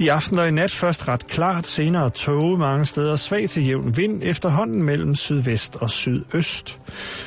I 0.00 0.08
aften 0.08 0.38
og 0.38 0.48
i 0.48 0.50
nat 0.50 0.70
først 0.70 1.08
ret 1.08 1.26
klart, 1.26 1.66
senere 1.66 2.10
tåge 2.10 2.58
mange 2.58 2.86
steder 2.86 3.16
svag 3.16 3.48
til 3.48 3.66
jævn 3.66 3.96
vind, 3.96 4.20
efterhånden 4.24 4.82
mellem 4.82 5.14
sydvest 5.14 5.76
og 5.76 5.90
sydøst. 5.90 6.78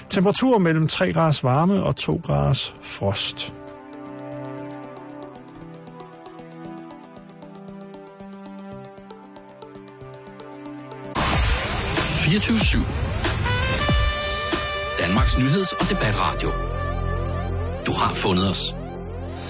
Temperatur 0.10 0.58
mellem 0.58 0.88
3 0.88 1.14
graders 1.14 1.44
varme 1.44 1.84
og 1.84 1.96
2 1.96 2.22
graders 2.24 2.76
frost. 2.82 3.54
Danmarks 15.00 15.38
nyheds- 15.38 15.74
og 15.74 15.90
debatradio. 15.90 16.50
Du 17.86 17.94
har 17.94 18.13
fundet 18.13 18.50
os. 18.50 18.76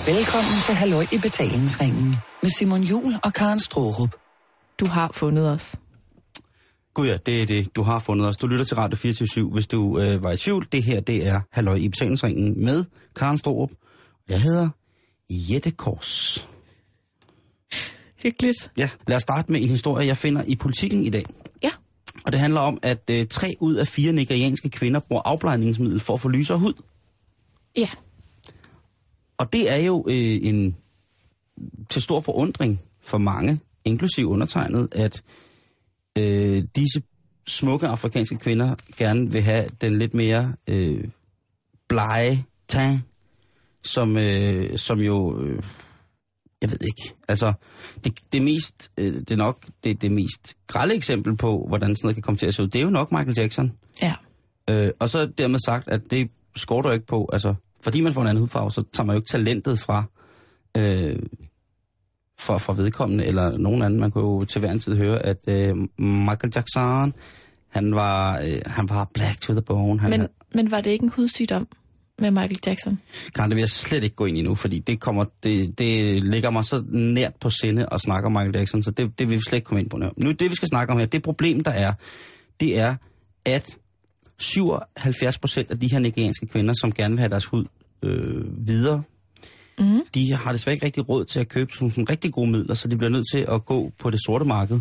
Velkommen 0.06 0.62
til 0.66 0.76
Halløj 0.76 1.06
i 1.12 1.18
betalingsringen 1.18 2.16
med 2.46 2.50
Simon 2.50 2.84
Jul 2.84 3.16
og 3.24 3.34
Karen 3.34 3.60
Strohrup. 3.60 4.16
Du 4.80 4.86
har 4.86 5.12
fundet 5.14 5.50
os. 5.50 5.76
Gud 6.94 7.08
ja, 7.08 7.18
det 7.26 7.42
er 7.42 7.46
det. 7.46 7.76
Du 7.76 7.84
har 7.84 8.00
fundet 8.00 8.28
os. 8.28 8.38
Du 8.38 8.48
lytter 8.48 8.66
til 8.66 8.76
Radio 8.76 8.98
24 8.98 9.50
Hvis 9.50 9.68
du 9.68 10.00
øh, 10.00 10.24
var 10.24 10.32
i 10.32 10.38
tvivl, 10.38 10.68
det 10.72 10.84
her 10.84 11.00
det 11.00 11.28
er 11.28 11.42
Halløj 11.52 11.76
i 11.76 11.90
betalingsringen 11.90 12.66
med 12.66 12.86
Karen 13.16 13.38
Strohrup. 13.38 13.72
Jeg 14.30 14.42
hedder 14.42 14.70
Jette 15.30 15.72
Kors. 15.72 16.48
Hyggeligt. 18.24 18.72
Ja, 18.78 18.90
lad 19.08 19.16
os 19.16 19.22
starte 19.22 19.52
med 19.52 19.62
en 19.62 19.70
historie, 19.70 20.08
jeg 20.08 20.18
finder 20.18 20.44
i 20.44 20.56
politikken 20.56 21.04
i 21.04 21.10
dag. 21.10 21.26
Ja. 21.64 21.72
Og 22.26 22.32
det 22.32 22.40
handler 22.40 22.60
om, 22.60 22.80
at 22.82 23.10
øh, 23.10 23.28
tre 23.28 23.56
ud 23.60 23.76
af 23.76 23.88
fire 23.88 24.14
nigerianske 24.14 24.70
kvinder 24.70 25.00
bruger 25.00 25.22
afblejningsmiddel 25.26 26.00
for 26.00 26.14
at 26.14 26.22
få 26.22 26.28
lysere 26.28 26.58
hud. 26.58 26.74
Ja. 27.78 27.90
Og 29.38 29.54
det 29.54 29.72
er 29.72 29.78
jo 29.78 30.06
øh, 30.10 30.40
en 30.42 30.76
til 31.90 32.02
stor 32.02 32.20
forundring 32.20 32.82
for 33.02 33.18
mange, 33.18 33.60
inklusiv 33.86 34.30
undertegnet, 34.30 34.88
at 34.92 35.24
øh, 36.18 36.64
disse 36.76 37.02
smukke 37.48 37.88
afrikanske 37.88 38.38
kvinder 38.38 38.76
gerne 38.98 39.32
vil 39.32 39.42
have 39.42 39.66
den 39.82 39.98
lidt 39.98 40.14
mere 40.14 40.54
øh, 40.68 41.04
blege 41.88 42.46
tan, 42.68 43.04
som, 43.84 44.18
øh, 44.18 44.78
som 44.78 45.00
jo, 45.00 45.42
øh, 45.42 45.64
jeg 46.62 46.72
ved 46.72 46.78
ikke, 46.82 47.16
altså 47.28 47.54
det, 48.04 48.14
det 48.34 48.42
mest, 48.42 48.92
øh, 48.98 49.14
det 49.14 49.32
er 49.32 49.36
nok 49.36 49.66
det, 49.84 50.02
det 50.02 50.12
mest 50.12 50.58
grælde 50.68 50.96
eksempel 50.96 51.38
på, 51.38 51.66
hvordan 51.68 51.96
sådan 51.96 52.06
noget 52.06 52.16
kan 52.16 52.24
komme 52.24 52.38
til 52.38 52.48
at 52.48 52.54
se 52.54 52.64
ud, 52.64 52.68
det 52.68 52.80
er 52.80 52.84
jo 52.84 52.90
nok 52.90 53.12
Michael 53.12 53.38
Jackson. 53.38 53.72
Ja. 54.02 54.14
Øh, 54.70 54.92
og 55.00 55.10
så 55.10 55.26
dermed 55.26 55.60
sagt, 55.66 55.88
at 55.88 56.02
det 56.12 56.30
skorter 56.56 56.92
ikke 56.92 57.06
på, 57.06 57.30
altså 57.34 57.56
fordi 57.82 58.02
man 58.02 58.14
får 58.14 58.22
en 58.22 58.28
anden 58.28 58.42
hudfarve, 58.42 58.72
så 58.72 58.84
tager 58.94 59.06
man 59.06 59.14
jo 59.14 59.20
ikke 59.20 59.30
talentet 59.30 59.80
fra, 59.80 60.04
øh, 60.78 61.20
fra, 62.40 62.58
fra 62.58 62.74
vedkommende, 62.74 63.26
eller 63.26 63.58
nogen 63.58 63.82
anden. 63.82 64.00
Man 64.00 64.12
kunne 64.12 64.24
jo 64.24 64.46
til 64.46 64.60
hver 64.60 64.72
en 64.72 64.80
tid 64.80 64.96
høre, 64.96 65.26
at 65.26 65.38
øh, 65.48 65.76
Michael 65.98 66.52
Jackson, 66.56 67.14
han 67.70 67.96
var, 67.96 68.40
øh, 68.40 68.60
han 68.66 68.90
var 68.90 69.10
black 69.14 69.42
to 69.42 69.54
the 69.54 69.62
bone. 69.62 70.00
Han, 70.00 70.10
Men, 70.10 70.28
men 70.54 70.72
var 70.72 70.82
det 70.82 70.92
ikke 70.92 71.04
en 71.04 71.12
hudsygdom 71.16 71.68
med 72.20 72.32
Michael 72.32 72.60
Jackson? 72.68 73.00
Karen, 73.36 73.52
det 73.52 73.56
vil 73.56 73.62
jeg 73.62 73.70
slet 73.70 74.04
ikke 74.04 74.16
gå 74.16 74.26
ind 74.26 74.38
i 74.38 74.42
nu, 74.42 74.56
fordi 74.56 74.80
det, 74.80 75.00
kommer, 75.00 75.26
det, 75.44 75.80
det 75.80 76.24
ligger 76.24 76.50
mig 76.50 76.66
så 76.66 76.84
nært 76.90 77.36
på 77.36 77.50
sinde 77.50 77.88
at 77.92 78.02
snakke 78.02 78.26
om 78.26 78.32
Michael 78.32 78.56
Jackson, 78.56 78.84
så 78.84 78.92
det, 78.92 79.20
det 79.20 79.30
vil 79.30 79.38
vi 79.38 79.42
slet 79.42 79.58
ikke 79.58 79.66
komme 79.66 79.82
ind 79.82 79.90
på 79.90 79.98
nu. 79.98 80.10
Nu, 80.18 80.32
det 80.32 80.50
vi 80.50 80.56
skal 80.56 80.68
snakke 80.68 80.94
om 80.94 81.00
her, 81.00 81.06
det 81.06 81.24
problem, 81.24 81.64
der 81.64 81.72
er, 81.72 81.94
det 82.60 82.80
er, 82.80 82.96
at 83.46 83.78
77 84.38 85.38
procent 85.38 85.72
af 85.72 85.80
de 85.80 85.92
her 85.92 86.00
nigerianske 86.00 86.48
kvinder, 86.48 86.74
som 86.74 86.92
gerne 86.92 87.14
vil 87.14 87.20
have 87.20 87.30
deres 87.30 87.46
hud 87.46 87.66
øh, 88.04 88.68
videre, 88.68 89.04
Mm. 89.80 90.02
de 90.16 90.34
har 90.34 90.52
desværre 90.52 90.74
ikke 90.74 90.86
rigtig 90.86 91.10
råd 91.10 91.26
til 91.26 91.40
at 91.40 91.50
købe 91.50 91.72
sådan, 91.74 91.92
sådan 91.92 92.10
rigtig 92.10 92.34
gode 92.34 92.52
midler, 92.52 92.74
så 92.74 92.88
de 92.88 92.98
bliver 92.98 93.10
nødt 93.10 93.26
til 93.34 93.46
at 93.50 93.66
gå 93.66 93.92
på 94.00 94.10
det 94.10 94.20
sorte 94.26 94.46
marked, 94.46 94.80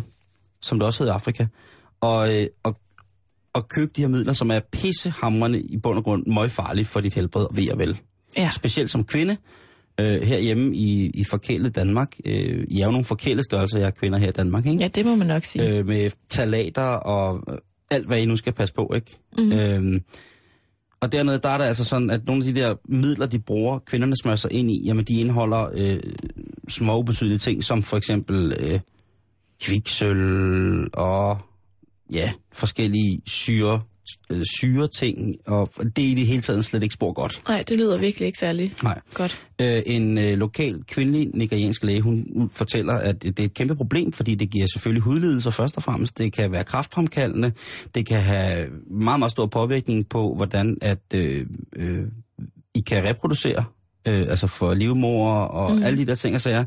som 0.61 0.79
det 0.79 0.85
også 0.85 1.03
hedder 1.03 1.13
i 1.13 1.15
Afrika, 1.15 1.45
og, 2.01 2.35
øh, 2.35 2.47
og, 2.63 2.77
og 3.53 3.69
købe 3.69 3.91
de 3.95 4.01
her 4.01 4.07
midler, 4.07 4.33
som 4.33 4.51
er 4.51 4.59
pissehamrende 4.71 5.61
i 5.61 5.77
bund 5.77 5.97
og 5.97 6.03
grund 6.03 6.25
møgfarlige 6.25 6.85
for 6.85 6.99
dit 7.01 7.13
helbred, 7.13 7.47
ved 7.53 7.71
og 7.71 7.79
vel. 7.79 7.99
Ja. 8.37 8.49
Specielt 8.49 8.89
som 8.89 9.03
kvinde, 9.03 9.37
øh, 9.99 10.21
herhjemme 10.21 10.75
i, 10.75 11.09
i 11.09 11.23
forkælet 11.23 11.75
Danmark. 11.75 12.15
Øh, 12.25 12.63
I 12.69 12.81
er 12.81 12.85
jo 12.85 12.91
nogle 12.91 13.05
forkælede 13.05 13.43
størrelser, 13.43 13.79
jeg 13.79 13.87
er 13.87 13.91
kvinder 13.91 14.19
her 14.19 14.27
i 14.27 14.31
Danmark, 14.31 14.65
ikke? 14.65 14.79
ja, 14.79 14.87
det 14.87 15.05
må 15.05 15.15
man 15.15 15.27
nok 15.27 15.43
sige. 15.43 15.77
øh, 15.77 15.85
med 15.85 16.09
talater 16.29 16.83
og 16.83 17.43
øh, 17.49 17.57
alt, 17.91 18.07
hvad 18.07 18.19
I 18.21 18.25
nu 18.25 18.35
skal 18.35 18.53
passe 18.53 18.73
på, 18.73 18.91
ikke? 18.95 19.17
Mhm. 19.37 19.53
Øhm, 19.53 20.01
og 21.01 21.11
dernede, 21.11 21.39
der 21.39 21.49
er 21.49 21.57
der 21.57 21.65
altså 21.65 21.83
sådan, 21.83 22.09
at 22.09 22.25
nogle 22.25 22.47
af 22.47 22.53
de 22.53 22.59
der 22.59 22.75
midler, 22.89 23.25
de 23.25 23.39
bruger, 23.39 23.79
kvinderne 23.79 24.15
smører 24.21 24.35
sig 24.35 24.51
ind 24.53 24.71
i, 24.71 24.81
jamen 24.85 25.05
de 25.05 25.19
indeholder 25.19 25.69
øh, 25.73 25.99
små 26.67 26.99
ubetydelige 26.99 27.37
ting, 27.37 27.63
som 27.63 27.83
for 27.83 27.97
eksempel 27.97 28.53
øh, 28.59 28.79
kviksøl 29.61 30.89
og 30.93 31.37
ja, 32.11 32.31
forskellige 32.53 33.21
syre, 33.25 33.81
øh, 34.29 34.41
syre 34.59 34.87
ting, 34.87 35.35
og 35.47 35.69
det 35.95 36.03
er 36.03 36.09
i 36.09 36.13
det 36.13 36.27
hele 36.27 36.41
taget 36.41 36.65
slet 36.65 36.83
ikke 36.83 36.93
spor 36.93 37.13
godt. 37.13 37.39
Nej, 37.47 37.63
det 37.69 37.79
lyder 37.79 37.97
virkelig 37.97 38.25
ikke 38.25 38.39
særlig 38.39 38.73
Nej. 38.83 38.99
godt. 39.13 39.45
Øh, 39.61 39.83
en 39.85 40.17
øh, 40.17 40.37
lokal 40.37 40.83
kvindelig 40.87 41.29
nigeriansk 41.33 41.83
læge, 41.83 42.01
hun 42.01 42.49
fortæller, 42.53 42.93
at 42.93 43.23
det 43.23 43.39
er 43.39 43.43
et 43.43 43.53
kæmpe 43.53 43.75
problem, 43.75 44.11
fordi 44.11 44.35
det 44.35 44.49
giver 44.49 44.67
selvfølgelig 44.73 45.03
hudlidelser 45.03 45.51
først 45.51 45.77
og 45.77 45.83
fremmest. 45.83 46.17
Det 46.17 46.33
kan 46.33 46.51
være 46.51 46.63
kraftfremkaldende. 46.63 47.51
Det 47.95 48.05
kan 48.05 48.21
have 48.21 48.69
meget, 48.91 49.19
meget 49.19 49.31
stor 49.31 49.45
påvirkning 49.45 50.09
på, 50.09 50.35
hvordan 50.35 50.77
at 50.81 51.13
øh, 51.13 51.45
øh, 51.75 52.07
I 52.75 52.79
kan 52.79 53.03
reproducere, 53.03 53.65
øh, 54.07 54.27
altså 54.29 54.47
for 54.47 54.73
livmor 54.73 55.33
og 55.33 55.75
mm. 55.75 55.83
alle 55.83 55.99
de 55.99 56.05
der 56.05 56.15
ting 56.15 56.35
og 56.35 56.41
sager. 56.41 56.65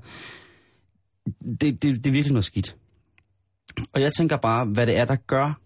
Det, 1.61 1.83
det, 1.83 1.83
det 1.83 2.07
er 2.07 2.11
virkelig 2.11 2.33
noget 2.33 2.45
skidt. 2.45 2.77
Og 3.93 4.01
jeg 4.01 4.13
tænker 4.13 4.37
bare, 4.37 4.65
hvad 4.65 4.87
det 4.87 4.99
er, 4.99 5.05
der 5.05 5.17
gør, 5.17 5.61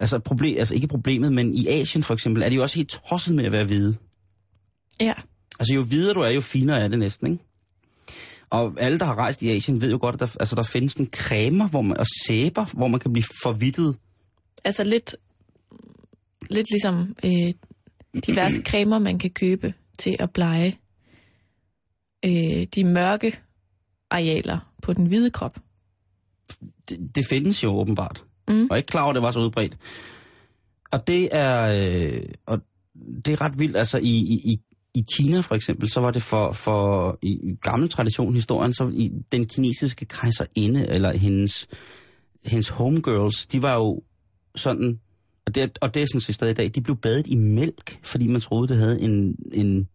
altså, 0.00 0.18
problem, 0.18 0.58
altså 0.58 0.74
ikke 0.74 0.88
problemet, 0.88 1.32
men 1.32 1.54
i 1.54 1.66
Asien 1.68 2.02
for 2.02 2.14
eksempel, 2.14 2.42
er 2.42 2.48
de 2.48 2.54
jo 2.54 2.62
også 2.62 2.76
helt 2.76 3.00
tosset 3.08 3.34
med 3.34 3.44
at 3.44 3.52
være 3.52 3.64
hvide. 3.64 3.96
Ja. 5.00 5.14
Altså 5.58 5.74
jo 5.74 5.80
videre 5.80 6.14
du 6.14 6.20
er, 6.20 6.30
jo 6.30 6.40
finere 6.40 6.80
er 6.80 6.88
det 6.88 6.98
næsten, 6.98 7.32
ikke? 7.32 7.44
Og 8.50 8.74
alle, 8.78 8.98
der 8.98 9.04
har 9.04 9.14
rejst 9.14 9.42
i 9.42 9.50
Asien, 9.50 9.80
ved 9.80 9.90
jo 9.90 9.98
godt, 10.00 10.14
at 10.14 10.20
der, 10.20 10.36
altså, 10.40 10.56
der 10.56 10.62
findes 10.62 10.94
en 10.94 11.08
cremer 11.12 11.68
hvor 11.68 11.82
man, 11.82 11.96
og 11.96 12.06
sæber, 12.26 12.64
hvor 12.64 12.88
man 12.88 13.00
kan 13.00 13.12
blive 13.12 13.24
forvittet. 13.42 13.96
Altså 14.64 14.84
lidt, 14.84 15.16
lidt 16.50 16.66
ligesom 16.70 17.14
øh, 17.24 17.52
diverse 18.26 18.62
cremer, 18.70 18.98
man 18.98 19.18
kan 19.18 19.30
købe 19.30 19.74
til 19.98 20.16
at 20.18 20.30
blege 20.30 20.78
øh, 22.24 22.66
de 22.74 22.84
mørke 22.84 23.40
arealer 24.10 24.72
på 24.82 24.92
den 24.92 25.06
hvide 25.06 25.30
krop. 25.30 25.58
Det, 26.88 27.10
det 27.14 27.26
findes 27.26 27.64
jo 27.64 27.70
åbenbart. 27.70 28.24
Mm. 28.48 28.66
Og 28.70 28.76
ikke 28.76 28.86
klar 28.86 29.02
over, 29.02 29.10
at 29.10 29.14
det 29.14 29.22
var 29.22 29.30
så 29.30 29.40
udbredt. 29.40 29.78
Og 30.90 31.06
det 31.06 31.28
er, 31.32 31.60
øh, 31.64 32.22
og 32.46 32.60
det 33.24 33.32
er 33.32 33.40
ret 33.40 33.58
vildt. 33.58 33.76
Altså 33.76 33.98
i, 33.98 34.16
i, 34.44 34.60
i 34.94 35.04
Kina 35.16 35.40
for 35.40 35.54
eksempel, 35.54 35.90
så 35.90 36.00
var 36.00 36.10
det 36.10 36.22
for, 36.22 36.52
for 36.52 37.18
i 37.22 37.28
i 37.28 37.54
gammel 37.62 37.88
tradition 37.88 38.34
historien, 38.34 38.74
så 38.74 38.90
i 38.94 39.12
den 39.32 39.46
kinesiske 39.46 40.04
kejserinde, 40.04 40.88
eller 40.88 41.12
hendes, 41.12 41.68
hendes 42.44 42.68
homegirls, 42.68 43.46
de 43.46 43.62
var 43.62 43.74
jo 43.74 44.02
sådan, 44.56 45.00
og 45.46 45.54
det, 45.54 45.78
og 45.80 45.94
det 45.94 46.02
er 46.02 46.06
sådan 46.06 46.20
set 46.20 46.34
stadig 46.34 46.50
i 46.50 46.54
dag, 46.54 46.70
de 46.74 46.80
blev 46.80 46.96
badet 46.96 47.26
i 47.26 47.34
mælk, 47.34 47.98
fordi 48.02 48.26
man 48.26 48.40
troede, 48.40 48.68
det 48.68 48.76
havde 48.76 49.00
en, 49.00 49.36
en, 49.52 49.88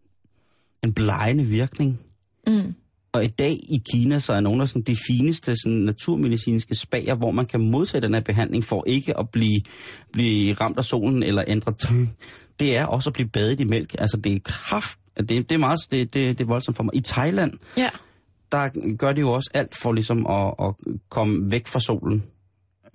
en 0.82 0.92
blegende 0.94 1.44
virkning. 1.44 2.00
Mm. 2.46 2.74
Og 3.14 3.24
i 3.24 3.26
dag 3.26 3.52
i 3.52 3.82
Kina, 3.92 4.18
så 4.18 4.32
er 4.32 4.40
nogle 4.40 4.62
af 4.62 4.68
sådan 4.68 4.82
de 4.82 4.96
fineste 5.06 5.56
sådan, 5.56 5.78
naturmedicinske 5.78 6.74
spager, 6.74 7.14
hvor 7.14 7.30
man 7.30 7.46
kan 7.46 7.70
modtage 7.70 8.00
den 8.00 8.14
her 8.14 8.20
behandling 8.20 8.64
for 8.64 8.84
ikke 8.86 9.18
at 9.18 9.28
blive, 9.30 9.60
blive 10.12 10.54
ramt 10.54 10.78
af 10.78 10.84
solen 10.84 11.22
eller 11.22 11.44
ændre 11.46 11.72
tøj. 11.72 11.96
Det 12.60 12.76
er 12.76 12.84
også 12.84 13.10
at 13.10 13.14
blive 13.14 13.28
badet 13.28 13.60
i 13.60 13.64
mælk. 13.64 13.94
Altså 13.98 14.16
det 14.16 14.32
er 14.32 14.38
kraft. 14.44 14.98
Det, 15.18 15.28
det 15.28 15.52
er 15.52 15.58
meget 15.58 15.78
det, 15.90 16.14
det, 16.14 16.38
det 16.38 16.44
er 16.44 16.48
voldsomt 16.48 16.76
for 16.76 16.84
mig. 16.84 16.94
I 16.96 17.00
Thailand, 17.00 17.52
Ja. 17.76 17.88
der 18.52 18.96
gør 18.96 19.12
de 19.12 19.20
jo 19.20 19.30
også 19.30 19.50
alt 19.54 19.76
for 19.82 19.92
ligesom 19.92 20.26
at, 20.26 20.54
at 20.66 20.74
komme 21.08 21.50
væk 21.50 21.66
fra 21.66 21.80
solen. 21.80 22.22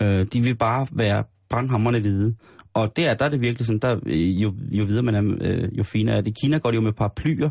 Øh, 0.02 0.26
de 0.34 0.42
vil 0.44 0.56
bare 0.56 0.88
være 0.92 1.24
brandhammerne 1.50 2.00
hvide. 2.00 2.36
Og 2.74 2.96
der, 2.96 3.14
der 3.14 3.26
er 3.26 3.30
det 3.30 3.42
virkelig 3.42 3.66
sådan, 3.66 3.80
der, 3.80 4.00
øh, 4.06 4.42
jo, 4.44 4.54
jo 4.72 4.84
videre 4.84 5.04
man 5.04 5.16
er, 5.16 5.38
øh, 5.42 5.78
jo 5.78 5.84
finere 5.84 6.18
er 6.18 6.22
det. 6.22 6.30
I 6.30 6.34
Kina 6.44 6.58
går 6.58 6.72
de 6.72 6.76
jo 6.76 6.82
med 6.82 6.94
paraplyer, 6.94 7.50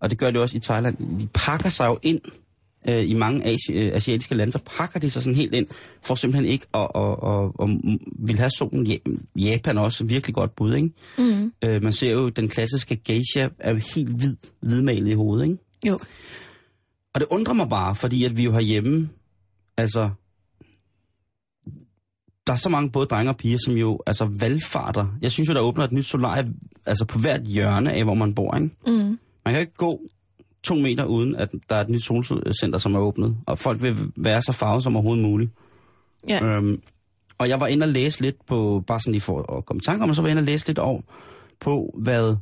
og 0.00 0.10
det 0.10 0.18
gør 0.18 0.30
de 0.30 0.38
også 0.38 0.56
i 0.56 0.60
Thailand. 0.60 1.18
De 1.20 1.28
pakker 1.34 1.68
sig 1.68 1.86
jo 1.86 1.98
ind 2.02 2.20
øh, 2.88 3.10
i 3.10 3.14
mange 3.14 3.44
asi- 3.46 3.72
øh, 3.72 3.90
asiatiske 3.94 4.34
lande, 4.34 4.52
så 4.52 4.58
pakker 4.78 5.00
de 5.00 5.10
sig 5.10 5.22
sådan 5.22 5.36
helt 5.36 5.54
ind, 5.54 5.66
for 6.02 6.14
simpelthen 6.14 6.44
ikke 6.52 6.66
at, 6.74 6.88
at, 6.94 7.02
at, 7.02 7.44
at, 7.60 7.70
at 7.70 7.98
vil 8.18 8.38
have 8.38 8.50
solen. 8.50 8.86
Ja- 8.86 9.10
Japan 9.36 9.76
er 9.76 9.80
også 9.82 10.04
virkelig 10.04 10.34
godt 10.34 10.56
bud, 10.56 10.74
ikke? 10.74 10.90
Mm. 11.18 11.52
Øh, 11.64 11.82
man 11.82 11.92
ser 11.92 12.12
jo, 12.12 12.28
den 12.28 12.48
klassiske 12.48 12.96
geisha 12.96 13.48
er 13.58 13.70
jo 13.70 13.80
helt 13.94 14.10
hvid, 14.16 14.36
hvidmalet 14.60 15.08
i 15.10 15.14
hovedet, 15.14 15.44
ikke? 15.44 15.58
Jo. 15.86 15.98
Og 17.14 17.20
det 17.20 17.26
undrer 17.30 17.54
mig 17.54 17.68
bare, 17.68 17.94
fordi 17.94 18.24
at 18.24 18.36
vi 18.36 18.44
jo 18.44 18.52
herhjemme, 18.52 19.08
altså, 19.76 20.10
der 22.46 22.52
er 22.52 22.56
så 22.56 22.68
mange 22.68 22.90
både 22.90 23.06
drenge 23.06 23.30
og 23.30 23.36
piger, 23.36 23.58
som 23.64 23.74
jo 23.74 24.00
altså 24.06 24.36
valgfarter. 24.40 25.06
Jeg 25.22 25.30
synes 25.32 25.48
jo, 25.48 25.54
der 25.54 25.60
åbner 25.60 25.84
et 25.84 25.92
nyt 25.92 26.04
solarie, 26.04 26.46
altså 26.86 27.04
på 27.04 27.18
hvert 27.18 27.42
hjørne 27.42 27.92
af, 27.92 28.04
hvor 28.04 28.14
man 28.14 28.34
bor, 28.34 28.54
ikke? 28.56 28.70
Mm. 28.86 29.18
Man 29.46 29.52
kan 29.54 29.60
ikke 29.60 29.74
gå 29.74 30.00
to 30.62 30.74
meter 30.74 31.04
uden, 31.04 31.36
at 31.36 31.50
der 31.70 31.76
er 31.76 31.80
et 31.80 31.88
nyt 31.88 32.04
solcenter, 32.04 32.78
som 32.78 32.94
er 32.94 32.98
åbnet. 32.98 33.36
Og 33.46 33.58
folk 33.58 33.82
vil 33.82 33.96
være 34.16 34.42
så 34.42 34.52
farvet 34.52 34.82
som 34.82 34.96
overhovedet 34.96 35.24
muligt. 35.24 35.50
Ja. 36.28 36.44
Øhm, 36.44 36.82
og 37.38 37.48
jeg 37.48 37.60
var 37.60 37.66
inde 37.66 37.84
og 37.84 37.88
læse 37.88 38.20
lidt 38.20 38.46
på, 38.46 38.84
bare 38.86 39.00
sådan 39.00 39.12
lige 39.12 39.20
for 39.20 39.56
at 39.56 39.64
komme 39.64 39.78
i 39.78 39.84
tanke 39.84 40.02
om, 40.02 40.08
og 40.08 40.16
så 40.16 40.22
var 40.22 40.28
jeg 40.28 40.32
inde 40.32 40.40
og 40.40 40.46
læse 40.46 40.66
lidt 40.66 40.78
over 40.78 41.00
på, 41.60 41.98
hvad, 41.98 42.36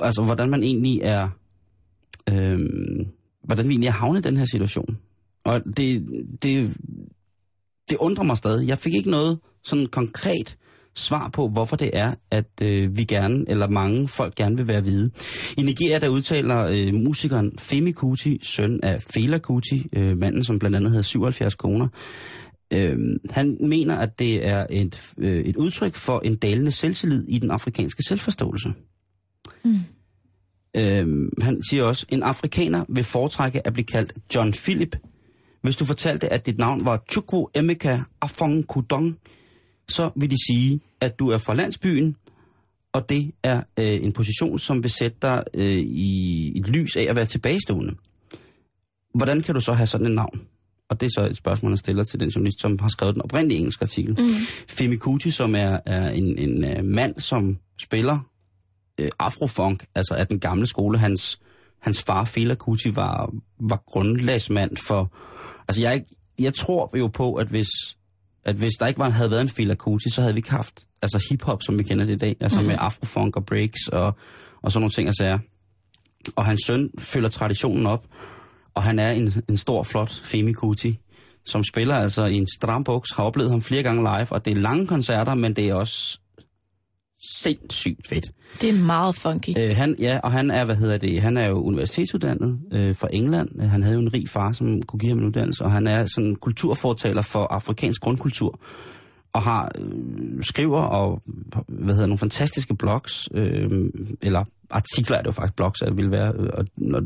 altså 0.00 0.22
hvordan 0.22 0.50
man 0.50 0.62
egentlig 0.62 1.00
er, 1.02 1.28
øhm, 2.28 3.06
hvordan 3.44 3.68
vi 3.68 3.72
egentlig 3.72 3.88
er 3.88 3.92
havnet 3.92 4.20
i 4.20 4.28
den 4.28 4.36
her 4.36 4.44
situation. 4.44 4.98
Og 5.44 5.62
det, 5.76 6.06
det, 6.42 6.76
det 7.90 7.96
undrer 7.96 8.24
mig 8.24 8.36
stadig. 8.36 8.68
Jeg 8.68 8.78
fik 8.78 8.94
ikke 8.94 9.10
noget 9.10 9.38
sådan 9.64 9.86
konkret 9.86 10.56
svar 10.98 11.28
på, 11.28 11.48
hvorfor 11.48 11.76
det 11.76 11.90
er, 11.92 12.14
at 12.30 12.50
øh, 12.62 12.96
vi 12.96 13.04
gerne, 13.04 13.44
eller 13.48 13.68
mange 13.68 14.08
folk 14.08 14.34
gerne 14.34 14.56
vil 14.56 14.68
være 14.68 14.80
hvide. 14.80 15.10
I 15.58 15.62
Nigeria, 15.62 15.98
der 15.98 16.08
udtaler 16.08 16.66
øh, 16.66 16.94
musikeren 16.94 17.52
Femi 17.58 17.92
Kuti, 17.92 18.38
søn 18.42 18.80
af 18.82 19.02
Fela 19.02 19.38
Kuti, 19.38 19.86
øh, 19.92 20.18
manden, 20.18 20.44
som 20.44 20.58
blandt 20.58 20.76
andet 20.76 20.90
havde 20.90 21.04
77 21.04 21.54
koner, 21.54 21.88
øh, 22.72 22.98
han 23.30 23.58
mener, 23.60 23.96
at 23.96 24.18
det 24.18 24.46
er 24.46 24.66
et, 24.70 25.12
øh, 25.18 25.40
et 25.40 25.56
udtryk 25.56 25.94
for 25.94 26.20
en 26.20 26.36
dalende 26.36 26.70
selvtillid 26.70 27.24
i 27.28 27.38
den 27.38 27.50
afrikanske 27.50 28.02
selvforståelse. 28.08 28.72
Mm. 29.64 29.78
Øh, 30.76 31.30
han 31.42 31.62
siger 31.70 31.84
også, 31.84 32.06
en 32.08 32.22
afrikaner 32.22 32.84
vil 32.88 33.04
foretrække 33.04 33.66
at 33.66 33.72
blive 33.72 33.86
kaldt 33.86 34.12
John 34.34 34.52
Philip, 34.52 34.96
hvis 35.62 35.76
du 35.76 35.84
fortalte, 35.84 36.32
at 36.32 36.46
dit 36.46 36.58
navn 36.58 36.84
var 36.84 37.04
Chukwu 37.10 37.46
Emeka 37.54 37.98
Afong 38.20 38.66
Kudong, 38.66 39.18
så 39.88 40.10
vil 40.16 40.30
de 40.30 40.36
sige, 40.46 40.80
at 41.00 41.18
du 41.18 41.28
er 41.28 41.38
fra 41.38 41.54
landsbyen, 41.54 42.16
og 42.92 43.08
det 43.08 43.32
er 43.42 43.62
øh, 43.78 44.04
en 44.04 44.12
position, 44.12 44.58
som 44.58 44.82
vil 44.82 44.90
sætte 44.90 45.18
dig 45.22 45.42
øh, 45.54 45.78
i 45.78 46.52
et 46.58 46.68
lys 46.68 46.96
af 46.96 47.02
at 47.02 47.16
være 47.16 47.26
tilbagestående. 47.26 47.94
Hvordan 49.14 49.42
kan 49.42 49.54
du 49.54 49.60
så 49.60 49.72
have 49.72 49.86
sådan 49.86 50.06
et 50.06 50.12
navn? 50.12 50.40
Og 50.88 51.00
det 51.00 51.06
er 51.06 51.10
så 51.10 51.28
et 51.30 51.36
spørgsmål, 51.36 51.72
jeg 51.72 51.78
stiller 51.78 52.04
til 52.04 52.20
den 52.20 52.28
journalist, 52.28 52.60
som 52.60 52.78
har 52.80 52.88
skrevet 52.88 53.14
den 53.14 53.22
oprindelige 53.22 53.58
engelske 53.58 53.82
artikel. 53.82 54.16
Mm. 54.18 54.28
Femi 54.68 54.96
Kuti, 54.96 55.30
som 55.30 55.54
er, 55.54 55.78
er 55.86 56.08
en, 56.10 56.38
en 56.38 56.64
uh, 56.64 56.84
mand, 56.84 57.20
som 57.20 57.58
spiller 57.78 58.18
øh, 59.00 59.10
afrofunk, 59.18 59.84
altså 59.94 60.14
af 60.14 60.26
den 60.26 60.40
gamle 60.40 60.66
skole. 60.66 60.98
Hans, 60.98 61.40
hans 61.78 62.02
far, 62.02 62.24
Fela 62.24 62.54
Kuti, 62.54 62.96
var, 62.96 63.34
var 63.60 63.82
grundlagsmand 63.86 64.76
for... 64.76 65.12
Altså 65.68 65.82
jeg, 65.82 66.04
jeg 66.38 66.54
tror 66.54 66.98
jo 66.98 67.06
på, 67.06 67.34
at 67.34 67.48
hvis, 67.48 67.68
at 68.48 68.56
hvis 68.56 68.72
der 68.80 68.86
ikke 68.86 68.98
var, 68.98 69.08
havde 69.08 69.30
været 69.30 69.40
en 69.40 69.48
Fela 69.48 69.74
Kuti, 69.74 70.10
så 70.10 70.20
havde 70.20 70.34
vi 70.34 70.38
ikke 70.38 70.50
haft 70.50 70.80
altså 71.02 71.26
hip-hop, 71.30 71.62
som 71.62 71.78
vi 71.78 71.84
kender 71.84 72.04
det 72.04 72.14
i 72.14 72.18
dag. 72.18 72.36
Altså 72.40 72.60
mm. 72.60 72.66
med 72.66 72.76
afrofunk 72.78 73.36
og 73.36 73.46
breaks 73.46 73.88
og, 73.88 74.16
og 74.62 74.72
sådan 74.72 74.82
nogle 74.82 74.90
ting 74.90 75.08
at 75.08 75.14
sige. 75.16 75.38
Og 76.36 76.46
hans 76.46 76.60
søn 76.66 76.90
følger 76.98 77.28
traditionen 77.28 77.86
op, 77.86 78.06
og 78.74 78.82
han 78.82 78.98
er 78.98 79.10
en, 79.10 79.32
en 79.48 79.56
stor, 79.56 79.82
flot 79.82 80.20
Femi 80.24 80.52
Kuti, 80.52 80.98
som 81.46 81.64
spiller 81.64 81.94
altså 81.94 82.24
i 82.24 82.34
en 82.34 82.46
stram 82.58 82.84
buks, 82.84 83.10
har 83.12 83.22
oplevet 83.22 83.50
ham 83.50 83.62
flere 83.62 83.82
gange 83.82 84.02
live, 84.02 84.32
og 84.32 84.44
det 84.44 84.50
er 84.50 84.60
lange 84.60 84.86
koncerter, 84.86 85.34
men 85.34 85.56
det 85.56 85.68
er 85.68 85.74
også 85.74 86.20
sindssygt 87.42 88.08
fedt. 88.08 88.30
Det 88.60 88.68
er 88.68 88.84
meget 88.84 89.14
funky. 89.14 89.58
Øh, 89.58 89.76
han, 89.76 89.96
ja, 89.98 90.20
og 90.22 90.32
han 90.32 90.50
er, 90.50 90.64
hvad 90.64 90.76
hedder 90.76 90.98
det, 90.98 91.22
han 91.22 91.36
er 91.36 91.48
jo 91.48 91.62
universitetsuddannet 91.62 92.58
øh, 92.72 92.94
fra 92.96 93.08
England. 93.12 93.60
Han 93.60 93.82
havde 93.82 93.94
jo 93.94 94.00
en 94.00 94.14
rig 94.14 94.28
far, 94.28 94.52
som 94.52 94.82
kunne 94.82 95.00
give 95.00 95.10
ham 95.10 95.18
en 95.18 95.26
uddannelse, 95.26 95.64
og 95.64 95.72
han 95.72 95.86
er 95.86 96.06
sådan 96.06 96.36
kulturfortaler 96.36 97.22
for 97.22 97.44
afrikansk 97.44 98.00
grundkultur 98.00 98.60
og 99.32 99.42
har 99.42 99.70
øh, 99.78 100.42
skriver 100.42 100.82
og 100.82 101.22
hvad 101.68 101.94
hedder 101.94 102.06
nogle 102.06 102.18
fantastiske 102.18 102.74
blogs 102.74 103.28
øh, 103.34 103.70
eller 104.22 104.44
artikler 104.70 105.16
er 105.16 105.22
det 105.22 105.26
jo 105.26 105.32
faktisk 105.32 105.56
blogs, 105.56 105.82
at 105.82 105.88
det 105.88 105.96
vil 105.96 106.10
være 106.10 106.32
øh, 106.38 106.50
og, 106.52 106.64
og, 106.94 107.02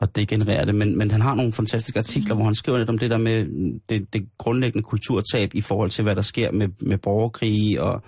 og 0.00 0.16
det 0.16 0.28
genererer 0.28 0.64
det, 0.64 0.74
men, 0.74 0.98
men 0.98 1.10
han 1.10 1.20
har 1.20 1.34
nogle 1.34 1.52
fantastiske 1.52 1.98
artikler, 1.98 2.34
mm. 2.34 2.38
hvor 2.38 2.44
han 2.44 2.54
skriver 2.54 2.78
lidt 2.78 2.90
om 2.90 2.98
det 2.98 3.10
der 3.10 3.18
med 3.18 3.46
det, 3.88 4.12
det 4.12 4.28
grundlæggende 4.38 4.82
kulturtab 4.82 5.54
i 5.54 5.60
forhold 5.60 5.90
til, 5.90 6.02
hvad 6.02 6.16
der 6.16 6.22
sker 6.22 6.52
med, 6.52 6.68
med 6.80 6.98
borgerkrige 6.98 7.82
og, 7.82 8.02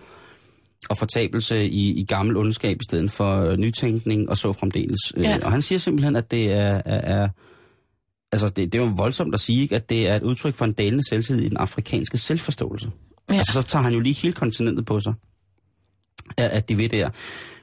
og 0.88 0.96
fortabelse 0.96 1.64
i, 1.64 2.00
i 2.00 2.04
gammel 2.04 2.36
ondskab 2.36 2.76
i 2.80 2.84
stedet 2.84 3.10
for 3.10 3.40
øh, 3.40 3.56
nytænkning 3.56 4.28
og 4.28 4.36
så 4.36 4.52
fremdeles. 4.52 4.98
Ja. 5.16 5.36
Øh, 5.36 5.40
og 5.44 5.52
han 5.52 5.62
siger 5.62 5.78
simpelthen, 5.78 6.16
at 6.16 6.30
det 6.30 6.52
er, 6.52 6.82
er, 6.84 7.22
er 7.22 7.28
altså 8.32 8.48
det, 8.48 8.72
det 8.72 8.80
er 8.80 8.84
jo 8.84 8.92
voldsomt 8.96 9.34
at 9.34 9.40
sige, 9.40 9.62
ikke, 9.62 9.76
at 9.76 9.90
det 9.90 10.08
er 10.08 10.16
et 10.16 10.22
udtryk 10.22 10.54
for 10.54 10.64
en 10.64 10.72
dalende 10.72 11.08
selvtillid 11.08 11.44
i 11.44 11.48
den 11.48 11.56
afrikanske 11.56 12.18
selvforståelse. 12.18 12.90
Ja. 13.30 13.34
Altså 13.34 13.52
så 13.52 13.62
tager 13.62 13.82
han 13.82 13.92
jo 13.92 14.00
lige 14.00 14.14
hele 14.22 14.34
kontinentet 14.34 14.86
på 14.86 15.00
sig, 15.00 15.14
at, 16.36 16.50
at 16.50 16.68
de 16.68 16.78
ved 16.78 16.88
det, 16.88 17.00
der, 17.00 17.10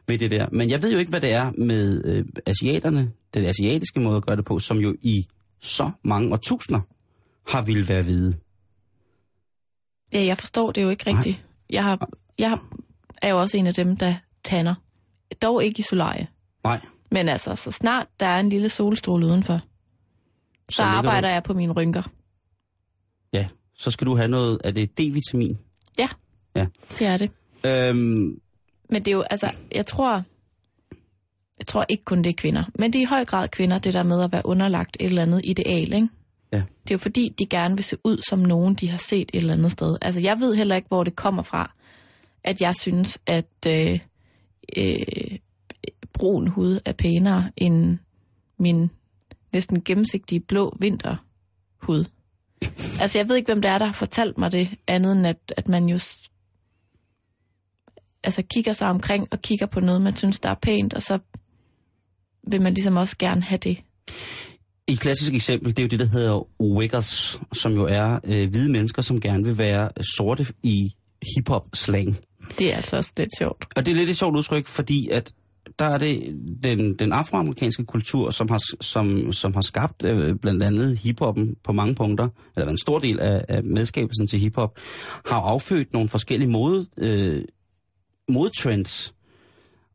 ved 0.07 0.17
det 0.17 0.31
der. 0.31 0.47
Men 0.51 0.69
jeg 0.69 0.81
ved 0.81 0.91
jo 0.91 0.99
ikke, 0.99 1.09
hvad 1.09 1.21
det 1.21 1.31
er 1.31 1.51
med 1.57 2.05
øh, 2.05 2.25
asiaterne, 2.45 3.11
den 3.33 3.45
asiatiske 3.45 3.99
måde 3.99 4.17
at 4.17 4.25
gøre 4.25 4.35
det 4.35 4.45
på, 4.45 4.59
som 4.59 4.77
jo 4.77 4.95
i 5.01 5.25
så 5.61 5.91
mange 6.03 6.31
og 6.31 6.41
tusinder 6.41 6.81
har 7.51 7.61
ville 7.61 7.87
være 7.87 8.01
hvide. 8.01 8.35
Ja, 10.13 10.25
jeg 10.25 10.37
forstår 10.37 10.71
det 10.71 10.81
jo 10.81 10.89
ikke 10.89 11.15
rigtigt. 11.15 11.45
Jeg, 11.69 11.83
har, 11.83 12.09
jeg 12.37 12.57
er 13.21 13.29
jo 13.29 13.39
også 13.41 13.57
en 13.57 13.67
af 13.67 13.73
dem, 13.73 13.97
der 13.97 14.15
tanner. 14.43 14.75
Dog 15.41 15.63
ikke 15.63 15.79
i 15.79 15.83
solarie. 15.83 16.27
Nej, 16.63 16.81
Men 17.11 17.29
altså, 17.29 17.55
så 17.55 17.71
snart 17.71 18.07
der 18.19 18.25
er 18.25 18.39
en 18.39 18.49
lille 18.49 18.69
solstråle 18.69 19.25
udenfor, 19.25 19.57
så, 20.69 20.75
Så 20.75 20.83
arbejder 20.83 21.27
du- 21.27 21.33
jeg 21.33 21.43
på 21.43 21.53
mine 21.53 21.73
rynker. 21.73 22.03
ja, 23.33 23.47
så 23.77 23.91
skal 23.91 24.07
du 24.07 24.15
have 24.15 24.27
noget 24.27 24.61
af 24.63 24.73
det 24.73 24.99
D-vitamin. 24.99 25.57
Ja, 25.99 26.07
Ja. 26.55 26.67
det 26.99 27.07
er 27.07 27.17
det. 27.17 27.31
Øhm, 27.65 28.39
Men 28.89 29.05
det 29.05 29.07
er 29.07 29.11
jo, 29.11 29.21
altså, 29.21 29.51
jeg 29.75 29.85
tror, 29.85 30.23
jeg 31.59 31.67
tror 31.67 31.85
ikke 31.89 32.03
kun 32.03 32.17
det 32.23 32.29
er 32.29 32.33
kvinder, 32.33 32.63
men 32.79 32.93
det 32.93 32.99
er 32.99 33.03
i 33.03 33.05
høj 33.05 33.25
grad 33.25 33.47
kvinder, 33.49 33.79
det 33.79 33.93
der 33.93 34.03
med 34.03 34.21
at 34.23 34.31
være 34.31 34.45
underlagt 34.45 34.97
et 34.99 35.05
eller 35.05 35.21
andet 35.21 35.41
ideal, 35.43 35.93
ikke? 35.93 36.07
Ja. 36.51 36.57
Det 36.57 36.91
er 36.91 36.95
jo 36.95 36.97
fordi, 36.97 37.29
de 37.39 37.45
gerne 37.45 37.75
vil 37.75 37.83
se 37.83 37.97
ud 38.03 38.17
som 38.29 38.39
nogen, 38.39 38.75
de 38.75 38.89
har 38.89 38.97
set 38.97 39.29
et 39.33 39.37
eller 39.39 39.53
andet 39.53 39.71
sted. 39.71 39.97
Altså, 40.01 40.21
jeg 40.21 40.39
ved 40.39 40.55
heller 40.55 40.75
ikke, 40.75 40.87
hvor 40.87 41.03
det 41.03 41.15
kommer 41.15 41.43
fra, 41.43 41.71
at 42.47 42.61
jeg 42.61 42.75
synes, 42.75 43.19
at 43.25 43.67
øh, 43.67 43.99
øh, 44.77 45.37
brun 46.13 46.47
hud 46.47 46.79
er 46.85 46.91
pænere 46.91 47.51
end 47.57 47.97
min 48.59 48.89
næsten 49.53 49.83
gennemsigtige 49.83 50.39
blå 50.39 50.77
vinterhud. 50.79 52.05
Altså, 53.01 53.19
jeg 53.19 53.29
ved 53.29 53.35
ikke, 53.35 53.47
hvem 53.53 53.61
det 53.61 53.71
er, 53.71 53.77
der 53.77 53.85
har 53.85 53.93
fortalt 53.93 54.37
mig 54.37 54.51
det, 54.51 54.69
andet 54.87 55.11
end 55.11 55.27
at, 55.27 55.53
at 55.57 55.67
man 55.67 55.89
jo 55.89 55.99
altså, 58.23 58.43
kigger 58.53 58.73
sig 58.73 58.87
omkring 58.87 59.27
og 59.31 59.41
kigger 59.41 59.65
på 59.65 59.79
noget, 59.79 60.01
man 60.01 60.17
synes, 60.17 60.39
der 60.39 60.49
er 60.49 60.55
pænt, 60.61 60.93
og 60.93 61.01
så 61.01 61.19
vil 62.47 62.61
man 62.61 62.73
ligesom 62.73 62.97
også 62.97 63.17
gerne 63.17 63.41
have 63.41 63.57
det. 63.57 63.77
Et 64.87 64.99
klassisk 64.99 65.33
eksempel, 65.33 65.71
det 65.71 65.79
er 65.79 65.83
jo 65.83 65.89
det, 65.89 65.99
der 65.99 66.05
hedder 66.05 66.47
wiggers, 66.61 67.41
som 67.53 67.73
jo 67.73 67.83
er 67.83 68.19
øh, 68.23 68.49
hvide 68.49 68.71
mennesker, 68.71 69.01
som 69.01 69.21
gerne 69.21 69.43
vil 69.43 69.57
være 69.57 69.89
sorte 70.17 70.45
i 70.63 70.89
hiphop-slang. 71.21 72.17
Det 72.59 72.71
er 72.71 72.75
altså 72.75 72.97
også 72.97 73.11
lidt 73.17 73.29
sjovt. 73.37 73.65
Og 73.75 73.85
det 73.85 73.91
er 73.91 73.95
lidt 73.95 74.09
et 74.09 74.17
sjovt 74.17 74.35
udtryk, 74.35 74.67
fordi 74.67 75.09
at 75.09 75.33
der 75.79 75.85
er 75.85 75.97
det 75.97 76.35
den, 76.63 76.93
den 76.93 77.13
afroamerikanske 77.13 77.85
kultur, 77.85 78.29
som 78.29 78.49
har, 78.49 78.61
som, 78.81 79.33
som 79.33 79.53
har 79.53 79.61
skabt 79.61 80.03
øh, 80.03 80.35
blandt 80.35 80.63
andet 80.63 80.97
hiphoppen 80.97 81.55
på 81.63 81.71
mange 81.71 81.95
punkter, 81.95 82.29
eller 82.57 82.71
en 82.71 82.77
stor 82.77 82.99
del 82.99 83.19
af, 83.19 83.45
af 83.49 83.63
medskabelsen 83.63 84.27
til 84.27 84.39
hiphop, 84.39 84.79
har 85.25 85.37
affødt 85.37 85.93
nogle 85.93 86.09
forskellige 86.09 86.49
mode, 86.49 86.85
øh, 86.97 87.43
modetrends. 88.29 89.13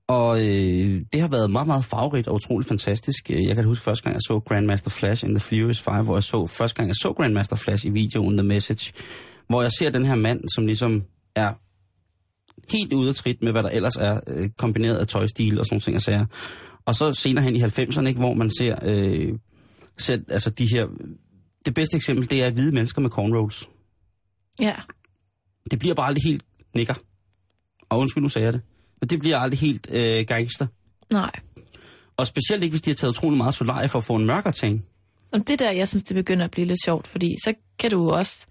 Og 0.09 0.41
øh, 0.41 1.01
det 1.13 1.21
har 1.21 1.29
været 1.29 1.51
meget, 1.51 1.67
meget 1.67 1.85
farverigt 1.85 2.29
og 2.29 2.35
utroligt 2.35 2.69
fantastisk. 2.69 3.31
Jeg 3.31 3.57
kan 3.57 3.65
huske 3.65 3.85
første 3.85 4.05
gang, 4.05 4.15
jeg 4.15 4.23
så 4.23 4.41
Grandmaster 4.49 4.91
Flash 4.91 5.25
in 5.25 5.31
the 5.31 5.41
Furious 5.41 5.81
5, 5.81 6.05
hvor 6.05 6.17
jeg 6.17 6.23
så 6.23 6.47
første 6.47 6.77
gang, 6.77 6.89
jeg 6.89 6.97
så 6.97 7.13
Grandmaster 7.13 7.57
Flash 7.57 7.87
i 7.87 7.91
videoen 7.91 8.37
The 8.37 8.47
Message, 8.47 8.93
hvor 9.49 9.63
jeg 9.63 9.73
ser 9.79 9.91
den 9.91 10.07
her 10.07 10.15
mand, 10.15 10.41
som 10.55 10.67
ligesom 10.67 11.03
er 11.37 11.53
helt 12.73 12.93
ude 12.93 13.09
af 13.09 13.15
trit 13.15 13.43
med, 13.43 13.53
hvad 13.53 13.63
der 13.63 13.69
ellers 13.69 13.97
er 13.97 14.21
øh, 14.27 14.49
kombineret 14.59 14.97
af 14.97 15.07
tøjstil 15.07 15.59
og 15.59 15.67
sådan 15.67 15.75
nogle 15.75 15.81
ting 15.81 15.97
og 15.97 16.03
sager. 16.03 16.27
Og 16.87 16.95
så 16.95 17.13
senere 17.13 17.45
hen 17.45 17.57
i 17.57 17.63
90'erne, 17.63 18.07
ikke, 18.07 18.21
hvor 18.21 18.35
man 18.35 18.51
ser, 18.51 18.77
øh, 18.83 19.39
ser 19.99 20.19
altså 20.29 20.51
de 20.51 20.67
her... 20.67 20.87
Det 21.67 21.75
bedste 21.75 21.97
eksempel, 21.97 22.31
det 22.31 22.43
er 22.43 22.51
hvide 22.51 22.73
mennesker 22.75 23.01
med 23.01 23.11
cornrows. 23.11 23.69
Ja, 24.61 24.75
Det 25.71 25.79
bliver 25.79 25.95
bare 25.95 26.07
aldrig 26.07 26.23
helt 26.25 26.45
nikker. 26.75 26.95
Og 27.89 27.99
undskyld, 27.99 28.23
nu 28.23 28.29
sagde 28.29 28.45
jeg 28.45 28.53
det. 28.53 28.61
Men 29.01 29.09
det 29.09 29.21
bliver 29.21 29.39
aldrig 29.39 29.61
helt 29.61 29.87
øh, 29.91 30.25
gangster. 30.27 30.67
nej. 31.13 31.31
Og 32.17 32.27
specielt 32.27 32.63
ikke, 32.63 32.73
hvis 32.73 32.81
de 32.83 32.91
har 32.91 32.95
taget 32.95 33.11
utrolig 33.11 33.37
meget 33.37 33.55
solarie 33.55 33.89
for 33.89 33.99
at 33.99 34.05
få 34.05 34.15
en 34.17 34.27
mørkere 34.27 34.53
ting. 34.53 34.85
Og 35.33 35.49
det 35.49 35.59
der, 35.59 35.71
jeg 35.71 35.89
synes, 35.89 36.03
det 36.03 36.15
begynder 36.15 36.45
at 36.45 36.51
blive 36.51 36.67
lidt 36.67 36.79
sjovt, 36.85 37.07
fordi 37.07 37.35
så 37.45 37.55
kan 37.79 37.91
du 37.91 38.11
også, 38.11 38.47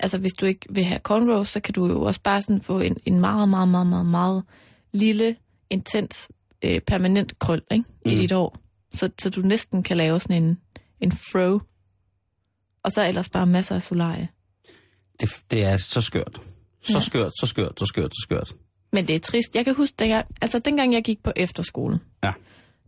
altså 0.00 0.18
hvis 0.18 0.32
du 0.32 0.46
ikke 0.46 0.66
vil 0.70 0.84
have 0.84 0.98
cornrows, 1.00 1.48
så 1.48 1.60
kan 1.60 1.74
du 1.74 1.86
jo 1.86 2.02
også 2.02 2.20
bare 2.20 2.42
sådan 2.42 2.60
få 2.60 2.80
en, 2.80 2.96
en 3.06 3.20
meget, 3.20 3.48
meget, 3.48 3.68
meget, 3.68 3.86
meget, 3.86 4.06
meget 4.06 4.44
lille, 4.92 5.36
intens, 5.70 6.28
øh, 6.62 6.80
permanent 6.80 7.38
krøl, 7.38 7.62
ikke? 7.70 7.84
I 8.06 8.10
Mm. 8.10 8.16
dit 8.16 8.32
år. 8.32 8.56
Så, 8.92 9.10
så 9.18 9.30
du 9.30 9.40
næsten 9.40 9.82
kan 9.82 9.96
lave 9.96 10.20
sådan 10.20 10.42
en, 10.42 10.58
en 11.00 11.12
fro. 11.12 11.60
Og 12.84 12.92
så 12.92 13.02
ellers 13.08 13.28
bare 13.28 13.46
masser 13.46 13.74
af 13.74 13.82
solarie. 13.82 14.28
Det, 15.20 15.30
det 15.50 15.64
er 15.64 15.76
så 15.76 16.00
skørt. 16.00 16.40
Så 16.82 16.92
Ja. 16.94 17.00
skørt, 17.00 17.32
så 17.40 17.46
skørt, 17.46 17.78
så 17.78 17.86
skørt, 17.86 18.10
så 18.12 18.22
skørt. 18.22 18.52
Men 18.92 19.08
det 19.08 19.14
er 19.16 19.20
trist. 19.20 19.54
Jeg 19.56 19.64
kan 19.64 19.74
huske, 19.74 19.94
dengang, 19.98 20.26
altså 20.42 20.58
dengang 20.58 20.92
jeg 20.92 21.04
gik 21.04 21.22
på 21.22 21.32
efterskolen, 21.36 21.98
Ja. 22.24 22.32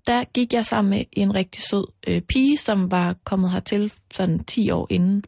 der 0.06 0.24
gik 0.24 0.52
jeg 0.52 0.66
sammen 0.66 0.90
med 0.90 1.04
en 1.12 1.34
rigtig 1.34 1.62
sød 1.62 1.86
øh, 2.06 2.20
pige, 2.22 2.56
som 2.58 2.90
var 2.90 3.16
kommet 3.24 3.50
hertil 3.52 3.92
sådan 4.14 4.44
10 4.44 4.70
år 4.70 4.86
inden. 4.90 5.24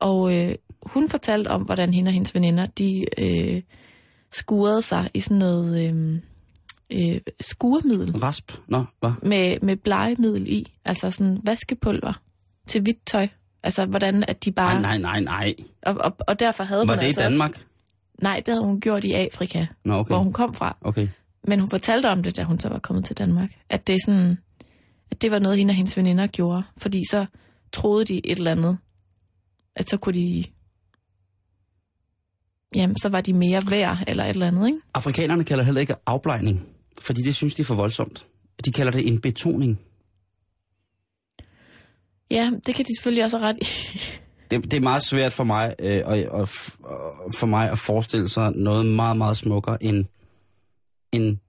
Og 0.00 0.36
øh, 0.36 0.54
hun 0.82 1.08
fortalte 1.08 1.48
om, 1.48 1.62
hvordan 1.62 1.94
hende 1.94 2.08
og 2.08 2.12
hendes 2.12 2.34
veninder, 2.34 2.66
de 2.66 3.06
øh, 3.18 3.62
skurede 4.32 4.82
sig 4.82 5.10
i 5.14 5.20
sådan 5.20 5.36
noget 5.36 5.88
øh, 5.88 6.20
øh, 7.14 7.20
skuremiddel 7.40 8.18
Rasp? 8.18 8.52
Nå, 8.68 8.84
hvad? 9.00 9.12
med, 9.22 9.60
med 9.62 9.76
blegemiddel 9.76 10.48
i. 10.48 10.72
Altså 10.84 11.10
sådan 11.10 11.40
vaskepulver 11.44 12.20
til 12.66 12.80
hvidt 12.82 13.06
tøj. 13.06 13.28
Altså 13.62 13.86
hvordan 13.86 14.24
at 14.28 14.44
de 14.44 14.52
bare... 14.52 14.80
Nej, 14.80 14.98
nej, 14.98 15.20
nej, 15.20 15.20
nej. 15.20 15.54
Og, 15.82 15.94
og, 15.94 16.16
og 16.28 16.38
derfor 16.38 16.64
havde 16.64 16.86
Var 16.88 16.94
hun 16.94 16.98
det 16.98 17.02
i 17.02 17.06
altså 17.06 17.20
også- 17.20 17.30
Danmark? 17.30 17.64
Nej, 18.22 18.42
det 18.46 18.54
havde 18.54 18.66
hun 18.66 18.80
gjort 18.80 19.04
i 19.04 19.12
Afrika, 19.12 19.66
Nå, 19.84 19.94
okay. 19.94 20.08
hvor 20.10 20.18
hun 20.18 20.32
kom 20.32 20.54
fra. 20.54 20.76
Okay. 20.80 21.08
Men 21.44 21.60
hun 21.60 21.70
fortalte 21.70 22.06
om 22.06 22.22
det, 22.22 22.36
da 22.36 22.42
hun 22.44 22.58
så 22.58 22.68
var 22.68 22.78
kommet 22.78 23.04
til 23.04 23.18
Danmark. 23.18 23.50
At 23.68 23.86
det, 23.86 23.96
sådan, 24.04 24.38
at 25.10 25.22
det 25.22 25.30
var 25.30 25.38
noget, 25.38 25.58
hende 25.58 25.72
og 25.72 25.76
hendes 25.76 25.96
veninder 25.96 26.26
gjorde. 26.26 26.62
Fordi 26.76 27.02
så 27.10 27.26
troede 27.72 28.04
de 28.04 28.26
et 28.26 28.38
eller 28.38 28.50
andet. 28.50 28.78
At 29.76 29.88
så 29.90 29.96
kunne 29.96 30.14
de... 30.14 30.44
Jamen, 32.74 32.98
så 32.98 33.08
var 33.08 33.20
de 33.20 33.32
mere 33.32 33.62
værd, 33.70 33.98
eller 34.06 34.24
et 34.24 34.28
eller 34.28 34.46
andet, 34.46 34.66
ikke? 34.66 34.78
Afrikanerne 34.94 35.44
kalder 35.44 35.64
heller 35.64 35.80
ikke 35.80 35.94
afblejning, 36.06 36.66
fordi 37.00 37.22
det 37.22 37.34
synes 37.34 37.54
de 37.54 37.62
er 37.62 37.66
for 37.66 37.74
voldsomt. 37.74 38.26
De 38.64 38.72
kalder 38.72 38.92
det 38.92 39.08
en 39.08 39.20
betoning. 39.20 39.80
Ja, 42.30 42.50
det 42.66 42.74
kan 42.74 42.84
de 42.84 42.96
selvfølgelig 42.98 43.24
også 43.24 43.38
ret 43.38 43.56
i. 43.60 43.64
Det, 44.50 44.64
det 44.64 44.74
er 44.74 44.80
meget 44.80 45.02
svært 45.02 45.32
for 45.32 45.44
mig, 45.44 45.74
øh, 45.78 46.02
og, 46.04 46.18
og, 46.30 46.48
for 47.34 47.46
mig 47.46 47.70
at 47.70 47.78
forestille 47.78 48.28
sig 48.28 48.52
noget 48.52 48.86
meget, 48.86 49.16
meget 49.16 49.36
smukkere 49.36 49.82
end 49.82 50.04
en 51.12 51.40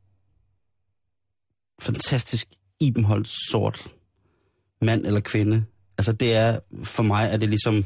fantastisk 1.82 2.48
ibenholdt 2.80 3.28
sort 3.28 3.88
mand 4.82 5.06
eller 5.06 5.20
kvinde. 5.20 5.64
Altså 5.98 6.12
det 6.12 6.36
er, 6.36 6.60
for 6.84 7.04
mig 7.04 7.30
er 7.32 7.38
det 7.38 7.50
ligesom, 7.50 7.86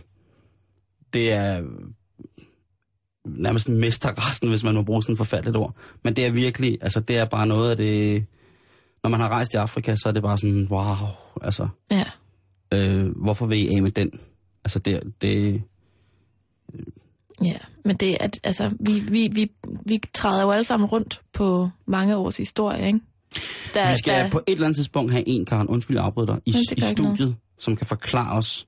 det 1.14 1.34
er 1.34 1.64
nærmest 3.26 3.70
mesterresten, 3.70 4.50
hvis 4.50 4.64
man 4.64 4.76
må 4.76 4.84
bruge 4.84 5.04
sådan 5.04 5.14
et 5.14 5.18
forfærdeligt 5.18 5.58
ord. 5.58 5.76
Men 6.04 6.16
det 6.16 6.26
er 6.26 6.32
virkelig, 6.32 6.78
altså 6.82 7.00
det 7.00 7.18
er 7.18 7.26
bare 7.26 7.48
noget 7.48 7.72
af 7.72 7.78
det, 7.78 8.26
når 9.04 9.10
man 9.10 9.20
har 9.20 9.30
rejst 9.30 9.54
i 9.54 9.58
Afrika, 9.58 9.96
så 9.96 10.10
er 10.10 10.14
det 10.14 10.24
bare 10.24 10.38
sådan, 10.38 10.68
wow, 10.72 11.08
altså, 11.42 11.68
Ja. 11.92 12.04
øh, 12.74 13.08
hvorfor 13.16 13.46
vil 13.46 13.58
I 13.64 13.76
af 13.76 13.82
med 13.82 13.92
den? 13.92 14.12
Altså 14.64 14.80
det, 14.80 15.14
det, 15.22 15.64
Ja, 17.44 17.58
men 17.86 17.96
det 17.96 18.12
er, 18.12 18.18
at, 18.20 18.40
altså, 18.44 18.72
vi, 18.80 19.00
vi, 19.00 19.28
vi, 19.32 19.52
vi 19.86 20.00
træder 20.14 20.42
jo 20.44 20.52
alle 20.52 20.64
sammen 20.64 20.90
rundt 20.90 21.22
på 21.34 21.70
mange 21.88 22.16
års 22.16 22.38
historie, 22.38 22.88
ikke? 22.88 23.00
Der, 23.74 23.90
Vi 23.92 23.98
skal 23.98 24.32
på 24.32 24.38
et 24.48 24.52
eller 24.54 24.66
andet 24.66 24.78
tidspunkt 24.78 25.12
have 25.12 25.24
en, 25.28 25.46
Karen, 25.46 25.68
undskyld, 25.68 25.98
jeg 25.98 26.06
afbryder 26.06 26.34
dig, 26.34 26.42
i, 26.46 26.50
i 26.50 26.80
noget. 26.80 26.98
studiet, 26.98 27.36
som 27.60 27.76
kan 27.76 27.88
forklare 27.88 28.38
os, 28.38 28.68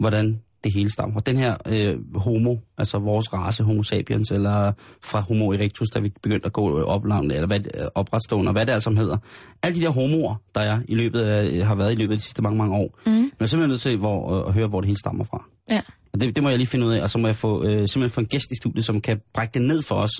hvordan 0.00 0.42
det 0.64 0.74
hele 0.74 0.92
stammer. 0.92 1.20
Den 1.20 1.36
her 1.36 1.56
øh, 1.66 2.16
homo, 2.16 2.56
altså 2.78 2.98
vores 2.98 3.32
race, 3.32 3.62
homo 3.62 3.82
sapiens, 3.82 4.30
eller 4.30 4.72
fra 5.02 5.20
homo 5.20 5.52
erectus, 5.52 5.88
der 5.88 6.00
vi 6.00 6.12
begyndte 6.22 6.46
at 6.46 6.52
gå 6.52 6.82
oplangt, 6.82 7.32
eller 7.32 7.46
hvad, 7.46 7.58
øh, 7.80 7.86
opretstående, 7.94 8.48
og 8.48 8.52
hvad 8.52 8.66
det 8.66 8.72
alt 8.72 8.82
sammen 8.82 8.98
hedder. 8.98 9.16
Alle 9.62 9.78
de 9.78 9.84
der 9.84 9.90
homoer, 9.90 10.34
der 10.54 10.60
er 10.60 10.80
i 10.88 10.94
løbet 10.94 11.20
af, 11.20 11.66
har 11.66 11.74
været 11.74 11.92
i 11.92 11.96
løbet 11.96 12.12
af 12.12 12.18
de 12.18 12.24
sidste 12.24 12.42
mange, 12.42 12.58
mange 12.58 12.76
år. 12.76 12.98
Mm. 13.06 13.12
Men 13.12 13.22
jeg 13.22 13.44
er 13.44 13.46
simpelthen 13.46 13.68
nødt 13.68 13.80
til 13.80 13.96
hvor, 13.96 14.40
øh, 14.40 14.48
at 14.48 14.54
høre, 14.54 14.68
hvor 14.68 14.80
det 14.80 14.86
hele 14.86 14.98
stammer 14.98 15.24
fra. 15.24 15.44
Ja. 15.70 15.80
Og 16.12 16.20
det, 16.20 16.36
det 16.36 16.42
må 16.42 16.48
jeg 16.48 16.58
lige 16.58 16.68
finde 16.68 16.86
ud 16.86 16.92
af, 16.92 17.02
og 17.02 17.10
så 17.10 17.18
må 17.18 17.28
jeg 17.28 17.36
få, 17.36 17.64
øh, 17.64 17.70
simpelthen 17.70 18.10
få 18.10 18.20
en 18.20 18.26
gæst 18.26 18.50
i 18.50 18.56
studiet, 18.56 18.84
som 18.84 19.00
kan 19.00 19.20
brække 19.34 19.54
det 19.54 19.62
ned 19.62 19.82
for 19.82 19.94
os. 19.94 20.10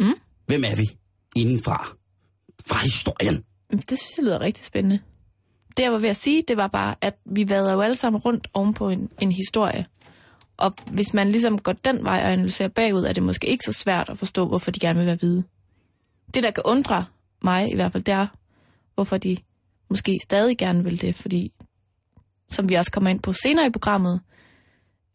Mm. 0.00 0.14
Hvem 0.46 0.64
er 0.64 0.76
vi 0.76 0.98
indenfra? 1.36 1.88
Fra 2.68 2.78
historien. 2.82 3.44
Det 3.70 3.98
synes 3.98 4.12
jeg 4.16 4.24
lyder 4.24 4.40
rigtig 4.40 4.64
spændende. 4.64 4.98
Det 5.76 5.82
jeg 5.82 5.92
var 5.92 5.98
ved 5.98 6.08
at 6.08 6.16
sige, 6.16 6.44
det 6.48 6.56
var 6.56 6.66
bare, 6.66 6.94
at 7.00 7.18
vi 7.24 7.48
vader 7.48 7.72
jo 7.72 7.80
alle 7.80 7.96
sammen 7.96 8.20
rundt 8.20 8.48
oven 8.54 8.74
på 8.74 8.88
en, 8.88 9.10
en 9.20 9.32
historie. 9.32 9.86
Og 10.56 10.74
hvis 10.90 11.14
man 11.14 11.32
ligesom 11.32 11.58
går 11.58 11.72
den 11.72 12.04
vej 12.04 12.22
og 12.24 12.32
analyserer 12.32 12.68
bagud, 12.68 13.04
er 13.04 13.12
det 13.12 13.22
måske 13.22 13.46
ikke 13.46 13.64
så 13.64 13.72
svært 13.72 14.08
at 14.08 14.18
forstå, 14.18 14.48
hvorfor 14.48 14.70
de 14.70 14.80
gerne 14.80 14.98
vil 14.98 15.06
være 15.06 15.16
hvide. 15.16 15.44
Det, 16.34 16.42
der 16.42 16.50
kan 16.50 16.62
undre 16.66 17.04
mig 17.42 17.72
i 17.72 17.74
hvert 17.74 17.92
fald, 17.92 18.02
det 18.04 18.14
er, 18.14 18.26
hvorfor 18.94 19.16
de 19.16 19.36
måske 19.90 20.20
stadig 20.22 20.58
gerne 20.58 20.84
vil 20.84 21.00
det, 21.00 21.14
fordi, 21.14 21.52
som 22.50 22.68
vi 22.68 22.74
også 22.74 22.92
kommer 22.92 23.10
ind 23.10 23.20
på 23.20 23.32
senere 23.32 23.66
i 23.66 23.70
programmet, 23.70 24.20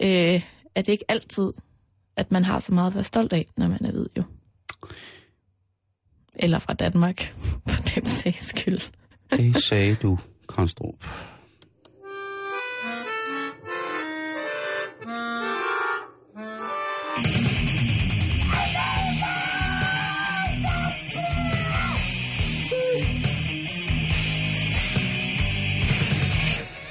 øh, 0.02 0.44
er 0.76 0.82
det 0.82 0.90
ikke 0.90 1.06
altid, 1.08 1.52
at 2.16 2.32
man 2.32 2.46
har 2.46 2.60
så 2.60 2.74
meget 2.74 2.88
at 2.88 2.96
være 2.96 3.04
stolt 3.04 3.34
af, 3.34 3.46
når 3.58 3.68
man 3.68 3.86
er 3.86 3.92
hvid 3.92 4.08
jo. 4.18 4.24
Eller 6.36 6.60
fra 6.60 6.74
Danmark, 6.74 7.22
for 7.72 7.82
den 7.82 8.06
sags 8.06 8.46
skyld. 8.46 8.80
Det 9.32 9.64
sagde 9.64 9.96
du, 9.96 10.18
Konstrup. 10.52 11.06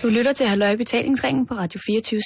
Du 0.02 0.08
lytter 0.08 0.32
til 0.32 0.46
Halløj 0.46 0.76
Betalingsringen 0.76 1.46
på 1.46 1.54
Radio 1.54 1.80
24 1.86 2.20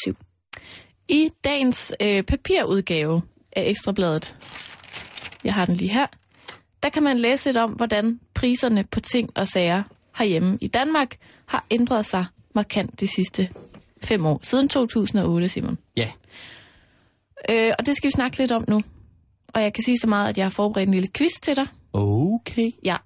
I 1.08 1.30
dagens 1.44 1.92
øh, 2.02 2.22
papirudgave 2.22 3.22
af 3.56 3.70
Ekstrabladet, 3.70 4.36
jeg 5.44 5.54
har 5.54 5.64
den 5.64 5.74
lige 5.74 5.92
her, 5.92 6.06
der 6.82 6.88
kan 6.88 7.02
man 7.02 7.18
læse 7.18 7.44
lidt 7.46 7.56
om, 7.56 7.70
hvordan 7.70 8.20
priserne 8.34 8.84
på 8.84 9.00
ting 9.00 9.30
og 9.34 9.48
sager 9.48 9.82
herhjemme 10.16 10.58
i 10.60 10.66
Danmark 10.66 11.16
har 11.46 11.66
ændret 11.70 12.06
sig 12.06 12.24
markant 12.54 13.00
de 13.00 13.06
sidste 13.06 13.48
fem 14.02 14.26
år. 14.26 14.40
Siden 14.42 14.68
2008, 14.68 15.48
Simon. 15.48 15.78
Ja, 15.96 16.08
Øh, 17.50 17.72
og 17.78 17.86
det 17.86 17.96
skal 17.96 18.08
vi 18.08 18.10
snakke 18.10 18.38
lidt 18.38 18.52
om 18.52 18.64
nu. 18.68 18.82
Og 19.54 19.62
jeg 19.62 19.72
kan 19.72 19.84
sige 19.84 19.98
så 19.98 20.06
meget, 20.06 20.28
at 20.28 20.38
jeg 20.38 20.44
har 20.44 20.50
forberedt 20.50 20.88
en 20.88 20.94
lille 20.94 21.08
quiz 21.16 21.30
til 21.42 21.56
dig. 21.56 21.66
okay. 21.92 22.70
Ja. 22.84 22.96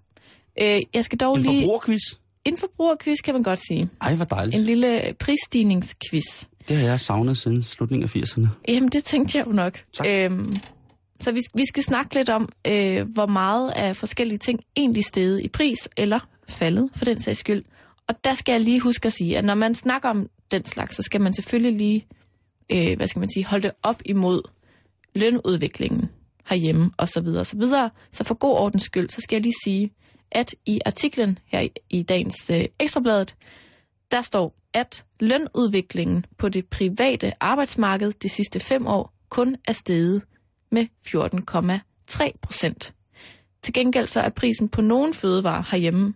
Øh, 0.62 0.80
jeg 0.94 1.04
skal 1.04 1.18
dog 1.18 1.36
En 1.36 1.42
lige... 1.42 1.60
forbrugerquiz. 1.62 2.00
En 2.44 2.56
forbrugerquiz, 2.56 3.16
kan 3.24 3.34
man 3.34 3.42
godt 3.42 3.60
sige. 3.68 3.88
Ej, 4.00 4.14
hvor 4.14 4.24
dejligt. 4.24 4.56
En 4.56 4.64
lille 4.64 5.14
prisstigningsquiz. 5.18 6.44
Det 6.68 6.76
har 6.76 6.86
jeg 6.88 7.00
savnet 7.00 7.38
siden 7.38 7.62
slutningen 7.62 8.04
af 8.14 8.16
80'erne. 8.16 8.46
Jamen, 8.68 8.88
det 8.88 9.04
tænkte 9.04 9.38
jeg 9.38 9.46
jo 9.46 9.52
nok. 9.52 9.84
Tak. 9.92 10.06
Øhm, 10.06 10.56
så 11.20 11.32
vi, 11.32 11.40
vi 11.54 11.62
skal 11.68 11.82
snakke 11.82 12.14
lidt 12.14 12.30
om, 12.30 12.48
øh, 12.66 13.08
hvor 13.12 13.26
meget 13.26 13.70
af 13.70 13.96
forskellige 13.96 14.38
ting 14.38 14.60
egentlig 14.76 15.04
steget 15.04 15.40
i 15.44 15.48
pris, 15.48 15.88
eller 15.96 16.18
faldet, 16.48 16.90
for 16.94 17.04
den 17.04 17.20
sags 17.20 17.38
skyld. 17.38 17.64
Og 18.08 18.24
der 18.24 18.34
skal 18.34 18.52
jeg 18.52 18.60
lige 18.60 18.80
huske 18.80 19.06
at 19.06 19.12
sige, 19.12 19.38
at 19.38 19.44
når 19.44 19.54
man 19.54 19.74
snakker 19.74 20.08
om 20.08 20.28
den 20.50 20.64
slags, 20.64 20.96
så 20.96 21.02
skal 21.02 21.20
man 21.20 21.34
selvfølgelig 21.34 21.78
lige, 21.78 22.06
øh, 22.72 22.96
hvad 22.96 23.06
skal 23.06 23.20
man 23.20 23.28
sige, 23.34 23.46
holde 23.46 23.62
det 23.62 23.72
op 23.82 24.02
imod 24.04 24.42
lønudviklingen 25.14 26.08
herhjemme, 26.48 26.90
og 26.96 27.08
så 27.08 27.20
videre, 27.20 27.40
og 27.40 27.46
så 27.46 27.56
videre. 27.56 27.90
Så 28.12 28.24
for 28.24 28.34
god 28.34 28.56
ordens 28.56 28.82
skyld, 28.82 29.08
så 29.08 29.20
skal 29.20 29.36
jeg 29.36 29.42
lige 29.42 29.54
sige, 29.64 29.90
at 30.30 30.54
i 30.66 30.80
artiklen 30.86 31.38
her 31.46 31.60
i, 31.60 31.70
i 31.90 32.02
dagens 32.02 32.50
øh, 32.50 32.64
Ekstrabladet, 32.78 33.36
der 34.10 34.22
står, 34.22 34.54
at 34.74 35.04
lønudviklingen 35.20 36.26
på 36.38 36.48
det 36.48 36.66
private 36.66 37.32
arbejdsmarked 37.40 38.12
de 38.12 38.28
sidste 38.28 38.60
fem 38.60 38.86
år 38.86 39.12
kun 39.28 39.56
er 39.68 39.72
steget 39.72 40.22
med 40.70 40.86
14,3 41.06 42.38
procent. 42.42 42.94
Til 43.62 43.74
gengæld 43.74 44.06
så 44.06 44.20
er 44.20 44.28
prisen 44.28 44.68
på 44.68 44.80
nogle 44.80 45.14
fødevarer 45.14 45.62
herhjemme 45.70 46.14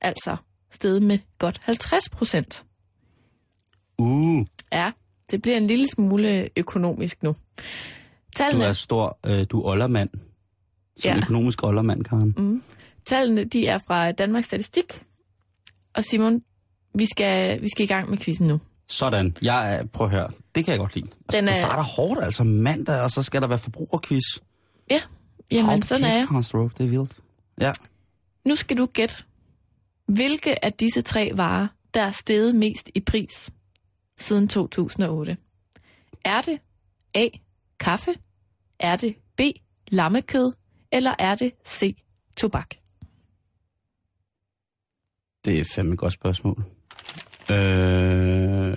altså 0.00 0.36
steget 0.70 1.02
med 1.02 1.18
godt 1.38 1.60
50 1.62 2.08
procent. 2.10 2.64
Uh, 3.98 4.46
Ja, 4.72 4.90
det 5.30 5.42
bliver 5.42 5.56
en 5.56 5.66
lille 5.66 5.86
smule 5.86 6.48
økonomisk 6.56 7.22
nu. 7.22 7.30
du 7.58 7.62
Tallene, 8.36 8.64
er 8.64 8.72
stor, 8.72 9.18
øh, 9.26 9.46
du 9.50 9.60
er 9.60 9.64
oldermand. 9.70 10.10
Som 10.96 11.10
Ja. 11.10 11.16
økonomisk 11.16 11.62
oldermand, 11.64 12.04
Karen. 12.04 12.34
mm, 12.38 12.62
tallene 13.04 13.44
de 13.44 13.66
er 13.66 13.78
fra 13.86 14.12
Danmarks 14.12 14.46
Statistik. 14.46 15.02
Og 15.94 16.04
Simon, 16.04 16.42
vi 16.94 17.06
skal, 17.06 17.62
vi 17.62 17.68
skal 17.68 17.84
i 17.84 17.86
gang 17.86 18.10
med 18.10 18.18
quizzen 18.18 18.46
nu. 18.46 18.60
Sådan. 18.88 19.36
Jeg 19.42 19.74
er, 19.76 19.84
prøv 19.84 20.06
at 20.06 20.10
høre. 20.12 20.30
Det 20.54 20.64
kan 20.64 20.72
jeg 20.72 20.78
godt 20.78 20.94
lide. 20.94 21.06
Altså, 21.06 21.36
Den 21.40 21.44
du 21.44 21.50
er- 21.50 21.56
starter 21.56 21.82
hårdt, 21.82 22.24
altså 22.24 22.44
mandag, 22.44 23.00
og 23.00 23.10
så 23.10 23.22
skal 23.22 23.42
der 23.42 23.48
være 23.48 23.58
forbrugerquiz. 23.58 24.22
Ja, 24.90 25.00
jamen 25.50 25.66
Hold 25.66 25.82
sådan 25.82 26.04
er 26.04 26.08
jeg. 26.14 26.26
det 26.78 26.84
er 26.84 26.88
vildt. 26.88 27.18
Ja. 27.60 27.72
Nu 28.44 28.54
skal 28.56 28.76
du 28.78 28.86
gætte, 28.86 29.14
hvilke 30.08 30.64
af 30.64 30.72
disse 30.72 31.02
tre 31.02 31.30
varer, 31.34 31.68
der 31.94 32.02
er 32.02 32.10
steget 32.10 32.54
mest 32.54 32.90
i 32.94 33.00
pris 33.00 33.50
siden 34.18 34.48
2008. 34.48 35.36
Er 36.24 36.40
det 36.40 36.60
A. 37.14 37.28
Kaffe? 37.80 38.14
Er 38.80 38.96
det 38.96 39.16
B. 39.36 39.40
Lammekød? 39.88 40.52
Eller 40.92 41.14
er 41.18 41.34
det 41.34 41.52
C. 41.66 41.96
Tobak? 42.36 42.74
Det 45.44 45.60
er 45.60 45.64
fandme 45.74 45.92
et 45.92 45.98
godt 45.98 46.12
spørgsmål. 46.12 46.64
Øh... 47.50 48.74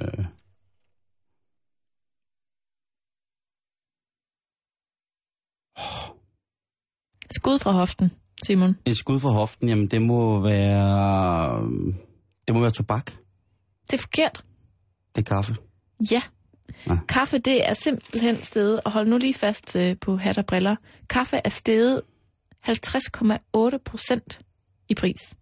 Skud 7.36 7.60
fra 7.60 7.72
hoften. 7.72 8.12
Simon? 8.46 8.78
Et 8.86 8.98
skud 8.98 9.20
for 9.20 9.32
hoften, 9.34 9.70
jamen 9.70 9.88
det 9.88 10.02
må 10.02 10.42
være... 10.42 11.62
Det 12.48 12.56
må 12.56 12.62
være 12.62 12.72
tobak. 12.72 13.12
Det 13.88 13.94
er 13.94 13.98
forkert. 13.98 14.44
Det 15.16 15.22
er 15.22 15.36
kaffe. 15.36 15.56
Ja. 16.12 16.22
Ja. 16.88 16.98
Kaffe, 17.08 17.38
det 17.38 17.70
er 17.70 17.74
simpelthen 17.74 18.44
steget, 18.44 18.82
og 18.86 18.92
hold 18.92 19.08
nu 19.08 19.18
lige 19.18 19.34
fast 19.34 19.76
øh, 19.76 19.96
på 20.02 20.18
hat 20.18 20.38
og 20.38 20.46
briller. 20.46 20.76
Kaffe 21.10 21.42
er 21.44 21.50
steget 21.50 22.02
50,8 22.68 23.78
procent 23.86 24.42
i 24.90 24.96
pris. 24.96 25.34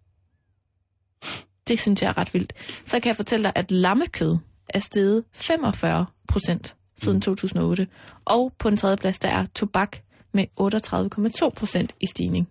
Det 1.68 1.80
synes 1.80 2.02
jeg 2.02 2.08
er 2.08 2.18
ret 2.18 2.34
vildt. 2.34 2.52
Så 2.84 3.00
kan 3.00 3.08
jeg 3.08 3.16
fortælle 3.16 3.42
dig, 3.42 3.52
at 3.54 3.70
lammekød 3.70 4.36
er 4.68 4.78
steget 4.78 5.24
45 5.32 6.06
procent 6.28 6.76
siden 6.98 7.20
2008. 7.20 7.86
Og 8.24 8.52
på 8.58 8.68
en 8.68 8.76
tredje 8.76 8.96
plads, 8.96 9.18
der 9.18 9.28
er 9.28 9.46
tobak 9.54 9.96
med 10.32 10.44
38,2 10.60 11.48
procent 11.48 11.94
i 12.00 12.06
stigning. 12.06 12.48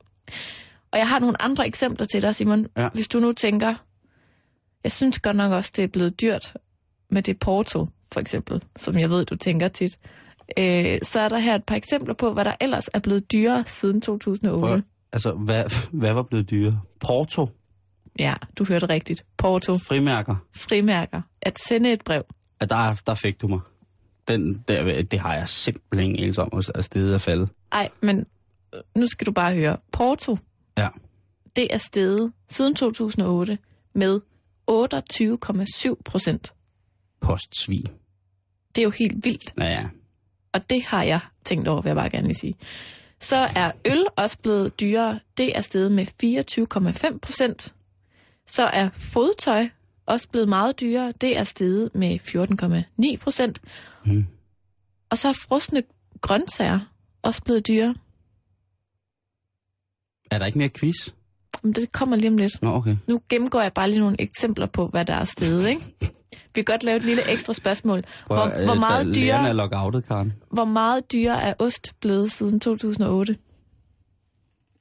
Og 0.91 1.00
jeg 1.00 1.09
har 1.09 1.19
nogle 1.19 1.41
andre 1.41 1.67
eksempler 1.67 2.05
til 2.05 2.21
dig, 2.21 2.36
Simon. 2.36 2.67
Ja. 2.77 2.89
Hvis 2.93 3.07
du 3.07 3.19
nu 3.19 3.31
tænker, 3.31 3.75
jeg 4.83 4.91
synes 4.91 5.19
godt 5.19 5.36
nok 5.36 5.51
også, 5.51 5.71
det 5.75 5.83
er 5.83 5.88
blevet 5.88 6.21
dyrt 6.21 6.53
med 7.12 7.21
det 7.21 7.39
Porto, 7.39 7.88
for 8.13 8.19
eksempel, 8.19 8.63
som 8.77 8.98
jeg 9.00 9.09
ved, 9.09 9.25
du 9.25 9.36
tænker 9.36 9.67
tit. 9.67 10.00
Øh, 10.57 11.00
så 11.03 11.19
er 11.19 11.29
der 11.29 11.38
her 11.38 11.55
et 11.55 11.63
par 11.63 11.75
eksempler 11.75 12.13
på, 12.13 12.33
hvad 12.33 12.45
der 12.45 12.53
ellers 12.62 12.88
er 12.93 13.00
blevet 13.00 13.31
dyrere 13.31 13.63
siden 13.67 14.01
2008. 14.01 14.59
Prøv, 14.59 14.81
altså, 15.13 15.31
hvad, 15.31 15.88
hvad 15.91 16.13
var 16.13 16.24
blevet 16.24 16.50
dyre? 16.50 16.81
Porto, 17.00 17.48
Ja, 18.19 18.33
du 18.57 18.65
hørte 18.65 18.89
rigtigt. 18.89 19.25
Porto, 19.38 19.77
frimærker. 19.77 20.36
frimærker, 20.55 21.21
at 21.41 21.59
sende 21.59 21.91
et 21.91 22.03
brev. 22.03 22.24
Ja, 22.62 22.65
der, 22.65 22.95
der 23.07 23.15
fik 23.15 23.41
du 23.41 23.48
mig. 23.48 23.59
Den, 24.27 24.63
der, 24.67 25.03
det 25.03 25.19
har 25.19 25.36
jeg 25.36 25.48
simpelthen 25.48 26.19
anelse 26.19 26.41
om, 26.41 26.62
at 26.75 26.83
stedet 26.86 27.13
er 27.13 27.17
faldet. 27.17 27.50
Ej, 27.71 27.89
men 28.01 28.25
nu 28.95 29.07
skal 29.07 29.27
du 29.27 29.31
bare 29.31 29.53
høre. 29.55 29.77
Porto, 29.91 30.38
Ja. 30.77 30.89
det 31.55 31.73
er 31.73 31.77
steget 31.77 32.31
siden 32.49 32.75
2008 32.75 33.57
med 33.93 34.21
28,7 34.71 35.95
procent. 36.05 36.53
Postsvin. 37.21 37.85
Det 38.75 38.81
er 38.81 38.83
jo 38.83 38.89
helt 38.89 39.25
vildt, 39.25 39.53
Ja, 39.57 39.65
ja. 39.65 39.85
og 40.53 40.69
det 40.69 40.83
har 40.85 41.03
jeg 41.03 41.19
tænkt 41.45 41.67
over, 41.67 41.81
vil 41.81 41.89
jeg 41.89 41.95
bare 41.95 42.09
gerne 42.09 42.27
lige 42.27 42.39
sige. 42.39 42.55
Så 43.19 43.38
er 43.55 43.71
øl 43.85 44.05
også 44.15 44.38
blevet 44.38 44.79
dyrere. 44.79 45.19
Det 45.38 45.57
er 45.57 45.61
steget 45.61 45.91
med 45.91 46.05
24,5 47.13 47.19
procent. 47.19 47.73
Så 48.47 48.63
er 48.63 48.89
fodtøj 48.89 49.67
også 50.05 50.29
blevet 50.29 50.49
meget 50.49 50.79
dyrere. 50.79 51.13
Det 51.21 51.38
er 51.38 51.43
steget 51.43 51.95
med 51.95 52.19
14,9 52.19 53.17
procent. 53.17 53.61
Mm. 54.05 54.25
Og 55.09 55.17
så 55.17 55.27
er 55.27 55.33
frosne 55.33 55.83
grøntsager 56.21 56.79
også 57.21 57.43
blevet 57.43 57.67
dyrere. 57.67 57.95
Er 60.31 60.38
der 60.39 60.45
ikke 60.45 60.57
mere 60.57 60.69
quiz? 60.69 60.95
Men 61.63 61.74
det 61.74 61.91
kommer 61.91 62.15
lige 62.15 62.29
om 62.29 62.38
lidt. 62.38 62.62
Nå, 62.62 62.74
okay. 62.75 62.95
Nu 63.07 63.21
gennemgår 63.29 63.62
jeg 63.62 63.74
bare 63.74 63.89
lige 63.89 64.00
nogle 64.00 64.15
eksempler 64.21 64.65
på, 64.65 64.88
hvad 64.88 65.05
der 65.05 65.13
er 65.13 65.25
steget, 65.25 65.67
ikke? 65.69 65.81
Vi 66.55 66.62
kan 66.62 66.63
godt 66.63 66.83
lave 66.83 66.98
et 66.98 67.03
lille 67.03 67.31
ekstra 67.31 67.53
spørgsmål. 67.53 68.03
Prøv, 68.27 68.38
Hvor, 68.38 68.57
øh, 68.59 68.65
hvor, 68.65 68.74
meget 68.74 69.07
lærerne 69.07 69.48
er 69.48 69.53
dyre, 69.53 69.57
lockoutet, 69.57 70.05
Karen. 70.07 70.33
hvor 70.51 70.65
meget 70.65 71.12
dyre 71.12 71.41
er 71.43 71.53
ost 71.59 71.93
blevet 72.01 72.31
siden 72.31 72.59
2008? 72.59 73.38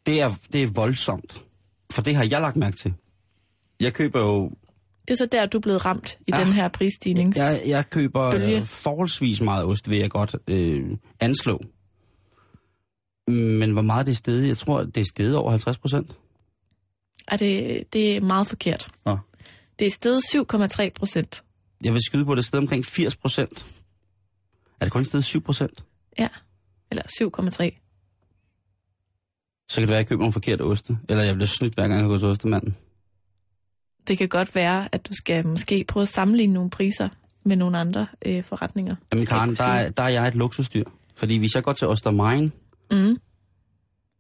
Det 0.07 0.21
er, 0.21 0.31
det 0.53 0.63
er 0.63 0.67
voldsomt. 0.75 1.45
For 1.93 2.03
det 2.03 2.17
har 2.17 2.25
jeg 2.31 2.41
lagt 2.41 2.57
mærke 2.57 2.77
til. 2.77 2.95
Jeg 3.81 3.93
køber 3.95 4.21
jo... 4.21 4.51
Det 5.09 5.15
er 5.15 5.17
så 5.19 5.27
der, 5.33 5.47
du 5.47 5.59
er 5.59 5.63
blevet 5.63 5.87
ramt 5.87 6.19
i 6.27 6.31
Ja. 6.35 6.41
den 6.45 6.53
her 6.53 6.69
prisstigning. 6.69 7.37
Jeg, 7.37 7.63
jeg 7.67 7.91
køber 7.91 8.31
Bølge. 8.31 8.57
øh, 8.57 8.65
forholdsvis 8.65 9.41
meget 9.41 9.65
ost, 9.65 9.91
vil 9.91 9.99
jeg 9.99 10.11
godt 10.11 10.37
øh, 10.49 10.91
anslå. 11.21 11.61
Men 13.33 13.73
hvor 13.73 13.83
meget 13.83 14.07
det 14.07 14.13
er 14.13 14.17
stedet? 14.17 14.49
Jeg 14.49 14.57
tror, 14.57 14.83
det 14.83 15.01
er 15.01 15.05
stedet 15.15 15.37
over 15.37 15.51
50 15.51 15.79
procent. 15.79 16.17
Er 17.29 17.37
det, 17.37 17.85
det 17.93 18.17
er 18.17 18.21
meget 18.21 18.47
forkert. 18.47 18.91
Nå. 19.05 19.19
Det 19.79 19.87
er 19.87 19.91
steget 19.91 20.23
7,3 20.35 20.91
procent. 20.95 21.45
Jeg 21.85 21.93
vil 21.93 22.03
skyde 22.03 22.25
på, 22.25 22.33
at 22.33 22.37
det 22.37 22.43
er 22.43 22.47
stedet 22.47 22.63
omkring 22.63 22.85
80 22.85 23.17
procent. 23.17 23.67
Er 24.81 24.85
det 24.85 24.93
kun 24.93 25.05
stedet 25.05 25.25
7 25.25 25.41
procent? 25.41 25.85
Ja, 26.19 26.29
eller 26.91 27.03
7,3. 27.03 27.85
Så 29.69 29.75
kan 29.75 29.83
det 29.83 29.89
være, 29.89 29.99
at 29.99 30.03
jeg 30.03 30.07
køber 30.09 30.21
nogle 30.21 30.33
forkerte 30.33 30.63
oste. 30.63 30.99
Eller 31.09 31.25
jeg 31.25 31.35
bliver 31.35 31.47
snydt, 31.47 31.75
hver 31.75 31.89
gang 31.89 32.01
jeg 32.01 32.09
går 32.09 32.19
til 32.19 32.29
ostemanden. 32.29 32.77
Det 34.09 34.19
kan 34.19 34.29
godt 34.29 34.55
være, 34.55 34.89
at 34.93 35.09
du 35.09 35.15
skal 35.15 35.47
måske 35.47 35.85
prøve 35.89 36.03
at 36.03 36.09
sammenligne 36.09 36.53
nogle 36.55 36.71
priser 36.71 37.09
med 37.45 37.57
nogle 37.57 37.79
andre 37.79 38.07
øh, 38.27 38.45
forretninger. 38.45 38.97
Jamen 39.13 39.27
Karen, 39.27 39.55
der 39.55 39.65
er, 39.65 39.91
der 39.91 40.03
er 40.03 40.09
jeg 40.09 40.29
et 40.29 40.35
luksusdyr. 40.35 40.85
Fordi 41.15 41.39
hvis 41.39 41.55
jeg 41.55 41.63
går 41.63 41.73
til 41.73 41.89
Ostermein, 41.89 42.53
Mm. 42.91 43.19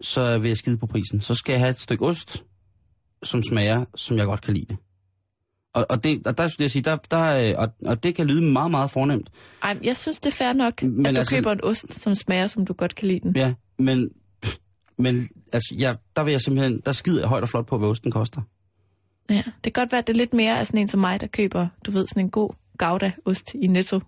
så 0.01 0.39
vil 0.39 0.49
jeg 0.49 0.57
skide 0.57 0.79
på 0.79 0.87
prisen. 0.87 1.21
Så 1.21 1.35
skal 1.35 1.53
jeg 1.53 1.61
have 1.61 1.71
et 1.71 1.81
stykke 1.81 2.05
ost, 2.05 2.45
som 3.23 3.43
smager, 3.43 3.85
som 3.95 4.17
jeg 4.17 4.27
godt 4.27 4.41
kan 4.43 4.55
lide. 4.55 4.77
Og, 5.73 5.87
og, 5.91 6.05
det, 6.05 6.27
og 6.27 6.39
der 6.39 6.45
vil 6.45 6.55
jeg 6.61 6.71
sige, 6.71 6.83
der, 6.83 6.97
der, 6.97 7.51
øh, 7.51 7.55
og, 7.59 7.69
og 7.87 8.03
det 8.03 8.15
kan 8.15 8.27
lyde 8.27 8.43
meget, 8.53 8.71
meget 8.71 8.91
fornemt. 8.91 9.31
Ej, 9.63 9.79
jeg 9.83 9.97
synes, 9.97 10.19
det 10.21 10.33
er 10.33 10.37
fair 10.37 10.53
nok, 10.53 10.83
Men 10.83 11.07
at 11.07 11.15
du 11.15 11.19
altså- 11.19 11.37
køber 11.37 11.53
en 11.53 11.65
ost, 11.65 11.95
som 11.95 12.15
smager, 12.15 12.47
som 12.47 12.67
du 12.67 12.73
godt 12.73 12.95
kan 12.95 13.09
lide 13.09 13.21
den. 13.21 13.37
Ja, 13.37 13.55
men, 13.79 14.11
men 14.99 15.29
altså, 15.53 15.75
jeg, 15.79 15.97
der 16.17 16.25
vil 16.25 16.31
jeg 16.31 16.41
simpelthen, 16.41 16.81
der 16.87 16.93
skider 16.93 17.21
jeg 17.21 17.29
højt 17.29 17.43
og 17.43 17.49
flot 17.49 17.67
på, 17.67 17.79
hvad 17.79 17.89
osten 17.89 18.11
koster. 18.13 18.41
Ja, 19.31 19.43
det 19.65 19.75
kan 19.75 19.83
godt 19.83 19.93
være, 19.93 19.99
at 19.99 20.07
det 20.07 20.13
er 20.13 20.19
lidt 20.19 20.35
mere 20.35 20.59
af 20.59 20.67
sådan 20.67 20.81
en 20.81 20.89
som 20.89 21.01
mig, 21.01 21.21
der 21.21 21.27
køber, 21.27 21.69
du 21.87 21.91
ved, 21.91 22.07
sådan 22.07 22.23
en 22.23 22.31
god 22.31 22.51
Gouda-ost 22.83 23.45
i 23.63 23.67
Netto. 23.67 24.01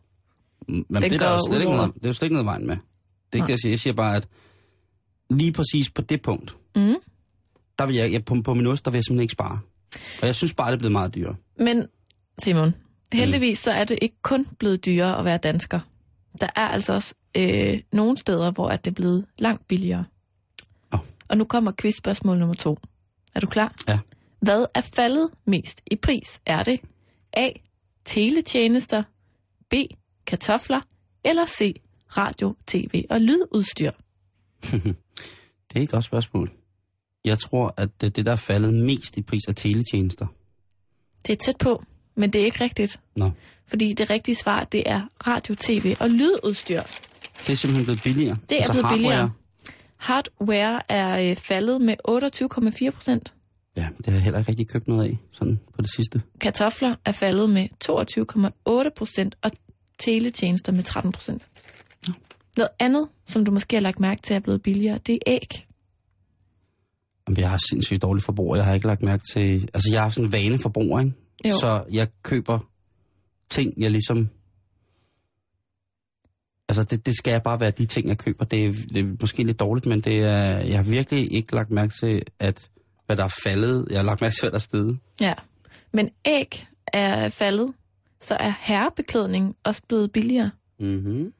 Men 0.68 0.84
Den 0.88 1.02
det, 1.02 1.12
er 1.12 1.18
der 1.18 1.30
jo 1.32 1.38
slet 1.48 1.60
ikke 1.60 1.72
noget, 1.72 1.94
det 1.94 2.04
er 2.04 2.08
jo 2.08 2.12
slet 2.12 2.26
ikke 2.26 2.34
noget 2.34 2.46
vejen 2.46 2.66
med. 2.66 2.76
Det 3.32 3.38
er 3.40 3.42
det, 3.44 3.50
jeg 3.50 3.58
siger. 3.58 3.70
Jeg 3.72 3.78
siger 3.78 3.94
bare, 3.94 4.16
at 4.16 4.28
lige 5.30 5.52
præcis 5.52 5.90
på 5.90 6.02
det 6.02 6.22
punkt, 6.22 6.56
Mm. 6.76 6.94
der 7.78 7.86
vil 7.86 7.96
jeg, 7.96 8.12
jeg 8.12 8.24
på, 8.24 8.36
på 8.44 8.54
min 8.54 8.66
ost, 8.66 8.84
der 8.84 8.90
vil 8.90 8.98
jeg 8.98 9.04
simpelthen 9.04 9.22
ikke 9.22 9.32
spare. 9.32 9.60
Og 10.20 10.26
jeg 10.26 10.34
synes 10.34 10.54
bare, 10.54 10.68
det 10.70 10.74
er 10.74 10.78
blevet 10.78 10.92
meget 10.92 11.14
dyrere. 11.14 11.36
Men 11.58 11.86
Simon, 12.38 12.74
heldigvis 13.12 13.58
så 13.58 13.70
er 13.72 13.84
det 13.84 13.98
ikke 14.02 14.16
kun 14.22 14.46
blevet 14.58 14.84
dyrere 14.84 15.18
at 15.18 15.24
være 15.24 15.38
dansker. 15.38 15.80
Der 16.40 16.46
er 16.56 16.68
altså 16.68 16.92
også 16.92 17.14
øh, 17.36 17.80
nogle 17.92 18.16
steder, 18.18 18.50
hvor 18.50 18.68
at 18.68 18.84
det 18.84 18.90
er 18.90 18.94
blevet 18.94 19.26
langt 19.38 19.68
billigere. 19.68 20.04
Åh. 20.92 21.00
Og 21.28 21.36
nu 21.36 21.44
kommer 21.44 21.72
quizspørgsmål 21.80 22.38
nummer 22.38 22.54
to. 22.54 22.78
Er 23.34 23.40
du 23.40 23.46
klar? 23.46 23.74
Ja. 23.88 23.98
Hvad 24.42 24.64
er 24.74 24.80
faldet 24.80 25.30
mest 25.46 25.80
i 25.90 25.96
pris? 25.96 26.40
Er 26.46 26.62
det 26.62 26.80
A. 27.32 27.48
Teletjenester, 28.04 29.02
B. 29.70 29.74
Kartofler, 30.26 30.80
eller 31.24 31.46
C. 31.46 31.80
Radio, 32.08 32.56
tv 32.66 33.04
og 33.10 33.20
lydudstyr? 33.20 33.90
Det 35.72 35.78
er 35.78 35.82
et 35.82 35.90
godt 35.90 36.04
spørgsmål. 36.04 36.50
Jeg 37.24 37.38
tror, 37.38 37.74
at 37.76 37.88
det, 38.00 38.16
det 38.16 38.26
der 38.26 38.32
er 38.32 38.36
faldet 38.36 38.74
mest 38.74 39.16
i 39.16 39.22
pris 39.22 39.42
er 39.48 39.52
teletjenester. 39.52 40.26
Det 41.26 41.32
er 41.32 41.36
tæt 41.36 41.56
på, 41.60 41.84
men 42.16 42.30
det 42.30 42.40
er 42.40 42.44
ikke 42.44 42.64
rigtigt. 42.64 43.00
Nå. 43.16 43.30
Fordi 43.66 43.92
det 43.92 44.10
rigtige 44.10 44.34
svar, 44.34 44.64
det 44.64 44.82
er 44.86 45.02
radio, 45.26 45.54
tv 45.54 45.94
og 46.00 46.08
lydudstyr. 46.10 46.82
Det 47.46 47.52
er 47.52 47.56
simpelthen 47.56 47.84
blevet 47.84 48.02
billigere. 48.02 48.36
Det 48.48 48.52
er 48.52 48.56
altså 48.56 48.72
blevet 48.72 48.86
hardware. 48.86 48.98
billigere. 48.98 49.30
Hardware 49.96 50.82
er 50.88 51.30
øh, 51.30 51.36
faldet 51.36 51.80
med 51.80 51.94
28,4 52.08 52.90
procent. 52.90 53.34
Ja, 53.76 53.88
det 53.96 54.06
har 54.06 54.12
jeg 54.12 54.22
heller 54.22 54.38
ikke 54.38 54.48
rigtig 54.48 54.68
købt 54.68 54.88
noget 54.88 55.04
af, 55.04 55.18
sådan 55.32 55.60
på 55.74 55.82
det 55.82 55.90
sidste. 55.94 56.22
Kartofler 56.40 56.94
er 57.04 57.12
faldet 57.12 57.50
med 57.50 57.68
22,8 58.84 58.90
procent, 58.96 59.36
og 59.42 59.50
teletjenester 59.98 60.72
med 60.72 60.82
13 60.82 61.12
procent. 61.12 61.46
Noget 62.60 62.70
andet, 62.78 63.08
som 63.26 63.44
du 63.44 63.52
måske 63.52 63.76
har 63.76 63.80
lagt 63.80 64.00
mærke 64.00 64.22
til, 64.22 64.36
er 64.36 64.40
blevet 64.40 64.62
billigere, 64.62 64.98
det 64.98 65.14
er 65.14 65.18
æg. 65.26 65.66
Jamen, 67.28 67.40
jeg 67.40 67.50
har 67.50 67.60
sindssygt 67.70 68.02
dårligt 68.02 68.24
forbrug. 68.24 68.56
Jeg 68.56 68.64
har 68.64 68.74
ikke 68.74 68.86
lagt 68.86 69.02
mærke 69.02 69.22
til... 69.32 69.70
Altså, 69.74 69.88
jeg 69.92 70.02
har 70.02 70.10
sådan 70.10 70.24
en 70.24 70.32
vaneforbrug, 70.32 71.00
ikke? 71.00 71.12
Jo. 71.44 71.50
Så 71.50 71.84
jeg 71.92 72.08
køber 72.22 72.58
ting, 73.50 73.74
jeg 73.76 73.90
ligesom... 73.90 74.28
Altså, 76.68 76.84
det, 76.84 77.06
det 77.06 77.16
skal 77.16 77.40
bare 77.44 77.60
være 77.60 77.70
de 77.70 77.86
ting, 77.86 78.08
jeg 78.08 78.18
køber. 78.18 78.44
Det 78.44 78.66
er, 78.66 78.72
det 78.94 78.96
er 78.96 79.16
måske 79.20 79.42
lidt 79.42 79.60
dårligt, 79.60 79.86
men 79.86 80.00
det 80.00 80.16
er, 80.18 80.58
jeg 80.58 80.76
har 80.78 80.90
virkelig 80.90 81.32
ikke 81.32 81.54
lagt 81.54 81.70
mærke 81.70 81.92
til, 82.00 82.22
at 82.38 82.70
hvad 83.06 83.16
der 83.16 83.24
er 83.24 83.34
faldet. 83.44 83.86
Jeg 83.90 83.98
har 83.98 84.04
lagt 84.04 84.20
mærke 84.20 84.34
til, 84.34 84.42
hvad 84.42 84.50
der 84.50 84.56
er 84.56 84.60
steget. 84.60 84.98
Ja. 85.20 85.34
Men 85.92 86.10
æg 86.24 86.66
er 86.86 87.28
faldet, 87.28 87.74
så 88.20 88.34
er 88.34 88.52
herrebeklædning 88.60 89.56
også 89.64 89.82
blevet 89.88 90.12
billigere. 90.12 90.50
Mhm. 90.80 91.32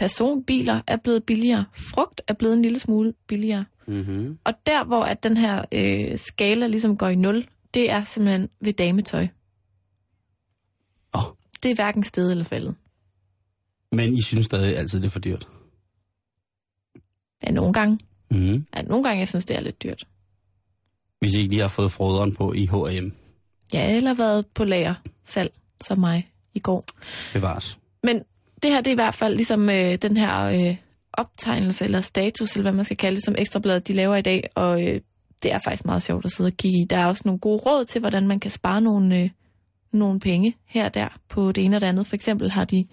Personbiler 0.00 0.80
er 0.86 0.96
blevet 0.96 1.24
billigere. 1.24 1.64
Frugt 1.72 2.22
er 2.26 2.34
blevet 2.34 2.54
en 2.54 2.62
lille 2.62 2.78
smule 2.78 3.14
billigere. 3.26 3.64
Mhm. 3.86 4.38
Og 4.44 4.52
der, 4.66 4.84
hvor 4.84 5.02
at 5.02 5.22
den 5.22 5.36
her 5.36 5.64
øh, 5.72 6.18
skala 6.18 6.66
ligesom 6.66 6.96
går 6.96 7.08
i 7.08 7.14
nul, 7.14 7.46
det 7.74 7.90
er 7.90 8.04
simpelthen 8.04 8.48
ved 8.60 8.72
dametøj. 8.72 9.26
Åh. 11.14 11.22
Det 11.62 11.70
er 11.70 11.74
hverken 11.74 12.02
sted 12.02 12.30
eller 12.30 12.44
faldet. 12.44 12.74
Men 13.92 14.14
I 14.14 14.22
synes 14.22 14.46
stadig 14.46 14.76
altid, 14.76 15.00
det 15.00 15.06
er 15.06 15.10
for 15.10 15.18
dyrt. 15.18 15.48
Ja, 17.46 17.50
nogle 17.50 17.72
gange. 17.72 17.98
Mhm. 18.30 18.66
Ja, 18.76 18.82
nogle 18.82 19.04
gange, 19.04 19.18
jeg 19.18 19.28
synes, 19.28 19.44
det 19.44 19.56
er 19.56 19.60
lidt 19.60 19.82
dyrt. 19.82 20.08
Hvis 21.18 21.34
I 21.34 21.38
ikke 21.38 21.50
lige 21.50 21.60
har 21.60 21.68
fået 21.68 21.92
froderen 21.92 22.34
på 22.34 22.52
i 22.52 22.66
H&M. 22.66 23.12
Ja, 23.72 23.96
eller 23.96 24.14
været 24.14 24.46
på 24.46 24.64
lager 24.64 24.94
salg, 25.24 25.52
som 25.80 25.98
mig 25.98 26.30
i 26.54 26.58
går. 26.58 26.84
Bevares. 27.32 27.78
Men 28.02 28.22
det 28.62 28.70
her, 28.70 28.80
det 28.80 28.86
er 28.86 28.92
i 28.92 28.94
hvert 28.94 29.14
fald 29.14 29.34
ligesom 29.36 29.70
øh, 29.70 29.94
den 29.94 30.16
her 30.16 30.42
øh, 30.42 30.76
optegnelse 31.12 31.84
eller 31.84 32.00
status, 32.00 32.52
eller 32.52 32.62
hvad 32.62 32.72
man 32.72 32.84
skal 32.84 32.96
kalde 32.96 33.16
det, 33.16 33.24
som 33.24 33.34
Ekstrabladet 33.38 33.88
de 33.88 33.92
laver 33.92 34.16
i 34.16 34.22
dag. 34.22 34.50
Og 34.54 34.82
øh, 34.82 35.00
det 35.42 35.52
er 35.52 35.58
faktisk 35.64 35.84
meget 35.84 36.02
sjovt 36.02 36.24
at 36.24 36.30
sidde 36.30 36.48
og 36.48 36.56
kigge 36.56 36.78
i. 36.78 36.84
Der 36.90 36.96
er 36.96 37.06
også 37.06 37.22
nogle 37.24 37.38
gode 37.38 37.58
råd 37.58 37.84
til, 37.84 38.00
hvordan 38.00 38.28
man 38.28 38.40
kan 38.40 38.50
spare 38.50 38.80
nogle, 38.80 39.18
øh, 39.18 39.30
nogle 39.92 40.20
penge 40.20 40.56
her 40.66 40.84
og 40.84 40.94
der 40.94 41.08
på 41.28 41.52
det 41.52 41.64
ene 41.64 41.76
og 41.76 41.80
det 41.80 41.86
andet. 41.86 42.06
For 42.06 42.14
eksempel 42.14 42.50
har 42.50 42.64
de 42.64 42.86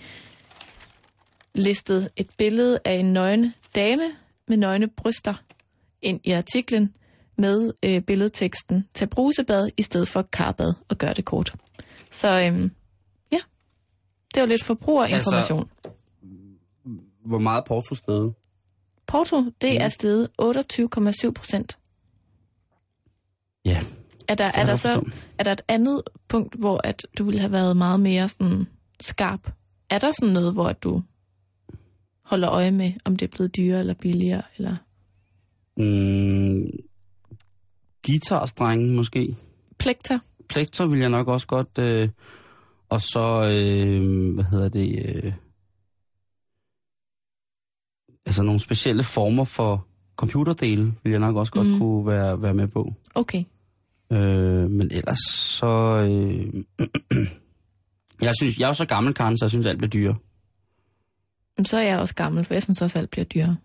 listet 1.55 2.09
et 2.15 2.27
billede 2.37 2.79
af 2.85 2.93
en 2.93 3.13
nøgne 3.13 3.53
dame 3.75 4.03
med 4.47 4.57
nøgne 4.57 4.87
bryster 4.87 5.33
ind 6.01 6.19
i 6.23 6.31
artiklen 6.31 6.93
med 7.37 7.73
øh, 7.83 8.01
billedteksten 8.01 8.87
Tag 8.93 9.09
brusebad 9.09 9.69
i 9.77 9.81
stedet 9.81 10.07
for 10.07 10.21
karbad 10.21 10.73
og 10.89 10.97
gør 10.97 11.13
det 11.13 11.25
kort. 11.25 11.53
Så 12.11 12.41
øhm, 12.43 12.71
det 14.37 14.41
var 14.41 14.47
lidt 14.47 14.63
forbrugerinformation. 14.63 15.69
Altså, 15.83 15.91
Hvor 17.25 17.39
meget 17.39 17.63
Porto 17.65 17.95
stedet? 17.95 18.33
Porto, 19.07 19.43
det 19.61 19.81
er 19.81 19.89
steget 19.89 20.29
28,7 20.41 21.31
procent. 21.31 21.77
Ja. 23.65 23.79
Er 24.27 24.35
der, 24.35 24.51
er, 24.53 24.65
der 24.65 24.75
så, 24.75 25.01
er 25.37 25.43
der 25.43 25.51
et 25.51 25.61
andet 25.67 26.01
punkt, 26.27 26.55
hvor 26.55 26.81
at 26.83 27.05
du 27.17 27.23
ville 27.23 27.39
have 27.39 27.51
været 27.51 27.77
meget 27.77 27.99
mere 27.99 28.29
sådan 28.29 28.67
skarp? 28.99 29.51
Er 29.89 29.99
der 29.99 30.11
sådan 30.11 30.33
noget, 30.33 30.53
hvor 30.53 30.67
at 30.67 30.83
du 30.83 31.01
holder 32.21 32.49
øje 32.49 32.71
med, 32.71 32.93
om 33.05 33.15
det 33.15 33.25
er 33.27 33.35
blevet 33.35 33.55
dyrere 33.55 33.79
eller 33.79 33.93
billigere? 33.93 34.41
Eller? 34.57 34.75
Mm, 35.77 36.69
guitarstrenge 38.05 38.95
måske. 38.95 39.35
Plekter? 39.79 40.19
Plekter 40.49 40.85
vil 40.85 40.99
jeg 40.99 41.09
nok 41.09 41.27
også 41.27 41.47
godt. 41.47 41.77
Øh, 41.79 42.09
og 42.89 43.01
så, 43.01 43.19
øh, 43.43 44.33
hvad 44.33 44.43
hedder 44.43 44.69
det? 44.69 45.05
Øh, 45.25 45.33
altså 48.25 48.43
nogle 48.43 48.59
specielle 48.59 49.03
former 49.03 49.43
for 49.43 49.87
computerdele 50.15 50.93
vil 51.03 51.09
jeg 51.11 51.19
nok 51.19 51.35
også 51.35 51.51
godt 51.51 51.67
Mm. 51.67 51.79
kunne 51.79 52.07
være, 52.07 52.41
være 52.41 52.53
med 52.53 52.67
på. 52.67 52.93
Okay. 53.15 53.43
Øh, 54.11 54.69
men 54.69 54.91
ellers 54.91 55.19
så... 55.29 55.65
Øh, 55.67 56.53
jeg, 58.27 58.33
synes, 58.35 58.59
jeg 58.59 58.63
er 58.63 58.67
jo 58.69 58.73
så 58.73 58.85
gammel, 58.85 59.13
Karen, 59.13 59.37
så 59.37 59.45
jeg 59.45 59.49
synes, 59.49 59.65
alt 59.65 59.77
bliver 59.77 59.89
dyrere. 59.89 60.15
Men 61.57 61.65
så 61.65 61.77
er 61.77 61.81
jeg 61.87 61.99
også 61.99 62.15
gammel, 62.15 62.45
for 62.45 62.53
jeg 62.53 62.63
synes 62.63 62.81
også, 62.81 62.99
alt 62.99 63.09
bliver 63.09 63.25
dyrere. 63.25 63.57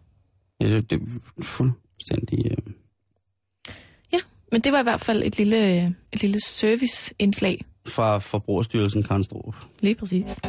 Jeg 0.60 0.68
synes, 0.68 0.84
det 0.90 1.02
er 1.02 1.42
fuldstændig... 1.42 2.50
Øh, 2.50 2.56
Men 4.52 4.60
det 4.60 4.72
var 4.72 4.80
i 4.80 4.82
hvert 4.82 5.00
fald 5.00 5.22
et 5.22 5.38
lille, 5.38 5.86
et 6.12 6.22
lille 6.22 6.40
serviceindslag 6.40 7.64
fra 7.86 8.18
Forbrugerstyrelsen, 8.18 9.02
Karen 9.02 9.24
Strup. 9.24 9.54
Lige 9.80 9.94
præcis. 9.94 10.40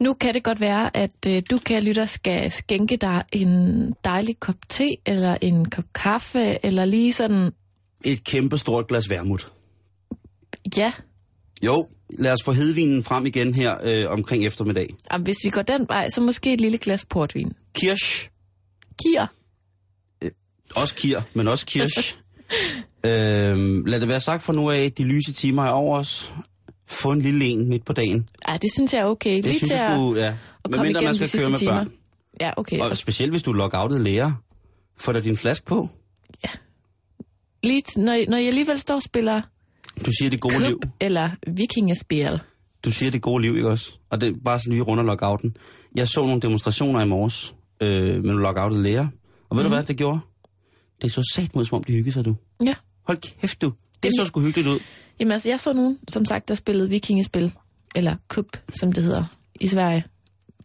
Nu 0.00 0.14
kan 0.14 0.34
det 0.34 0.44
godt 0.44 0.60
være, 0.60 0.96
at 0.96 1.26
øh, 1.28 1.42
du, 1.50 1.58
kære 1.64 1.80
lytter, 1.80 2.06
skal 2.06 2.50
skænke 2.50 2.96
dig 2.96 3.24
en 3.32 3.94
dejlig 4.04 4.40
kop 4.40 4.54
te, 4.68 4.96
eller 5.06 5.36
en 5.40 5.70
kop 5.70 5.84
kaffe, 5.94 6.66
eller 6.66 6.84
lige 6.84 7.12
sådan, 7.12 7.52
et 8.04 8.24
kæmpe 8.24 8.58
stort 8.58 8.88
glas 8.88 9.10
vermut. 9.10 9.52
ja, 10.76 10.90
Jo, 11.64 11.88
lad 12.10 12.32
os 12.32 12.42
få 12.44 12.52
hedvinen 12.52 13.02
frem 13.02 13.26
igen 13.26 13.54
her 13.54 13.76
øh, 13.84 14.10
omkring 14.10 14.44
eftermiddag. 14.46 14.88
Jamen, 15.12 15.24
hvis 15.24 15.36
vi 15.44 15.50
går 15.50 15.62
den 15.62 15.86
vej, 15.88 16.08
så 16.08 16.20
måske 16.20 16.52
et 16.52 16.60
lille 16.60 16.78
glas 16.78 17.04
portvin. 17.04 17.52
Kirsch. 17.74 18.28
Kier. 19.02 19.26
Også 20.76 20.94
kir, 20.94 21.20
men 21.34 21.48
også 21.48 21.66
kirsch. 21.66 22.16
øhm, 23.06 23.84
lad 23.84 24.00
det 24.00 24.08
være 24.08 24.20
sagt 24.20 24.42
for 24.42 24.52
nu 24.52 24.70
af, 24.70 24.92
de 24.92 25.04
lyse 25.04 25.32
timer 25.32 25.64
er 25.64 25.70
over 25.70 25.98
os. 25.98 26.34
Få 26.86 27.10
en 27.12 27.20
lille 27.20 27.44
en 27.44 27.68
midt 27.68 27.84
på 27.84 27.92
dagen. 27.92 28.26
Ej, 28.48 28.56
det 28.56 28.72
synes 28.72 28.92
jeg 28.94 29.00
er 29.00 29.04
okay. 29.04 29.36
Det 29.36 29.44
Lige 29.44 29.58
synes 29.58 29.70
til 29.70 29.76
jeg 29.78 29.96
skulle, 29.96 30.20
ja. 30.20 30.26
at 30.28 30.34
Men 30.64 30.72
komme 30.72 30.84
mindre 30.86 31.00
igennem 31.02 31.16
man 31.18 31.22
de 31.22 31.28
skal 31.28 31.40
køre 31.40 31.50
med 31.50 31.58
timer. 31.58 31.72
børn. 31.72 31.92
Ja, 32.40 32.50
okay. 32.56 32.78
Og 32.80 32.96
specielt 32.96 33.32
hvis 33.32 33.42
du 33.42 33.50
er 33.52 33.56
lockoutet 33.56 34.00
lærer. 34.00 34.32
Få 34.96 35.12
dig 35.12 35.24
din 35.24 35.36
flaske 35.36 35.66
på. 35.66 35.88
Lige 37.62 37.82
når, 37.96 38.30
når 38.30 38.36
jeg 38.36 38.46
alligevel 38.46 38.78
står 38.78 38.94
og 38.94 39.02
spiller 39.02 39.42
Du 40.06 40.10
siger 40.20 40.30
det 40.30 40.40
gode 40.40 40.58
liv. 40.58 40.66
klub 40.66 40.84
eller 41.00 41.30
vikingespil. 41.46 42.40
Du 42.84 42.90
siger 42.92 43.10
det 43.10 43.22
gode 43.22 43.42
liv, 43.42 43.56
ikke 43.56 43.68
også? 43.68 43.98
Og 44.10 44.20
det 44.20 44.28
er 44.28 44.32
bare 44.44 44.58
sådan, 44.58 44.76
vi 44.76 44.80
runder 44.80 45.04
lockouten. 45.04 45.56
Jeg 45.96 46.08
så 46.08 46.20
nogle 46.20 46.40
demonstrationer 46.40 47.00
i 47.04 47.08
morges 47.08 47.54
øh, 47.80 47.88
med 47.90 48.20
nogle 48.22 48.42
lockoutet 48.42 48.80
læger. 48.82 49.08
Og 49.50 49.56
ved 49.56 49.64
mm. 49.64 49.70
du 49.70 49.74
hvad, 49.76 49.84
det 49.84 49.96
gjorde? 49.96 50.20
Det 51.02 51.12
så 51.12 51.32
sat 51.34 51.54
mod, 51.54 51.64
som 51.64 51.76
om 51.76 51.84
de 51.84 51.92
hyggede 51.92 52.12
sig, 52.12 52.24
du. 52.24 52.34
Ja. 52.64 52.74
Hold 53.06 53.18
kæft, 53.40 53.62
du. 53.62 53.72
Det 54.02 54.10
så 54.18 54.24
sgu 54.24 54.40
hyggeligt 54.40 54.68
ud. 54.68 54.78
Jamen 55.20 55.32
altså, 55.32 55.48
jeg 55.48 55.60
så 55.60 55.72
nogen, 55.72 55.98
som 56.08 56.24
sagt, 56.24 56.48
der 56.48 56.54
spillede 56.54 56.88
vikingespil, 56.90 57.52
eller 57.94 58.16
kup, 58.28 58.46
som 58.80 58.92
det 58.92 59.04
hedder, 59.04 59.24
i 59.60 59.66
Sverige, 59.66 60.04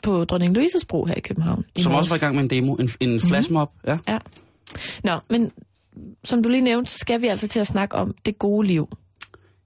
på 0.04 0.24
Dronning 0.26 0.56
Louises 0.56 0.86
bro 0.86 1.06
her 1.06 1.16
i 1.16 1.20
København. 1.20 1.66
I 1.76 1.82
Som 1.82 1.92
morges. 1.92 2.04
også 2.04 2.10
var 2.12 2.16
i 2.16 2.20
gang 2.20 2.36
med 2.36 2.44
en 2.44 2.50
demo. 2.50 2.76
En, 2.76 2.90
en 3.00 3.20
flashmob, 3.20 3.70
ja. 3.88 3.98
Ja. 4.10 4.18
Nå, 5.04 5.20
men 5.30 5.52
som 6.24 6.44
du 6.44 6.50
lige 6.50 6.62
nævnte, 6.62 6.92
så 6.92 6.98
skal 6.98 7.22
vi 7.22 7.28
altså 7.28 7.48
til 7.48 7.60
at 7.60 7.68
snakke 7.68 7.96
om 7.96 8.16
det 8.26 8.40
gode 8.40 8.68
liv. 8.68 8.90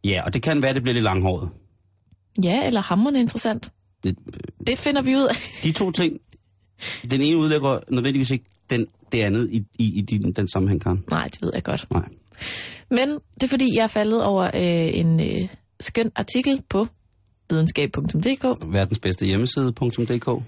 Ja, 0.03 0.21
og 0.25 0.33
det 0.33 0.41
kan 0.43 0.61
være, 0.61 0.73
det 0.73 0.81
bliver 0.81 0.93
lidt 0.93 1.03
langhåret. 1.03 1.49
Ja, 2.43 2.63
eller 2.67 2.81
hammerende 2.81 3.19
interessant. 3.19 3.71
Det, 4.03 4.17
Det 4.67 4.77
finder 4.77 5.01
vi 5.01 5.15
ud 5.15 5.23
af. 5.29 5.35
de 5.63 5.71
to 5.71 5.91
ting, 5.91 6.17
den 7.11 7.21
ene 7.21 7.37
udlægger 7.37 7.79
nødvendigvis 7.89 8.31
ikke 8.31 8.45
den, 8.69 8.85
det 9.11 9.21
andet 9.21 9.49
i, 9.51 9.63
i, 9.79 9.97
i 9.97 10.01
din, 10.01 10.31
den 10.31 10.47
sammenhæng, 10.47 10.81
Karen. 10.81 11.03
Nej, 11.09 11.23
det 11.27 11.41
ved 11.41 11.51
jeg 11.53 11.63
godt. 11.63 11.87
Nej. 11.93 12.05
Men 12.89 13.09
det 13.09 13.43
er 13.43 13.47
fordi, 13.47 13.75
jeg 13.75 13.83
er 13.83 13.87
faldet 13.87 14.23
over 14.23 14.43
øh, 14.43 14.99
en 14.99 15.19
øh, 15.19 15.47
skøn 15.79 16.11
artikel 16.15 16.61
på 16.69 16.87
videnskab.dk, 17.49 18.73
Verdens 18.73 18.99
bedste 18.99 19.25
hjemmeside.dk. 19.25 20.43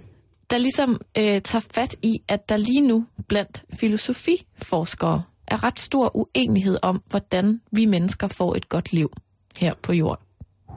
der 0.50 0.58
ligesom 0.58 1.02
øh, 1.18 1.42
tager 1.42 1.66
fat 1.74 1.96
i, 2.02 2.14
at 2.28 2.50
der 2.50 2.58
lige 2.58 2.88
nu 2.88 3.06
blandt 3.28 3.64
filosofiforskere 3.74 5.24
er 5.54 5.64
ret 5.64 5.80
stor 5.80 6.12
uenighed 6.16 6.78
om, 6.82 7.02
hvordan 7.10 7.62
vi 7.72 7.86
mennesker 7.86 8.28
får 8.28 8.56
et 8.56 8.70
godt 8.70 8.94
liv 8.94 9.12
her 9.60 9.74
på 9.82 9.94
jorden. 9.94 10.26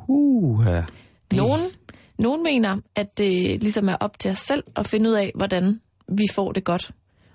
Uh, 0.08 0.66
ja. 0.66 0.84
Nogen, 1.32 1.60
nogen 2.18 2.42
mener, 2.42 2.80
at 2.94 3.18
det 3.18 3.60
ligesom 3.62 3.88
er 3.88 3.96
op 4.00 4.18
til 4.18 4.30
os 4.30 4.38
selv 4.38 4.64
at 4.76 4.86
finde 4.86 5.10
ud 5.10 5.14
af, 5.14 5.32
hvordan 5.34 5.80
vi 6.08 6.24
får 6.32 6.52
det 6.52 6.64
godt. 6.64 6.90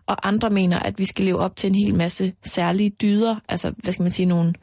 Og 0.06 0.28
andre 0.28 0.50
mener, 0.50 0.80
at 0.80 1.00
vi 1.00 1.06
skal 1.06 1.26
leve 1.26 1.40
op 1.40 1.56
til 1.56 1.68
en 1.68 1.76
hel 1.76 1.96
masse 1.96 2.34
særlige 2.44 2.90
dyder, 2.90 3.36
altså 3.50 3.74
hvad 3.78 3.94
skal 3.94 4.04
man 4.04 4.12
sige, 4.12 4.26
nogle 4.26 4.54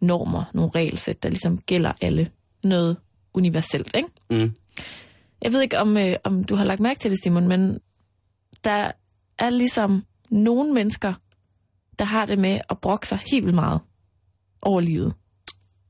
normer, 0.00 0.44
nogle 0.54 0.70
regelsæt, 0.74 1.22
der 1.22 1.28
ligesom 1.28 1.58
gælder 1.58 1.92
alle. 2.00 2.28
Noget 2.64 2.96
universelt, 3.34 3.90
ikke? 3.96 4.08
Mm. 4.30 4.54
Jeg 5.42 5.52
ved 5.52 5.62
ikke, 5.62 5.78
om, 5.78 5.96
øh, 5.96 6.16
om 6.24 6.44
du 6.44 6.56
har 6.56 6.64
lagt 6.64 6.80
mærke 6.80 7.00
til 7.00 7.10
det, 7.10 7.22
Simon, 7.22 7.48
men 7.48 7.78
der 8.64 8.90
er 9.38 9.50
ligesom 9.50 10.04
nogle 10.30 10.72
mennesker, 10.72 11.14
der 11.98 12.04
har 12.04 12.26
det 12.26 12.38
med 12.38 12.58
at 12.70 12.78
brokke 12.78 13.08
sig 13.08 13.18
helt 13.30 13.44
vildt 13.44 13.54
meget 13.54 13.80
over 14.62 14.80
livet. 14.80 15.14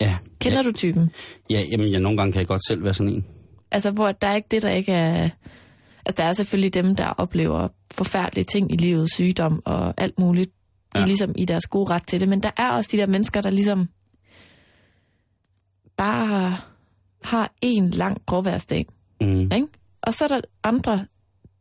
Ja. 0.00 0.16
Kender 0.40 0.58
ja. 0.58 0.62
du 0.62 0.72
typen? 0.72 1.10
Ja, 1.50 1.62
jamen, 1.72 1.88
ja, 1.88 1.98
nogle 1.98 2.18
gange 2.18 2.32
kan 2.32 2.38
jeg 2.38 2.46
godt 2.48 2.66
selv 2.68 2.84
være 2.84 2.94
sådan 2.94 3.12
en. 3.12 3.26
Altså, 3.70 3.90
hvor 3.90 4.12
der 4.12 4.28
er 4.28 4.34
ikke 4.34 4.48
det, 4.50 4.62
der 4.62 4.70
ikke 4.70 4.92
er... 4.92 5.30
Altså, 6.06 6.22
der 6.22 6.24
er 6.24 6.32
selvfølgelig 6.32 6.74
dem, 6.74 6.96
der 6.96 7.06
oplever 7.06 7.68
forfærdelige 7.90 8.44
ting 8.44 8.72
i 8.72 8.76
livet, 8.76 9.12
sygdom 9.12 9.62
og 9.64 9.94
alt 9.96 10.18
muligt. 10.18 10.50
De 10.50 10.98
er 10.98 11.00
Ja. 11.00 11.06
ligesom 11.06 11.32
i 11.38 11.44
deres 11.44 11.66
gode 11.66 11.90
ret 11.90 12.06
til 12.06 12.20
det. 12.20 12.28
Men 12.28 12.40
der 12.42 12.50
er 12.56 12.70
også 12.70 12.90
de 12.92 12.96
der 12.96 13.06
mennesker, 13.06 13.40
der 13.40 13.50
ligesom 13.50 13.88
bare 15.96 16.56
har 17.24 17.52
en 17.62 17.90
lang 17.90 18.22
gråværsdag. 18.26 18.86
Mm. 19.20 19.40
Ikke? 19.40 19.66
Og 20.02 20.14
så 20.14 20.24
er 20.24 20.28
der 20.28 20.40
andre, 20.64 21.06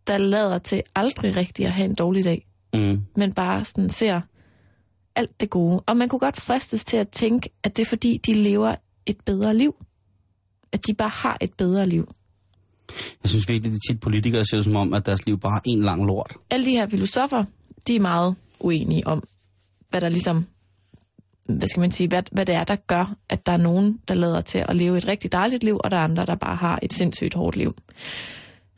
der 0.08 0.17
lader 0.17 0.58
til 0.60 0.84
aldrig 0.95 1.36
rigtig 1.36 1.65
at 1.65 1.71
have 1.71 1.86
en 1.86 1.95
dårlig 1.95 2.23
dag. 2.23 2.47
Mm. 2.73 3.01
Men 3.15 3.34
bare 3.34 3.65
sådan 3.65 3.89
ser 3.89 4.21
alt 5.15 5.39
det 5.39 5.49
gode. 5.49 5.84
Og 5.86 5.97
man 5.97 6.10
kunne 6.10 6.19
godt 6.19 6.41
fristes 6.41 6.84
til 6.84 6.97
at 6.97 7.10
tænke, 7.10 7.49
at 7.63 7.78
det 7.78 7.82
er 7.86 7.89
fordi, 7.89 8.17
de 8.26 8.34
lever 8.34 8.76
et 9.06 9.17
bedre 9.26 9.58
liv. 9.58 9.76
At 10.71 10.88
de 10.88 10.93
bare 10.93 11.10
har 11.10 11.38
et 11.41 11.54
bedre 11.54 11.86
liv. 11.86 12.08
Jeg 13.23 13.30
synes 13.30 13.49
virkelig, 13.49 13.71
det 13.71 13.78
er 13.78 13.93
tit 13.93 14.02
politikere 14.02 14.45
ser 14.45 14.62
som 14.62 14.76
om, 14.76 14.93
at 14.93 15.06
deres 15.06 15.26
liv 15.26 15.39
bare 15.39 15.58
er 15.58 15.62
en 15.65 15.82
lang 15.82 16.06
lort. 16.06 16.34
alle 16.49 16.65
de 16.65 16.71
her 16.71 16.89
filosofer, 16.89 17.45
de 17.88 17.95
er 17.95 17.99
meget 17.99 18.36
uenige 18.60 19.08
om, 19.08 19.23
hvad 19.89 20.02
der 20.02 20.10
ligesom, 20.10 20.45
hvad 21.45 21.67
skal 21.67 21.80
man 21.80 21.91
sige, 21.91 22.08
hvad, 22.08 22.23
hvad 22.32 22.45
det 22.45 22.56
er, 22.56 22.63
der 22.63 22.76
gør, 22.76 23.15
at 23.30 23.45
der 23.45 23.52
er 23.52 23.58
nogen, 23.58 23.99
der 24.08 24.13
lader 24.13 24.41
til 24.41 24.65
at 24.69 24.76
leve 24.76 24.97
et 24.97 25.08
rigtig 25.08 25.32
dejligt 25.32 25.63
liv, 25.63 25.80
og 25.84 25.91
der 25.91 25.97
er 25.97 26.04
andre, 26.04 26.26
der 26.26 26.36
bare 26.36 26.56
har 26.56 26.80
et 26.82 26.93
sindssygt 26.93 27.34
hårdt 27.34 27.56
liv. 27.56 27.76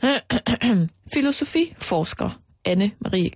Filosofiforsker 1.14 2.40
Anne 2.66 2.92
Marie 3.00 3.30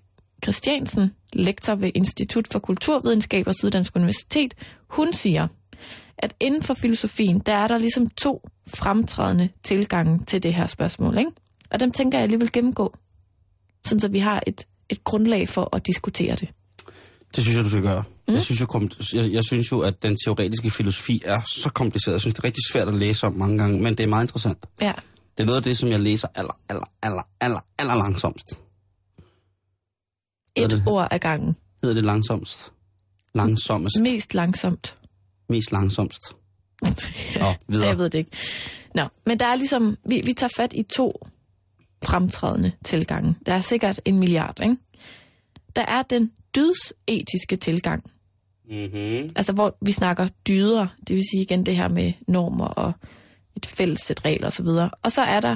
Christiansen, 0.43 1.13
lektor 1.33 1.75
ved 1.75 1.91
Institut 1.95 2.47
for 2.51 2.59
Kulturvidenskab 2.59 3.47
og 3.47 3.55
Syddansk 3.55 3.95
Universitet, 3.95 4.53
hun 4.87 5.13
siger, 5.13 5.47
at 6.17 6.35
inden 6.39 6.63
for 6.63 6.73
filosofien, 6.73 7.39
der 7.39 7.53
er 7.53 7.67
der 7.67 7.77
ligesom 7.77 8.09
to 8.09 8.49
fremtrædende 8.67 9.49
tilgange 9.63 10.25
til 10.25 10.43
det 10.43 10.53
her 10.53 10.67
spørgsmål. 10.67 11.17
Ikke? 11.17 11.31
Og 11.71 11.79
dem 11.79 11.91
tænker 11.91 12.17
jeg 12.17 12.23
alligevel 12.23 12.51
gennemgå, 12.51 12.93
sådan 13.85 13.99
så 13.99 14.07
vi 14.07 14.19
har 14.19 14.43
et, 14.47 14.67
et 14.89 15.03
grundlag 15.03 15.49
for 15.49 15.75
at 15.75 15.87
diskutere 15.87 16.35
det. 16.35 16.49
Det 17.35 17.43
synes 17.43 17.57
jeg, 17.57 17.65
du 17.65 17.69
skal 17.69 17.83
gøre. 17.83 18.03
Mm. 18.27 18.33
Jeg, 18.33 18.41
synes 18.41 18.61
jo, 18.61 18.89
jeg, 19.13 19.31
jeg 19.31 19.43
synes 19.43 19.71
jo, 19.71 19.79
at 19.79 20.03
den 20.03 20.17
teoretiske 20.25 20.69
filosofi 20.69 21.21
er 21.25 21.41
så 21.45 21.69
kompliceret. 21.69 22.13
Jeg 22.13 22.21
synes, 22.21 22.33
det 22.33 22.43
er 22.43 22.45
rigtig 22.45 22.63
svært 22.71 22.87
at 22.87 22.93
læse 22.93 23.27
om 23.27 23.33
mange 23.33 23.57
gange, 23.57 23.81
men 23.81 23.97
det 23.97 24.03
er 24.03 24.07
meget 24.07 24.23
interessant. 24.23 24.65
Ja. 24.81 24.93
Det 25.37 25.43
er 25.43 25.45
noget 25.45 25.57
af 25.57 25.63
det, 25.63 25.77
som 25.77 25.89
jeg 25.89 25.99
læser 25.99 26.27
aller, 26.35 26.59
aller, 26.69 26.89
aller, 27.01 27.21
aller, 27.41 27.59
aller 27.77 27.95
langsomst. 27.95 28.45
Et 30.55 30.71
det? 30.71 30.83
ord 30.87 31.07
ad 31.11 31.19
gangen. 31.19 31.55
Hedder 31.83 31.95
det 31.95 32.03
langsomst? 32.03 32.71
Langsommest. 33.35 34.01
Mest 34.01 34.33
langsomt. 34.33 34.97
Mest 35.49 35.71
langsomst. 35.71 36.21
Nå, 37.39 37.45
videre. 37.67 37.87
Jeg 37.87 37.97
ved 37.97 38.09
det 38.09 38.17
ikke. 38.17 38.31
Nå, 38.95 39.03
men 39.25 39.39
der 39.39 39.45
er 39.45 39.55
ligesom, 39.55 39.97
vi, 40.05 40.21
vi 40.25 40.33
tager 40.33 40.53
fat 40.57 40.73
i 40.73 40.83
to 40.83 41.25
fremtrædende 42.03 42.71
tilgange. 42.85 43.35
Der 43.45 43.53
er 43.53 43.61
sikkert 43.61 44.01
en 44.05 44.19
milliard, 44.19 44.59
ikke? 44.63 44.77
Der 45.75 45.85
er 45.87 46.01
den 46.01 46.31
dydsetiske 46.55 47.55
tilgang, 47.55 48.03
Mm-hmm. 48.71 49.29
altså 49.35 49.53
hvor 49.53 49.77
vi 49.81 49.91
snakker 49.91 50.27
dyder, 50.47 50.87
det 51.07 51.15
vil 51.15 51.23
sige 51.31 51.41
igen 51.41 51.65
det 51.65 51.75
her 51.75 51.87
med 51.87 52.13
normer 52.27 52.65
og 52.65 52.91
et 53.55 53.65
fælles 53.65 53.99
sæt 53.99 54.25
regler 54.25 54.47
osv. 54.47 54.67
Og 55.03 55.11
så 55.11 55.21
er 55.21 55.39
der 55.39 55.55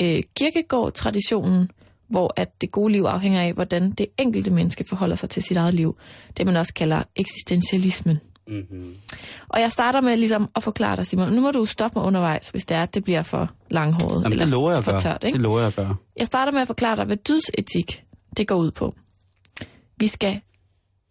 øh, 0.00 0.22
kirkegård-traditionen, 0.36 1.70
hvor 2.10 2.32
at 2.36 2.60
det 2.60 2.70
gode 2.72 2.92
liv 2.92 3.02
afhænger 3.02 3.40
af, 3.40 3.52
hvordan 3.52 3.90
det 3.90 4.06
enkelte 4.18 4.50
menneske 4.50 4.84
forholder 4.88 5.16
sig 5.16 5.30
til 5.30 5.42
sit 5.42 5.56
eget 5.56 5.74
liv. 5.74 5.96
Det 6.36 6.46
man 6.46 6.56
også 6.56 6.74
kalder 6.74 7.02
eksistentialismen. 7.16 8.18
Mm-hmm. 8.48 8.94
Og 9.48 9.60
jeg 9.60 9.72
starter 9.72 10.00
med 10.00 10.16
ligesom 10.16 10.48
at 10.56 10.62
forklare 10.62 10.96
dig, 10.96 11.06
Simon. 11.06 11.32
Nu 11.32 11.40
må 11.40 11.50
du 11.50 11.64
stoppe 11.64 11.98
mig 11.98 12.06
undervejs, 12.06 12.48
hvis 12.48 12.64
det 12.64 12.76
er, 12.76 12.82
at 12.82 12.94
det 12.94 13.04
bliver 13.04 13.22
for 13.22 13.50
langhåret. 13.70 14.22
Jamen, 14.22 14.32
eller 14.32 14.44
det 14.44 14.48
lover 14.52 14.72
jeg 14.72 14.84
for 14.84 14.90
gøre. 14.90 15.00
tørt, 15.00 15.24
ikke? 15.24 15.36
Det 15.36 15.42
lover 15.42 15.58
jeg 15.58 15.68
at 15.68 15.76
gøre. 15.76 15.96
Jeg 16.16 16.26
starter 16.26 16.52
med 16.52 16.60
at 16.60 16.66
forklare 16.66 16.96
dig, 16.96 17.04
hvad 17.04 17.16
dydsetik 17.16 18.04
det 18.36 18.48
går 18.48 18.56
ud 18.56 18.70
på. 18.70 18.94
Vi 19.96 20.06
skal 20.06 20.40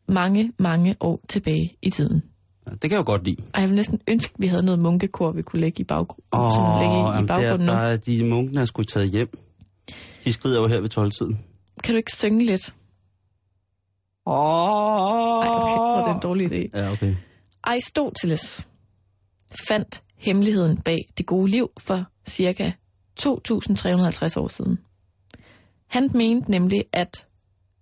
mange, 0.08 0.52
mange 0.60 0.96
år 1.00 1.22
tilbage 1.30 1.78
i 1.82 1.90
tiden. 1.90 2.24
Ja, 2.68 2.72
det 2.72 2.82
kan 2.82 2.92
jeg 2.92 2.98
jo 2.98 3.04
godt 3.06 3.24
lide. 3.26 3.38
Og 3.54 3.62
jeg 3.62 3.70
vil 3.70 3.76
næsten 3.76 4.00
ønske, 4.08 4.34
at 4.36 4.42
vi 4.42 4.48
havde 4.48 4.64
noget 4.64 4.80
munkekor, 4.80 5.32
vi 5.32 5.42
kunne 5.42 5.60
lægge 5.60 5.82
i, 5.82 5.84
baggrunden. 5.84 6.24
Åh, 6.34 6.82
lægge 6.82 6.96
i, 6.96 7.24
i 7.24 7.28
der, 7.28 7.28
baggrunden 7.28 7.68
der 7.68 7.76
nu. 7.76 7.88
er 7.88 7.96
de 7.96 8.26
munkene 8.26 8.62
er 8.62 8.66
sgu 8.66 8.84
taget 8.84 9.12
hjem. 9.12 9.30
De 10.24 10.34
skrider 10.34 10.62
jo 10.62 10.68
her 10.68 10.80
ved 10.80 10.98
12-tiden. 10.98 11.46
Kan 11.84 11.94
du 11.94 11.98
ikke 11.98 12.16
synge 12.16 12.46
lidt? 12.46 12.76
Åh! 14.26 14.36
Ej, 14.36 15.50
okay, 15.50 15.70
jeg 15.70 15.78
tror, 15.78 15.98
det 15.98 16.12
er 16.12 16.16
en 16.16 16.22
dårlig 16.22 16.52
idé. 16.52 16.80
Ja, 16.80 16.92
okay. 16.92 17.16
Aristoteles 17.64 18.68
fandt 19.68 20.04
hemmeligheden 20.16 20.82
bag 20.82 20.98
det 21.18 21.26
gode 21.26 21.52
liv 21.52 21.72
for 21.78 22.06
cirka 22.28 22.72
2350 23.16 24.38
år 24.38 24.48
siden. 24.48 24.80
Han 25.88 26.10
mente 26.14 26.52
nemlig, 26.52 26.84
at 26.94 27.28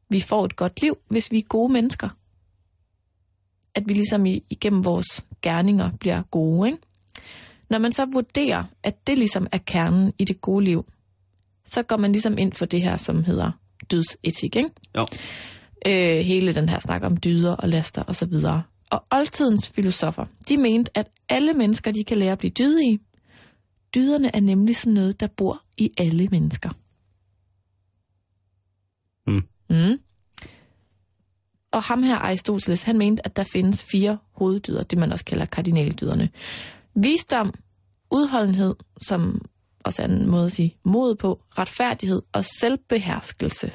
vi 0.10 0.21
får 0.21 0.45
et 0.45 0.56
godt 0.56 0.82
liv, 0.82 0.97
hvis 1.08 1.32
vi 1.32 1.38
er 1.38 1.47
gode 1.50 1.73
mennesker. 1.73 2.10
At 3.76 3.84
vi 3.88 3.93
ligesom 3.93 4.26
igennem 4.26 4.86
vores 4.86 5.26
gerninger 5.41 5.91
bliver 6.00 6.21
gode. 6.21 6.69
Ikke? 6.69 6.82
Når 7.69 7.78
man 7.80 7.91
så 7.91 8.06
vurderer, 8.06 8.63
at 8.84 9.08
det 9.08 9.17
ligesom 9.17 9.47
er 9.52 9.58
kernen 9.58 10.13
i 10.19 10.26
det 10.26 10.41
gode 10.41 10.65
liv, 10.65 10.86
så 11.67 11.84
går 11.84 11.97
man 11.97 12.12
ligesom 12.12 12.38
ind 12.38 12.53
for 12.53 12.65
det 12.65 12.82
her, 12.82 12.97
som 12.97 13.23
hedder 13.23 13.51
dødsetik. 13.91 14.56
Ikke? 14.56 14.69
Jo. 14.97 15.08
øh, 15.88 16.17
hele 16.17 16.56
den 16.56 16.69
her 16.69 16.80
snak 16.80 17.03
om 17.03 17.17
dyder 17.17 17.56
og 17.56 17.69
laster 17.69 18.03
osv. 18.08 18.34
Og, 18.34 18.62
og 18.89 19.06
oldtidens 19.12 19.69
filosofer, 19.69 20.25
de 20.49 20.58
mente, 20.58 20.97
at 20.97 21.08
alle 21.30 21.53
mennesker, 21.53 21.91
de 21.91 22.03
kan 22.03 22.17
lære 22.17 22.32
at 22.32 22.38
blive 22.38 22.51
dydige. 22.51 22.99
Dyderne 23.95 24.36
er 24.36 24.39
nemlig 24.39 24.75
sådan 24.75 24.93
noget, 24.93 25.19
der 25.19 25.27
bor 25.27 25.63
i 25.77 25.91
alle 25.97 26.27
mennesker. 26.27 26.69
Mm. 29.27 29.43
Mm. 29.69 29.99
Og 31.71 31.84
ham 31.84 32.03
her, 32.03 32.15
Aristoteles, 32.15 32.84
han 32.84 32.97
mente, 32.97 33.25
at 33.25 33.36
der 33.36 33.43
findes 33.43 33.84
fire 33.84 34.17
hoveddyder, 34.32 34.84
det 34.84 34.99
man 34.99 35.12
også 35.12 35.25
kalder 35.25 35.45
kardinaldyderne. 35.45 36.30
Visdom, 36.95 37.53
udholdenhed, 38.12 38.75
som 39.01 39.41
også 39.88 40.02
er 40.02 40.06
en 40.08 40.30
måde 40.30 40.45
at 40.45 40.52
sige 40.52 40.76
mod 40.84 41.15
på, 41.15 41.39
retfærdighed 41.58 42.21
og 42.34 42.45
selvbeherskelse. 42.60 43.71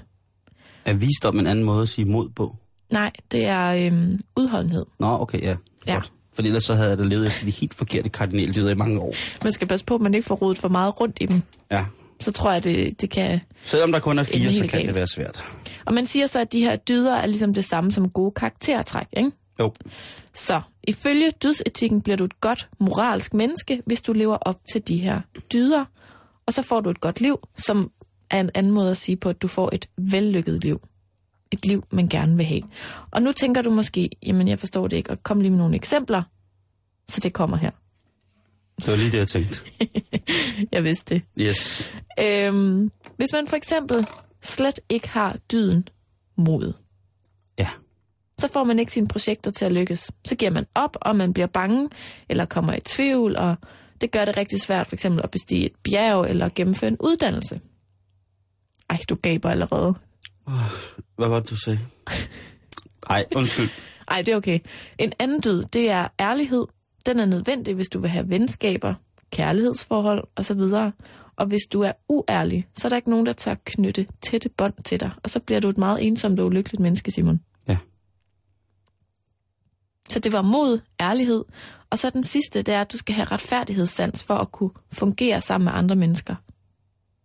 Er 0.85 0.93
visdom 0.95 1.39
en 1.39 1.47
anden 1.47 1.65
måde 1.65 1.83
at 1.83 1.89
sige 1.89 2.05
mod 2.05 2.29
på? 2.29 2.57
Nej, 2.91 3.11
det 3.33 3.47
er 3.47 3.87
øhm, 3.87 4.19
udholdenhed. 4.37 4.87
Nå, 4.99 5.21
okay, 5.21 5.43
ja. 5.43 5.57
Ja. 5.87 5.95
Godt. 5.95 6.13
For 6.35 6.43
ellers 6.43 6.65
så 6.65 6.75
havde 6.75 6.89
jeg 6.89 6.99
da 6.99 7.03
levet 7.03 7.27
efter 7.27 7.45
de 7.45 7.51
helt 7.51 7.75
forkerte 7.75 8.09
kardinaldyder 8.09 8.71
i 8.71 8.75
mange 8.75 9.01
år. 9.01 9.15
Man 9.43 9.53
skal 9.53 9.69
passe 9.69 9.87
på, 9.87 9.95
at 9.95 10.01
man 10.01 10.15
ikke 10.15 10.27
får 10.27 10.35
rodet 10.35 10.59
for 10.59 10.69
meget 10.69 11.01
rundt 11.01 11.19
i 11.21 11.27
dem. 11.27 11.43
Ja. 11.73 11.85
Så 12.21 12.33
tror 12.33 12.53
jeg, 12.53 12.65
det, 12.65 13.01
det 13.01 13.11
kan... 13.11 13.41
Selvom 13.65 13.93
der 13.93 13.99
kun 13.99 14.19
er 14.19 14.23
fire, 14.23 14.53
så 14.53 14.61
kan 14.61 14.69
galt. 14.69 14.87
det 14.87 14.95
være 14.95 15.07
svært. 15.07 15.45
Og 15.85 15.95
man 15.95 16.07
siger 16.07 16.27
så, 16.27 16.41
at 16.41 16.53
de 16.53 16.61
her 16.61 16.77
dyder 16.77 17.15
er 17.15 17.27
ligesom 17.27 17.55
det 17.55 17.65
samme 17.65 17.93
som 17.93 18.11
gode 18.11 18.31
karaktertræk, 18.31 19.07
ikke? 19.17 19.31
Jo. 19.61 19.73
Så 20.35 20.61
ifølge 20.85 21.31
dydsetikken 21.43 22.01
bliver 22.03 22.17
du 22.17 22.25
et 22.25 22.41
godt 22.41 22.69
moralsk 22.81 23.35
menneske, 23.35 23.83
hvis 23.87 24.01
du 24.01 24.13
lever 24.13 24.37
op 24.37 24.61
til 24.73 24.89
de 24.89 24.97
her 24.97 25.21
dyder. 25.53 25.85
Og 26.47 26.53
så 26.53 26.63
får 26.63 26.81
du 26.81 26.91
et 26.91 27.01
godt 27.01 27.21
liv, 27.21 27.39
som 27.57 27.91
er 28.31 28.41
en 28.41 28.51
anden 28.55 28.73
måde 28.73 28.91
at 28.91 28.97
sige 28.97 29.17
på, 29.17 29.29
at 29.29 29.43
du 29.43 29.49
får 29.49 29.71
et 29.73 29.89
vellykket 29.99 30.65
liv. 30.65 30.81
Et 31.51 31.67
liv, 31.67 31.85
man 31.91 32.09
gerne 32.09 32.37
vil 32.37 32.47
have. 32.47 32.63
Og 33.11 33.23
nu 33.23 33.33
tænker 33.33 33.63
du 33.63 33.71
måske, 33.71 34.11
jamen 34.23 34.49
jeg 34.49 34.59
forstår 34.59 34.89
det 34.89 34.97
ikke, 34.97 35.11
og 35.11 35.23
kom 35.23 35.41
lige 35.41 35.51
med 35.51 35.59
nogle 35.59 35.75
eksempler. 35.77 36.23
Så 37.09 37.21
det 37.21 37.33
kommer 37.33 37.57
her. 37.57 37.71
Det 38.79 38.87
var 38.91 38.97
lige 38.97 39.13
det, 39.13 39.19
jeg 39.19 39.29
tænkte. 39.29 39.61
Jeg 40.73 40.85
vidste 40.85 41.15
det. 41.15 41.23
Yes. 41.41 41.93
Øhm, 42.21 42.91
hvis 43.17 43.29
man 43.33 43.47
for 43.47 43.57
eksempel 43.57 44.07
slet 44.43 44.81
ikke 44.89 45.09
har 45.09 45.37
dyden 45.53 45.89
mod, 46.37 46.73
Ja. 47.59 47.69
så 48.39 48.49
får 48.53 48.65
man 48.65 48.79
ikke 48.79 48.93
sine 48.93 49.09
projekter 49.09 49.51
til 49.51 49.65
at 49.65 49.73
lykkes. 49.73 50.11
Så 50.25 50.35
giver 50.37 50.51
man 50.51 50.67
op, 50.75 50.97
og 51.01 51.17
man 51.17 51.33
bliver 51.33 51.47
bange, 51.47 51.89
eller 52.29 52.45
kommer 52.45 52.73
i 52.75 52.81
tvivl, 52.81 53.37
og 53.37 53.57
det 54.03 54.11
gør 54.11 54.25
det 54.25 54.37
rigtig 54.37 54.61
svært 54.61 54.87
for 54.87 54.97
eksempel 54.97 55.21
at 55.25 55.31
bestige 55.31 55.67
et 55.67 55.73
bjerg, 55.85 56.31
eller 56.31 56.49
gennemføre 56.55 56.91
en 56.91 56.97
uddannelse. 57.01 57.61
Ej, 58.91 58.99
du 59.09 59.15
gaber 59.15 59.51
allerede. 59.51 59.95
Hvad 61.17 61.29
var 61.29 61.41
det, 61.41 61.51
du 61.51 61.57
sagde? 61.57 61.79
Nej, 63.09 63.25
undskyld. 63.37 63.69
Ej, 64.09 64.23
det 64.23 64.33
er 64.33 64.37
okay. 64.37 64.59
En 64.99 65.13
anden 65.19 65.43
dyd, 65.45 65.63
det 65.63 65.91
er 65.91 66.09
ærlighed. 66.21 66.65
Den 67.07 67.21
er 67.21 67.25
nødvendig, 67.25 67.75
hvis 67.75 67.89
du 67.89 68.01
vil 68.01 68.11
have 68.11 68.29
venskaber, 68.29 68.95
kærlighedsforhold 69.31 70.25
osv. 70.37 70.61
Og 71.37 71.47
hvis 71.47 71.63
du 71.73 71.81
er 71.81 71.93
uærlig, 72.09 72.67
så 72.75 72.89
er 72.89 72.89
der 72.89 72.97
ikke 72.97 73.11
nogen, 73.11 73.27
der 73.27 73.33
tager 73.33 73.57
knytte 73.65 74.07
tætte 74.21 74.49
bånd 74.49 74.75
til 74.85 75.01
dig. 75.01 75.11
Og 75.23 75.31
så 75.31 75.41
bliver 75.41 75.61
du 75.61 75.69
et 75.69 75.79
meget 75.79 76.07
ensomt 76.07 76.41
og 76.41 76.47
ulykkeligt 76.47 76.81
menneske, 76.81 77.11
Simon. 77.11 77.41
Så 80.13 80.19
det 80.19 80.33
var 80.33 80.43
mod, 80.43 80.81
ærlighed. 81.01 81.45
Og 81.91 81.99
så 81.99 82.11
den 82.11 82.25
sidste, 82.25 82.63
det 82.63 82.75
er, 82.75 82.81
at 82.81 82.93
du 82.93 82.99
skal 82.99 83.15
have 83.15 83.25
retfærdighedssans 83.25 84.25
for 84.25 84.35
at 84.35 84.53
kunne 84.53 84.71
fungere 84.93 85.41
sammen 85.41 85.65
med 85.65 85.73
andre 85.73 85.97
mennesker. 85.97 86.35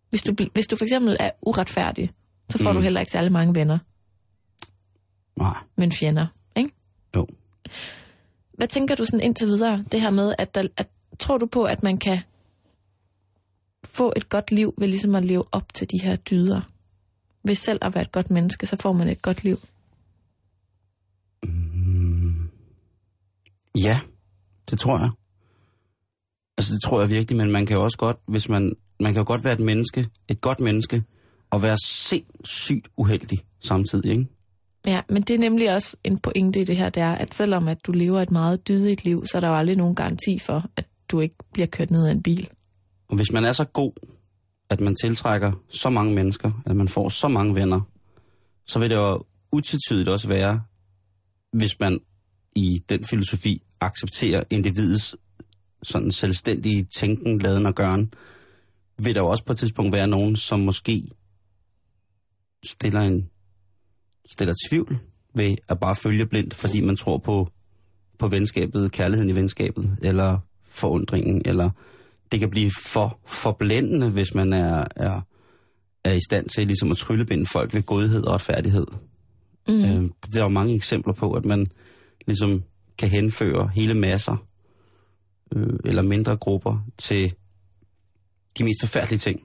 Hvis 0.09 0.21
du, 0.21 0.35
hvis 0.53 0.67
du 0.67 0.75
for 0.75 0.85
eksempel 0.85 1.17
er 1.19 1.31
uretfærdig, 1.41 2.11
så 2.49 2.57
får 2.57 2.63
mm. 2.63 2.75
Mm. 2.75 2.75
du 2.75 2.83
heller 2.83 2.99
ikke 2.99 3.11
særlig 3.11 3.31
mange 3.31 3.55
venner, 3.55 3.77
Nej. 5.35 5.57
men 5.75 5.91
fjender. 5.91 6.27
Ikke? 6.55 6.71
Jo. 7.15 7.27
Hvad 8.53 8.67
tænker 8.67 8.95
du 8.95 9.05
sådan 9.05 9.21
indtil 9.21 9.47
videre, 9.47 9.83
det 9.91 10.01
her 10.01 10.09
med, 10.09 10.35
at, 10.37 10.55
der, 10.55 10.63
at 10.77 10.87
tror 11.19 11.37
du 11.37 11.45
på, 11.45 11.63
at 11.63 11.83
man 11.83 11.97
kan 11.97 12.19
få 13.85 14.13
et 14.15 14.29
godt 14.29 14.51
liv 14.51 14.73
ved 14.77 14.87
ligesom 14.87 15.15
at 15.15 15.25
leve 15.25 15.43
op 15.51 15.73
til 15.73 15.87
de 15.91 15.99
her 16.03 16.15
dyder? 16.15 16.61
Ved 17.43 17.55
selv 17.55 17.79
at 17.81 17.95
være 17.95 18.01
et 18.01 18.11
godt 18.11 18.31
menneske, 18.31 18.65
så 18.65 18.77
får 18.81 18.91
man 18.91 19.07
et 19.07 19.21
godt 19.21 19.43
liv. 19.43 19.57
Ja, 23.83 23.99
det 24.69 24.79
tror 24.79 24.99
jeg. 24.99 25.09
Altså, 26.57 26.73
det 26.73 26.81
tror 26.83 27.01
jeg 27.01 27.09
virkelig, 27.09 27.37
men 27.37 27.51
man 27.51 27.65
kan 27.65 27.77
jo 27.77 27.83
også 27.83 27.97
godt, 27.97 28.17
hvis 28.27 28.49
man, 28.49 28.75
man 28.99 29.13
kan 29.13 29.19
jo 29.19 29.27
godt 29.27 29.43
være 29.43 29.53
et 29.53 29.59
menneske, 29.59 30.07
et 30.27 30.41
godt 30.41 30.59
menneske, 30.59 31.03
og 31.49 31.63
være 31.63 31.77
sindssygt 31.85 32.87
uheldig 32.97 33.39
samtidig, 33.59 34.11
ikke? 34.11 34.27
Ja, 34.85 35.01
men 35.09 35.21
det 35.21 35.33
er 35.33 35.39
nemlig 35.39 35.73
også 35.73 35.97
en 36.03 36.17
pointe 36.17 36.61
i 36.61 36.63
det 36.63 36.77
her, 36.77 36.89
det 36.89 37.03
er, 37.03 37.11
at 37.11 37.33
selvom 37.33 37.67
at 37.67 37.77
du 37.87 37.91
lever 37.91 38.21
et 38.21 38.31
meget 38.31 38.67
dydigt 38.67 39.05
liv, 39.05 39.25
så 39.27 39.37
er 39.37 39.39
der 39.39 39.47
jo 39.47 39.55
aldrig 39.55 39.75
nogen 39.75 39.95
garanti 39.95 40.39
for, 40.39 40.63
at 40.75 40.85
du 41.11 41.19
ikke 41.19 41.35
bliver 41.53 41.67
kørt 41.67 41.91
ned 41.91 42.07
af 42.07 42.11
en 42.11 42.23
bil. 42.23 42.49
Og 43.07 43.15
hvis 43.15 43.31
man 43.31 43.45
er 43.45 43.51
så 43.51 43.65
god, 43.65 43.91
at 44.69 44.81
man 44.81 44.95
tiltrækker 44.95 45.51
så 45.69 45.89
mange 45.89 46.15
mennesker, 46.15 46.51
at 46.65 46.75
man 46.75 46.87
får 46.87 47.09
så 47.09 47.27
mange 47.27 47.55
venner, 47.55 47.81
så 48.67 48.79
vil 48.79 48.89
det 48.89 48.95
jo 48.95 49.23
utvetydigt 49.51 50.09
også 50.09 50.27
være, 50.27 50.61
hvis 51.53 51.79
man 51.79 51.99
i 52.55 52.83
den 52.89 53.03
filosofi 53.03 53.63
accepterer 53.81 54.43
individets 54.49 55.15
sådan 55.83 56.11
selvstændige 56.11 56.87
tænken, 56.95 57.39
laden 57.39 57.65
og 57.65 57.75
gøren, 57.75 58.13
vil 59.03 59.15
der 59.15 59.21
jo 59.21 59.27
også 59.27 59.43
på 59.43 59.51
et 59.51 59.59
tidspunkt 59.59 59.93
være 59.93 60.07
nogen, 60.07 60.35
som 60.35 60.59
måske 60.59 61.07
stiller 62.65 63.01
en 63.01 63.29
stiller 64.31 64.53
tvivl 64.69 64.99
ved 65.33 65.55
at 65.67 65.79
bare 65.79 65.95
følge 65.95 66.25
blindt, 66.25 66.53
fordi 66.53 66.81
man 66.81 66.95
tror 66.95 67.17
på, 67.17 67.49
på 68.19 68.27
venskabet, 68.27 68.91
kærligheden 68.91 69.29
i 69.29 69.35
venskabet, 69.35 69.97
eller 70.01 70.39
forundringen, 70.65 71.41
eller 71.45 71.69
det 72.31 72.39
kan 72.39 72.49
blive 72.49 72.71
for 72.83 73.19
forblændende, 73.25 74.09
hvis 74.09 74.33
man 74.33 74.53
er, 74.53 74.85
er, 74.95 75.21
er 76.03 76.13
i 76.13 76.21
stand 76.29 76.49
til 76.49 76.67
ligesom 76.67 76.91
at 76.91 76.97
tryllebinde 76.97 77.45
folk 77.45 77.73
ved 77.73 77.83
godhed 77.83 78.23
og 78.23 78.33
retfærdighed. 78.33 78.87
Mm. 79.67 79.85
Øh, 79.85 80.09
der 80.33 80.39
er 80.39 80.43
jo 80.43 80.47
mange 80.47 80.75
eksempler 80.75 81.13
på, 81.13 81.33
at 81.33 81.45
man 81.45 81.67
ligesom 82.27 82.63
kan 82.97 83.09
henføre 83.09 83.71
hele 83.75 83.93
masser 83.93 84.47
øh, 85.55 85.79
eller 85.85 86.01
mindre 86.01 86.37
grupper 86.37 86.85
til 86.97 87.33
de 88.57 88.63
mest 88.63 88.79
forfærdelige 88.81 89.19
ting. 89.19 89.43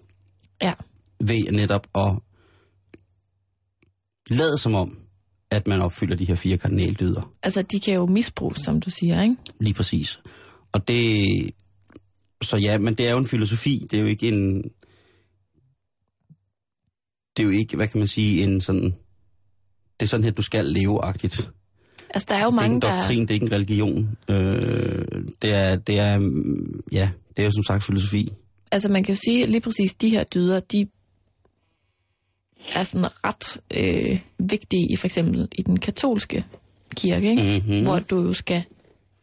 Ja. 0.63 0.73
Ved 1.21 1.53
netop 1.53 1.87
at 1.95 2.19
lade 4.31 4.59
som 4.59 4.75
om, 4.75 4.99
at 5.51 5.67
man 5.67 5.81
opfylder 5.81 6.17
de 6.17 6.25
her 6.25 6.35
fire 6.35 6.59
kardinaldyder. 6.59 7.33
Altså, 7.43 7.63
de 7.63 7.81
kan 7.81 7.95
jo 7.95 8.07
misbruges, 8.07 8.59
som 8.59 8.81
du 8.81 8.91
siger, 8.91 9.23
ikke? 9.23 9.37
Lige 9.61 9.75
præcis. 9.75 10.21
Og 10.73 10.89
det... 10.89 11.27
Så 12.43 12.57
ja, 12.57 12.79
men 12.79 12.95
det 12.95 13.07
er 13.07 13.11
jo 13.11 13.19
en 13.19 13.27
filosofi. 13.27 13.87
Det 13.91 13.97
er 13.97 14.01
jo 14.01 14.09
ikke 14.09 14.29
en... 14.29 14.63
Det 17.37 17.43
er 17.43 17.45
jo 17.45 17.51
ikke, 17.51 17.77
hvad 17.77 17.89
kan 17.89 17.99
man 17.99 18.07
sige, 18.07 18.45
en 18.45 18.61
sådan... 18.61 18.95
Det 20.01 20.07
er 20.07 20.07
sådan 20.07 20.25
her, 20.25 20.31
du 20.31 20.43
skal 20.43 20.65
leve-agtigt. 20.65 21.51
Altså, 22.15 22.27
der 22.31 22.37
er 22.37 22.45
jo 22.45 22.51
mange, 22.51 22.81
det 22.81 22.85
er 22.85 22.93
en 22.93 22.99
doktrin, 22.99 23.21
der... 23.21 23.27
det 23.27 23.31
er 23.31 23.35
ikke 23.35 23.47
en 23.47 23.53
religion. 23.53 24.17
Øh, 24.29 25.25
det, 25.43 25.55
er, 25.55 25.77
det 25.77 25.99
er, 25.99 26.13
ja, 26.93 27.11
det 27.37 27.43
er 27.43 27.45
jo 27.45 27.51
som 27.51 27.63
sagt 27.63 27.85
filosofi. 27.85 28.33
Altså, 28.73 28.89
man 28.89 29.05
kan 29.05 29.15
jo 29.15 29.21
sige, 29.25 29.47
lige 29.47 29.61
præcis 29.61 29.95
de 29.95 30.09
her 30.09 30.25
dyder, 30.25 30.61
de 30.61 30.87
er 32.75 32.83
sådan 32.83 33.07
ret 33.25 33.61
øh, 33.75 34.21
vigtige 34.39 34.93
i 34.93 34.97
for 34.97 35.07
eksempel 35.07 35.49
i 35.53 35.63
den 35.63 35.79
katolske 35.79 36.45
kirke, 36.97 37.31
ikke? 37.31 37.63
Mhm. 37.67 37.83
hvor 37.83 37.99
du 37.99 38.23
jo 38.23 38.33
skal 38.33 38.63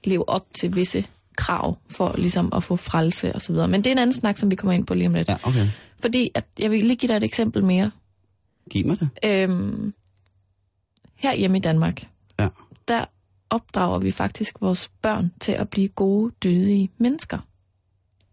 leve 0.05 0.29
op 0.29 0.45
til 0.53 0.75
visse 0.75 1.05
krav 1.37 1.77
for 1.89 2.15
ligesom 2.17 2.49
at 2.55 2.63
få 2.63 2.75
frelse 2.75 3.35
og 3.35 3.41
så 3.41 3.51
videre. 3.53 3.67
Men 3.67 3.83
det 3.83 3.87
er 3.87 3.91
en 3.91 3.97
anden 3.97 4.15
snak, 4.15 4.37
som 4.37 4.51
vi 4.51 4.55
kommer 4.55 4.73
ind 4.73 4.85
på 4.85 4.93
lige 4.93 5.07
om 5.07 5.13
lidt. 5.13 5.29
Ja, 5.29 5.35
okay. 5.43 5.67
Fordi 5.99 6.29
at, 6.35 6.45
jeg 6.59 6.71
vil 6.71 6.83
lige 6.83 6.95
give 6.95 7.07
dig 7.07 7.17
et 7.17 7.23
eksempel 7.23 7.63
mere. 7.63 7.91
Giv 8.69 8.85
mig 8.85 8.97
det. 8.99 9.09
Øhm, 9.25 9.93
her 11.15 11.35
hjemme 11.35 11.57
i 11.57 11.61
Danmark 11.61 12.03
der 12.89 13.05
opdrager 13.49 13.99
vi 13.99 14.11
faktisk 14.11 14.61
vores 14.61 14.91
børn 15.01 15.31
til 15.39 15.51
at 15.51 15.69
blive 15.69 15.87
gode, 15.87 16.31
dydige 16.43 16.89
mennesker. 16.97 17.37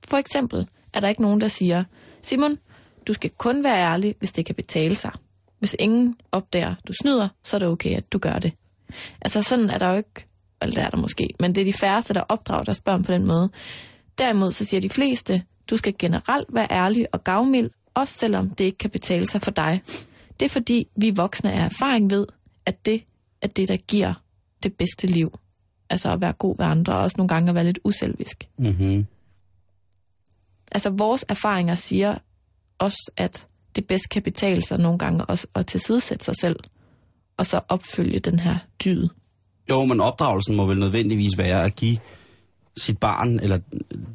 For 0.04 0.16
eksempel 0.16 0.68
er 0.92 1.00
der 1.00 1.08
ikke 1.08 1.22
nogen, 1.22 1.40
der 1.40 1.48
siger, 1.48 1.84
Simon, 2.22 2.58
du 3.06 3.12
skal 3.12 3.30
kun 3.30 3.64
være 3.64 3.76
ærlig, 3.76 4.14
hvis 4.18 4.32
det 4.32 4.46
kan 4.46 4.54
betale 4.54 4.94
sig. 4.94 5.10
Hvis 5.58 5.76
ingen 5.78 6.16
opdager, 6.32 6.74
du 6.88 6.92
snyder, 6.92 7.28
så 7.44 7.56
er 7.56 7.58
det 7.58 7.68
okay, 7.68 7.96
at 7.96 8.12
du 8.12 8.18
gør 8.18 8.38
det. 8.38 8.52
Altså 9.20 9.42
sådan 9.42 9.70
er 9.70 9.78
der 9.78 9.88
jo 9.88 9.96
ikke, 9.96 10.26
eller 10.62 10.74
det 10.74 10.84
er 10.84 10.90
der 10.90 10.96
måske, 10.96 11.28
men 11.40 11.54
det 11.54 11.60
er 11.60 11.64
de 11.64 11.72
færreste, 11.72 12.14
der 12.14 12.20
opdrager 12.20 12.64
deres 12.64 12.80
børn 12.80 13.04
på 13.04 13.12
den 13.12 13.26
måde. 13.26 13.50
Derimod 14.18 14.52
så 14.52 14.64
siger 14.64 14.80
de 14.80 14.90
fleste, 14.90 15.42
du 15.70 15.76
skal 15.76 15.94
generelt 15.98 16.48
være 16.54 16.66
ærlig 16.70 17.06
og 17.12 17.24
gavmild, 17.24 17.70
også 17.94 18.14
selvom 18.14 18.50
det 18.50 18.64
ikke 18.64 18.78
kan 18.78 18.90
betale 18.90 19.26
sig 19.26 19.42
for 19.42 19.50
dig. 19.50 19.82
Det 20.40 20.46
er 20.46 20.50
fordi, 20.50 20.88
vi 20.96 21.10
voksne 21.10 21.52
er 21.52 21.64
erfaring 21.64 22.10
ved, 22.10 22.26
at 22.66 22.86
det 22.86 23.04
er 23.42 23.46
det, 23.46 23.68
der 23.68 23.76
giver 23.76 24.14
det 24.68 24.76
bedste 24.79 25.07
liv. 25.07 25.38
Altså 25.90 26.12
at 26.12 26.20
være 26.20 26.33
god 26.33 26.57
ved 26.59 26.66
andre, 26.66 26.92
og 26.92 27.00
også 27.00 27.14
nogle 27.18 27.29
gange 27.29 27.48
at 27.48 27.55
være 27.55 27.64
lidt 27.64 27.79
uselvisk. 27.85 28.48
Mm-hmm. 28.59 29.07
Altså 30.72 30.90
vores 30.90 31.24
erfaringer 31.29 31.74
siger 31.74 32.18
også, 32.79 33.11
at 33.16 33.46
det 33.76 33.87
bedst 33.87 34.09
kan 34.09 34.22
betale 34.22 34.62
sig 34.62 34.79
nogle 34.79 34.98
gange 34.98 35.24
også 35.24 35.46
at 35.55 35.66
tilsidesætte 35.66 36.24
sig 36.24 36.37
selv, 36.37 36.57
og 37.37 37.46
så 37.46 37.61
opfølge 37.68 38.18
den 38.18 38.38
her 38.38 38.57
dyd. 38.85 39.09
Jo, 39.70 39.85
men 39.85 40.00
opdragelsen 40.00 40.57
må 40.57 40.66
vel 40.66 40.79
nødvendigvis 40.79 41.38
være 41.38 41.64
at 41.64 41.74
give 41.74 41.98
sit 42.76 42.98
barn, 42.98 43.40
eller 43.40 43.59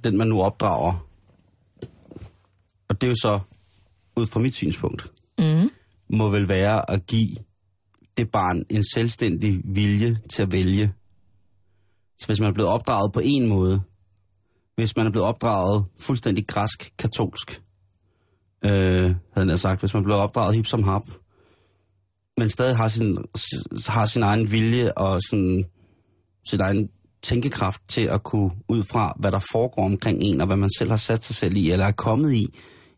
den 0.04 0.18
man 0.18 0.28
nu 0.28 0.42
opdrager, 0.42 1.08
og 2.90 3.02
det 3.02 3.08
er 3.08 3.12
jo 3.12 3.16
så, 3.16 3.40
ud 4.16 4.26
fra 4.28 4.40
mit 4.40 4.56
synspunkt, 4.56 5.12
Mm. 5.40 5.70
må 6.10 6.30
vel 6.30 6.48
være 6.48 6.92
at 6.92 7.06
give 7.06 7.30
det 8.18 8.32
barn 8.32 8.64
en 8.70 8.84
selvstændig 8.94 9.62
vilje 9.66 10.18
til 10.34 10.42
at 10.42 10.52
vælge. 10.52 10.94
Så 12.20 12.28
hvis 12.28 12.40
man 12.40 12.50
er 12.50 12.54
blevet 12.54 12.72
opdraget 12.72 13.14
på 13.14 13.22
en 13.24 13.48
måde, 13.48 13.82
hvis 14.76 14.96
man 14.96 15.08
er 15.08 15.12
blevet 15.12 15.28
opdraget 15.28 15.86
fuldstændig 16.00 16.48
græsk 16.48 16.94
katolsk, 16.98 17.62
øh, 18.66 19.16
havde 19.34 19.50
han 19.50 19.58
sagt, 19.58 19.80
hvis 19.80 19.94
man 19.94 20.04
er 20.04 20.06
blevet 20.06 20.22
opdraget 20.22 20.56
hip 20.56 20.66
som 20.66 20.84
hap, 20.84 21.08
men 22.38 22.50
stadig 22.50 22.78
har 22.78 22.88
sin, 22.88 23.18
har 23.88 24.06
sin 24.06 24.24
egen 24.24 24.52
vilje 24.52 24.94
og 24.94 25.22
sin, 25.30 25.66
sin 26.46 26.62
egen 26.62 26.90
tænkekraft 27.22 27.82
til 27.90 28.02
at 28.02 28.24
kunne 28.24 28.52
ud 28.68 28.84
fra, 28.84 29.14
hvad 29.20 29.32
der 29.32 29.40
foregår 29.52 29.86
omkring 29.86 30.22
en, 30.22 30.42
og 30.42 30.48
hvad 30.48 30.58
man 30.58 30.70
selv 30.78 30.90
har 30.90 30.98
sat 30.98 31.24
sig 31.24 31.36
selv 31.36 31.58
i, 31.58 31.72
eller 31.72 31.86
er 31.86 31.92
kommet 31.92 32.34
i, 32.34 32.48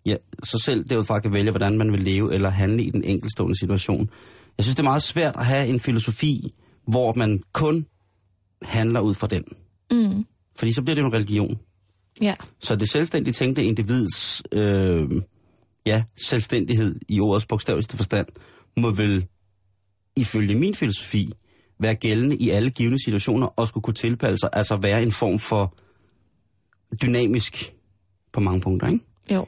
ja, 0.05 0.15
så 0.43 0.61
selv 0.65 0.89
derudfra 0.89 1.19
kan 1.19 1.33
vælge, 1.33 1.51
hvordan 1.51 1.77
man 1.77 1.91
vil 1.91 1.99
leve 1.99 2.33
eller 2.33 2.49
handle 2.49 2.83
i 2.83 2.89
den 2.89 3.03
enkeltstående 3.03 3.59
situation. 3.59 4.09
Jeg 4.57 4.63
synes, 4.63 4.75
det 4.75 4.79
er 4.79 4.89
meget 4.89 5.03
svært 5.03 5.35
at 5.35 5.45
have 5.45 5.67
en 5.67 5.79
filosofi, 5.79 6.53
hvor 6.87 7.13
man 7.13 7.41
kun 7.53 7.85
handler 8.61 8.99
ud 8.99 9.13
fra 9.13 9.27
den. 9.27 9.43
Mm. 9.91 10.25
Fordi 10.55 10.73
så 10.73 10.81
bliver 10.81 10.95
det 10.95 11.05
en 11.05 11.13
religion. 11.13 11.59
Ja. 12.21 12.35
Så 12.59 12.75
det 12.75 12.89
selvstændigt 12.89 13.37
tænkte 13.37 13.63
individs 13.63 14.43
øh, 14.51 15.09
ja, 15.85 16.03
selvstændighed 16.15 16.99
i 17.09 17.19
ordets 17.19 17.45
bogstaveligste 17.45 17.97
forstand, 17.97 18.27
må 18.77 18.91
vel 18.91 19.27
ifølge 20.15 20.55
min 20.55 20.75
filosofi 20.75 21.29
være 21.79 21.95
gældende 21.95 22.37
i 22.37 22.49
alle 22.49 22.69
givende 22.69 23.03
situationer 23.03 23.47
og 23.47 23.67
skulle 23.67 23.83
kunne 23.83 23.93
tilpasse 23.93 24.37
sig, 24.37 24.49
altså 24.53 24.75
være 24.75 25.03
en 25.03 25.11
form 25.11 25.39
for 25.39 25.77
dynamisk 27.01 27.73
på 28.31 28.39
mange 28.39 28.61
punkter, 28.61 28.87
ikke? 28.87 29.05
Jo. 29.31 29.45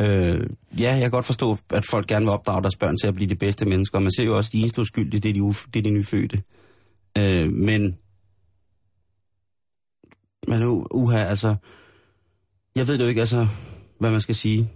Øh, 0.00 0.46
ja, 0.78 0.90
jeg 0.92 1.00
kan 1.00 1.10
godt 1.10 1.24
forstå, 1.24 1.58
at 1.70 1.84
folk 1.90 2.06
gerne 2.06 2.24
vil 2.24 2.32
opdrage 2.32 2.62
deres 2.62 2.76
børn 2.76 2.96
til 2.96 3.06
at 3.08 3.14
blive 3.14 3.28
de 3.28 3.34
bedste 3.36 3.66
mennesker, 3.66 3.98
man 3.98 4.10
ser 4.12 4.24
jo 4.24 4.36
også, 4.36 4.48
at 4.48 4.52
de 4.52 4.60
eneste 4.60 4.80
uskyldige, 4.80 5.20
det 5.20 5.28
er 5.28 5.32
de, 5.32 5.40
uf- 5.40 5.66
det 5.74 5.78
er 5.78 5.82
de 5.82 5.90
nyfødte. 5.90 6.42
Øh, 7.18 7.52
men, 7.52 7.96
men 10.48 10.62
uh, 10.62 10.84
uha, 10.90 11.18
altså, 11.24 11.56
jeg 12.76 12.86
ved 12.88 12.98
det 12.98 13.04
jo 13.04 13.08
ikke, 13.08 13.20
altså, 13.20 13.46
hvad 14.00 14.10
man 14.10 14.20
skal 14.20 14.34
sige. 14.34 14.68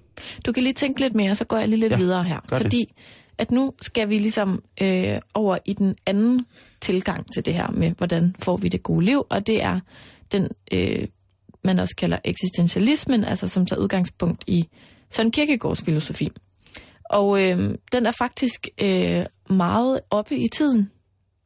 Du 0.47 0.53
kan 0.53 0.63
lige 0.63 0.73
tænke 0.73 1.01
lidt 1.01 1.15
mere, 1.15 1.35
så 1.35 1.45
går 1.45 1.57
jeg 1.57 1.69
lige 1.69 1.81
lidt 1.81 1.93
Ja, 1.93 1.97
videre 1.99 2.25
her. 2.25 2.41
gør 2.49 2.57
det. 2.59 2.65
Fordi 2.65 2.95
at 3.39 3.51
nu 3.51 3.73
skal 3.83 4.09
vi 4.09 4.19
ligesom 4.19 4.63
øh, 4.83 5.19
over 5.35 5.59
i 5.65 5.73
den 5.73 5.95
anden 6.07 6.47
tilgang 6.81 7.27
til 7.35 7.47
det 7.47 7.55
her 7.55 7.71
med, 7.71 7.91
hvordan 7.99 8.35
får 8.39 8.57
vi 8.57 8.69
det 8.69 8.83
gode 8.83 9.05
liv, 9.05 9.23
og 9.31 9.47
det 9.47 9.63
er 9.63 9.81
den, 10.33 10.49
øh, 10.73 11.07
man 11.65 11.79
også 11.79 11.97
kalder 11.97 12.19
eksistentialismen, 12.25 13.25
altså 13.25 13.49
som 13.49 13.67
tager 13.67 13.81
udgangspunkt 13.81 14.45
i 14.47 14.69
Søren 15.13 15.31
Kierkegaards 15.31 15.83
filosofi. 15.83 16.31
Og 17.11 17.43
øh, 17.43 17.75
den 17.93 18.07
er 18.07 18.13
faktisk 18.19 18.69
øh, 18.81 19.27
meget 19.51 20.01
oppe 20.11 20.37
i 20.37 20.49
tiden 20.53 20.91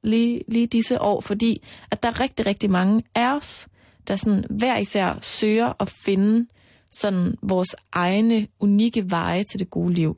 lige, 0.03 0.43
lige 0.49 0.67
disse 0.67 1.01
år, 1.01 1.21
fordi 1.21 1.63
at 1.91 2.03
der 2.03 2.09
er 2.09 2.21
rigtig, 2.21 2.47
rigtig 2.47 2.71
mange 2.71 3.03
af 3.15 3.37
os, 3.37 3.69
der 4.09 4.17
sådan 4.17 4.45
hver 4.51 4.79
især 4.79 5.19
søger 5.23 5.73
at 5.81 5.89
finde 5.89 6.47
sådan 6.93 7.35
vores 7.43 7.77
egne 7.93 8.47
unikke 8.61 9.11
veje 9.11 9.45
til 9.45 9.61
det 9.61 9.71
gode 9.71 9.93
liv. 9.93 10.17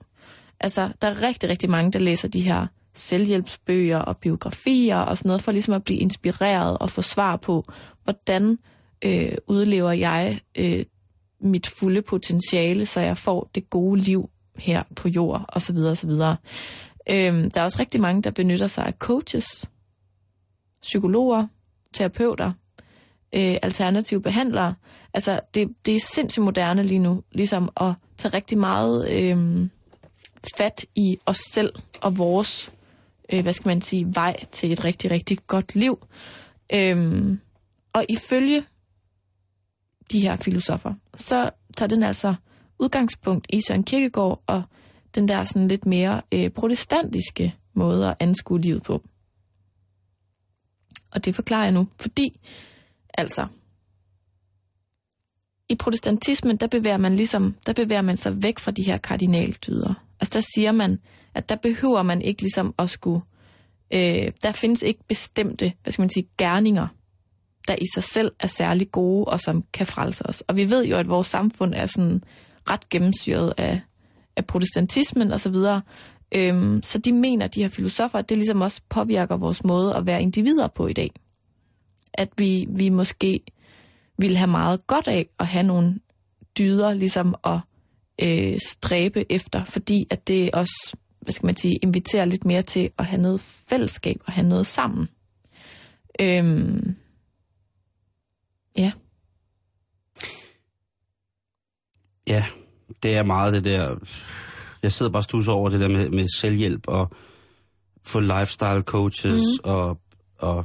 Altså, 0.60 0.88
der 1.02 1.08
er 1.08 1.22
rigtig, 1.22 1.48
rigtig 1.48 1.70
mange, 1.70 1.92
der 1.92 1.98
læser 1.98 2.28
de 2.28 2.40
her 2.40 2.66
selvhjælpsbøger 2.94 3.98
og 3.98 4.16
biografier 4.16 4.96
og 4.96 5.18
sådan 5.18 5.28
noget, 5.28 5.42
for 5.42 5.52
ligesom 5.52 5.74
at 5.74 5.84
blive 5.84 5.98
inspireret 5.98 6.78
og 6.78 6.90
få 6.90 7.02
svar 7.02 7.36
på, 7.36 7.64
hvordan 8.04 8.58
øh, 9.04 9.32
udlever 9.46 9.92
jeg 9.92 10.40
øh, 10.58 10.84
mit 11.40 11.66
fulde 11.66 12.02
potentiale, 12.02 12.86
så 12.86 13.00
jeg 13.00 13.18
får 13.18 13.50
det 13.54 13.70
gode 13.70 14.00
liv 14.00 14.30
her 14.56 14.82
på 14.96 15.08
jord, 15.08 15.44
og 15.48 15.62
så 15.62 15.72
videre, 15.72 15.90
og 15.90 15.96
så 15.96 16.06
videre. 16.06 16.36
Øhm, 17.10 17.50
der 17.50 17.60
er 17.60 17.64
også 17.64 17.76
rigtig 17.80 18.00
mange, 18.00 18.22
der 18.22 18.30
benytter 18.30 18.66
sig 18.66 18.86
af 18.86 18.94
coaches, 18.98 19.70
psykologer, 20.82 21.46
terapeuter, 21.92 22.52
øh, 23.32 23.56
alternative 23.62 24.22
behandlere. 24.22 24.74
Altså, 25.14 25.40
det, 25.54 25.68
det 25.86 25.96
er 25.96 26.00
sindssygt 26.00 26.44
moderne 26.44 26.82
lige 26.82 26.98
nu, 26.98 27.22
ligesom 27.32 27.68
at 27.76 27.92
tage 28.18 28.34
rigtig 28.34 28.58
meget 28.58 29.10
øh, 29.10 29.68
fat 30.56 30.86
i 30.94 31.18
os 31.26 31.38
selv 31.50 31.72
og 32.00 32.18
vores, 32.18 32.78
øh, 33.32 33.42
hvad 33.42 33.52
skal 33.52 33.68
man 33.68 33.80
sige, 33.80 34.14
vej 34.14 34.36
til 34.52 34.72
et 34.72 34.84
rigtig, 34.84 35.10
rigtig 35.10 35.38
godt 35.46 35.74
liv. 35.74 36.06
Øhm, 36.72 37.40
og 37.92 38.04
ifølge 38.08 38.64
de 40.12 40.20
her 40.20 40.36
filosofer, 40.36 40.94
så 41.14 41.50
tager 41.76 41.88
den 41.88 42.02
altså 42.02 42.34
udgangspunkt 42.78 43.46
i 43.50 43.60
Søren 43.60 43.84
Kierkegaard 43.84 44.42
og 44.46 44.62
den 45.14 45.28
der 45.28 45.44
sådan 45.44 45.68
lidt 45.68 45.86
mere 45.86 46.22
øh, 46.32 46.50
protestantiske 46.50 47.54
måde 47.74 48.08
at 48.08 48.16
anskue 48.20 48.60
livet 48.60 48.82
på. 48.82 49.02
Og 51.10 51.24
det 51.24 51.34
forklarer 51.34 51.64
jeg 51.64 51.72
nu, 51.72 51.88
fordi 52.00 52.40
altså 53.14 53.46
i 55.68 55.74
protestantismen, 55.74 56.56
der 56.56 56.66
bevæger 56.66 56.96
man 56.96 57.16
ligesom, 57.16 57.54
der 57.66 57.72
bevæger 57.72 58.02
man 58.02 58.16
sig 58.16 58.42
væk 58.42 58.58
fra 58.58 58.70
de 58.70 58.82
her 58.82 58.96
kardinaldyder. 58.96 59.94
Altså 60.20 60.38
der 60.38 60.44
siger 60.54 60.72
man, 60.72 60.98
at 61.34 61.48
der 61.48 61.56
behøver 61.56 62.02
man 62.02 62.22
ikke 62.22 62.42
ligesom 62.42 62.74
at 62.78 62.90
skulle, 62.90 63.20
øh, 63.92 64.32
der 64.42 64.52
findes 64.52 64.82
ikke 64.82 65.00
bestemte, 65.08 65.72
hvad 65.82 65.92
skal 65.92 66.02
man 66.02 66.10
sige, 66.10 66.28
gerninger, 66.38 66.88
der 67.68 67.76
i 67.80 67.84
sig 67.94 68.02
selv 68.02 68.32
er 68.40 68.46
særlig 68.46 68.90
gode 68.90 69.24
og 69.24 69.40
som 69.40 69.64
kan 69.72 69.86
frelse 69.86 70.26
os. 70.26 70.40
Og 70.40 70.56
vi 70.56 70.70
ved 70.70 70.84
jo, 70.86 70.96
at 70.96 71.08
vores 71.08 71.26
samfund 71.26 71.74
er 71.74 71.86
sådan 71.86 72.22
ret 72.70 72.88
gennemsyret 72.88 73.54
af, 73.56 73.80
af 74.36 74.46
protestantismen 74.46 75.32
og 75.32 75.40
så 75.40 75.50
videre. 75.50 75.82
Øhm, 76.32 76.82
så 76.82 76.98
de 76.98 77.12
mener, 77.12 77.46
de 77.46 77.62
her 77.62 77.68
filosofer, 77.68 78.18
at 78.18 78.28
det 78.28 78.36
ligesom 78.36 78.60
også 78.60 78.80
påvirker 78.88 79.36
vores 79.36 79.64
måde 79.64 79.94
at 79.94 80.06
være 80.06 80.22
individer 80.22 80.68
på 80.68 80.86
i 80.86 80.92
dag. 80.92 81.10
At 82.14 82.28
vi, 82.36 82.66
vi 82.70 82.88
måske 82.88 83.40
vil 84.18 84.36
have 84.36 84.50
meget 84.50 84.86
godt 84.86 85.08
af 85.08 85.28
at 85.38 85.46
have 85.46 85.66
nogle 85.66 85.98
dyder 86.58 86.94
ligesom 86.94 87.34
at 87.44 87.58
øh, 88.22 88.58
stræbe 88.68 89.32
efter, 89.32 89.64
fordi 89.64 90.06
at 90.10 90.28
det 90.28 90.50
også, 90.52 90.96
hvad 91.20 91.32
skal 91.32 91.46
man 91.46 91.56
sige, 91.56 91.76
inviterer 91.76 92.24
lidt 92.24 92.44
mere 92.44 92.62
til 92.62 92.90
at 92.98 93.04
have 93.04 93.22
noget 93.22 93.40
fællesskab 93.40 94.16
og 94.26 94.32
have 94.32 94.48
noget 94.48 94.66
sammen. 94.66 95.08
Øhm, 96.20 96.96
ja. 98.78 98.92
Ja, 102.28 102.44
det 103.02 103.16
er 103.16 103.22
meget 103.22 103.54
det 103.54 103.64
der... 103.64 103.96
Jeg 104.82 104.92
sidder 104.92 105.12
bare 105.12 105.52
og 105.52 105.54
over 105.54 105.70
det 105.70 105.80
der 105.80 105.88
med, 105.88 106.10
med 106.10 106.26
selvhjælp 106.36 106.88
og 106.88 107.10
få 108.04 108.20
lifestyle 108.20 108.82
coaches 108.82 109.42
mm. 109.42 109.70
og, 109.70 109.98
og, 110.38 110.64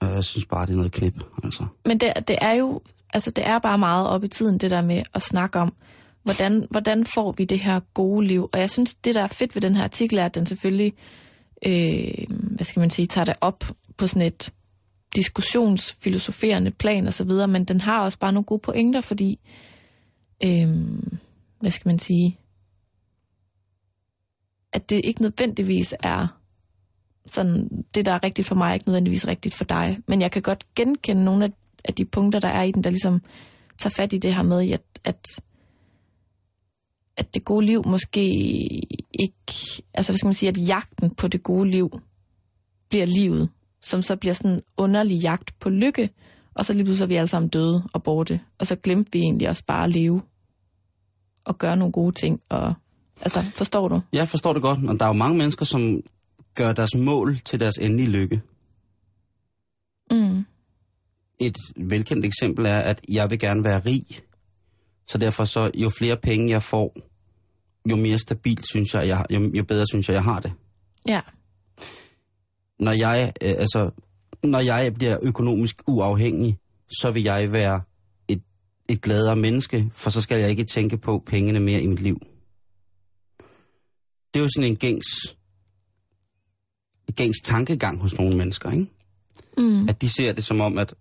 og 0.00 0.14
jeg 0.14 0.24
synes 0.24 0.46
bare, 0.46 0.66
det 0.66 0.72
er 0.72 0.76
noget 0.76 0.92
knip. 0.92 1.24
Altså. 1.44 1.66
Men 1.84 2.00
det, 2.00 2.28
det 2.28 2.38
er 2.40 2.52
jo, 2.52 2.80
altså 3.12 3.30
det 3.30 3.46
er 3.46 3.58
bare 3.58 3.78
meget 3.78 4.08
op 4.08 4.24
i 4.24 4.28
tiden, 4.28 4.58
det 4.58 4.70
der 4.70 4.82
med 4.82 5.02
at 5.14 5.22
snakke 5.22 5.58
om, 5.58 5.74
hvordan, 6.22 6.66
hvordan 6.70 7.06
får 7.06 7.32
vi 7.32 7.44
det 7.44 7.60
her 7.60 7.80
gode 7.94 8.26
liv? 8.26 8.50
Og 8.52 8.60
jeg 8.60 8.70
synes, 8.70 8.94
det 8.94 9.14
der 9.14 9.22
er 9.22 9.28
fedt 9.28 9.54
ved 9.54 9.62
den 9.62 9.76
her 9.76 9.84
artikel, 9.84 10.18
er, 10.18 10.24
at 10.24 10.34
den 10.34 10.46
selvfølgelig, 10.46 10.92
øh, 11.66 12.26
hvad 12.28 12.64
skal 12.64 12.80
man 12.80 12.90
sige, 12.90 13.06
tager 13.06 13.24
det 13.24 13.34
op 13.40 13.64
på 13.96 14.06
sådan 14.06 14.22
et 14.22 14.52
diskussionsfilosoferende 15.16 16.70
plan 16.70 17.06
og 17.06 17.14
så 17.14 17.24
videre, 17.24 17.48
men 17.48 17.64
den 17.64 17.80
har 17.80 18.02
også 18.02 18.18
bare 18.18 18.32
nogle 18.32 18.44
gode 18.44 18.60
pointer, 18.60 19.00
fordi, 19.00 19.40
øhm, 20.44 21.18
hvad 21.60 21.70
skal 21.70 21.88
man 21.88 21.98
sige, 21.98 22.38
at 24.72 24.90
det 24.90 25.00
ikke 25.04 25.22
nødvendigvis 25.22 25.94
er 26.02 26.40
sådan, 27.26 27.84
det 27.94 28.06
der 28.06 28.12
er 28.12 28.24
rigtigt 28.24 28.48
for 28.48 28.54
mig, 28.54 28.70
er 28.70 28.74
ikke 28.74 28.88
nødvendigvis 28.88 29.26
rigtigt 29.26 29.54
for 29.54 29.64
dig. 29.64 29.98
Men 30.08 30.20
jeg 30.20 30.30
kan 30.30 30.42
godt 30.42 30.74
genkende 30.74 31.24
nogle 31.24 31.44
af, 31.44 31.50
af 31.84 31.94
de 31.94 32.04
punkter, 32.04 32.38
der 32.38 32.48
er 32.48 32.62
i 32.62 32.72
den, 32.72 32.84
der 32.84 32.90
ligesom 32.90 33.22
tager 33.78 33.94
fat 33.96 34.12
i 34.12 34.18
det 34.18 34.34
her 34.34 34.42
med, 34.42 34.70
at, 34.70 34.82
at, 35.04 35.26
at 37.16 37.34
det 37.34 37.44
gode 37.44 37.66
liv 37.66 37.82
måske 37.86 38.24
ikke, 39.20 39.82
altså 39.94 40.12
hvad 40.12 40.16
skal 40.16 40.26
man 40.26 40.34
sige, 40.34 40.48
at 40.48 40.68
jagten 40.68 41.14
på 41.14 41.28
det 41.28 41.42
gode 41.42 41.70
liv 41.70 42.00
bliver 42.88 43.06
livet, 43.06 43.48
som 43.82 44.02
så 44.02 44.16
bliver 44.16 44.34
sådan 44.34 44.50
en 44.50 44.62
underlig 44.76 45.16
jagt 45.18 45.58
på 45.60 45.70
lykke, 45.70 46.10
og 46.54 46.66
så 46.66 46.72
lige 46.72 46.84
pludselig 46.84 47.04
er 47.04 47.08
vi 47.08 47.16
alle 47.16 47.28
sammen 47.28 47.48
døde 47.48 47.82
og 47.92 48.02
borte, 48.02 48.40
og 48.58 48.66
så 48.66 48.76
glemte 48.76 49.12
vi 49.12 49.18
egentlig 49.18 49.48
også 49.48 49.64
bare 49.66 49.84
at 49.84 49.92
leve 49.92 50.22
og 51.44 51.58
gøre 51.58 51.76
nogle 51.76 51.92
gode 51.92 52.14
ting, 52.14 52.40
og 52.48 52.74
altså, 53.20 53.42
forstår 53.42 53.88
du? 53.88 54.00
Jeg 54.12 54.28
forstår 54.28 54.52
det 54.52 54.62
godt, 54.62 54.88
og 54.88 54.98
der 55.00 55.04
er 55.04 55.08
jo 55.08 55.12
mange 55.12 55.38
mennesker, 55.38 55.64
som 55.64 56.00
gør 56.54 56.72
deres 56.72 56.94
mål 56.94 57.36
til 57.36 57.60
deres 57.60 57.78
endelige 57.78 58.10
lykke. 58.10 58.40
Mm. 60.10 60.44
Et 61.38 61.56
velkendt 61.76 62.26
eksempel 62.26 62.66
er, 62.66 62.78
at 62.78 63.00
jeg 63.08 63.30
vil 63.30 63.38
gerne 63.38 63.64
være 63.64 63.80
rig, 63.86 64.06
så 65.08 65.18
derfor 65.18 65.44
så, 65.44 65.70
jo 65.74 65.90
flere 65.98 66.16
penge 66.16 66.50
jeg 66.50 66.62
får, 66.62 66.96
jo 67.90 67.96
mere 67.96 68.18
stabilt 68.18 68.66
synes 68.70 68.94
jeg, 68.94 69.08
jeg 69.08 69.26
jo, 69.30 69.50
jo 69.54 69.64
bedre 69.64 69.86
synes 69.86 70.08
jeg, 70.08 70.14
jeg 70.14 70.24
har 70.24 70.40
det. 70.40 70.52
Ja. 71.06 71.20
Når 72.80 72.92
jeg, 72.92 73.32
øh, 73.42 73.54
altså, 73.58 73.90
når 74.44 74.60
jeg 74.60 74.94
bliver 74.94 75.18
økonomisk 75.22 75.82
uafhængig, 75.86 76.58
så 76.90 77.10
vil 77.10 77.22
jeg 77.22 77.52
være 77.52 77.82
et, 78.28 78.42
et 78.88 79.02
gladere 79.02 79.36
menneske, 79.36 79.90
for 79.92 80.10
så 80.10 80.20
skal 80.20 80.40
jeg 80.40 80.50
ikke 80.50 80.64
tænke 80.64 80.98
på 80.98 81.22
pengene 81.26 81.60
mere 81.60 81.82
i 81.82 81.86
mit 81.86 82.02
liv. 82.02 82.20
Det 84.34 84.40
er 84.40 84.42
jo 84.42 84.48
sådan 84.48 84.70
en 84.70 84.76
gængs, 84.76 85.36
gængs 87.16 87.38
tankegang 87.44 88.00
hos 88.00 88.18
nogle 88.18 88.36
mennesker, 88.36 88.70
ikke? 88.70 88.86
Mm. 89.58 89.88
At 89.88 90.02
de 90.02 90.08
ser 90.08 90.32
det 90.32 90.44
som 90.44 90.60
om, 90.60 90.78
at 90.78 90.94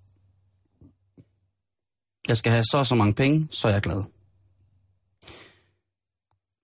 jeg 2.28 2.38
skal 2.38 2.52
have 2.52 2.64
så 2.64 2.78
og 2.78 2.86
så 2.86 2.96
mange 2.96 3.14
penge, 3.14 3.48
så 3.52 3.68
er 3.68 3.72
jeg 3.72 3.82
glad. 3.82 4.04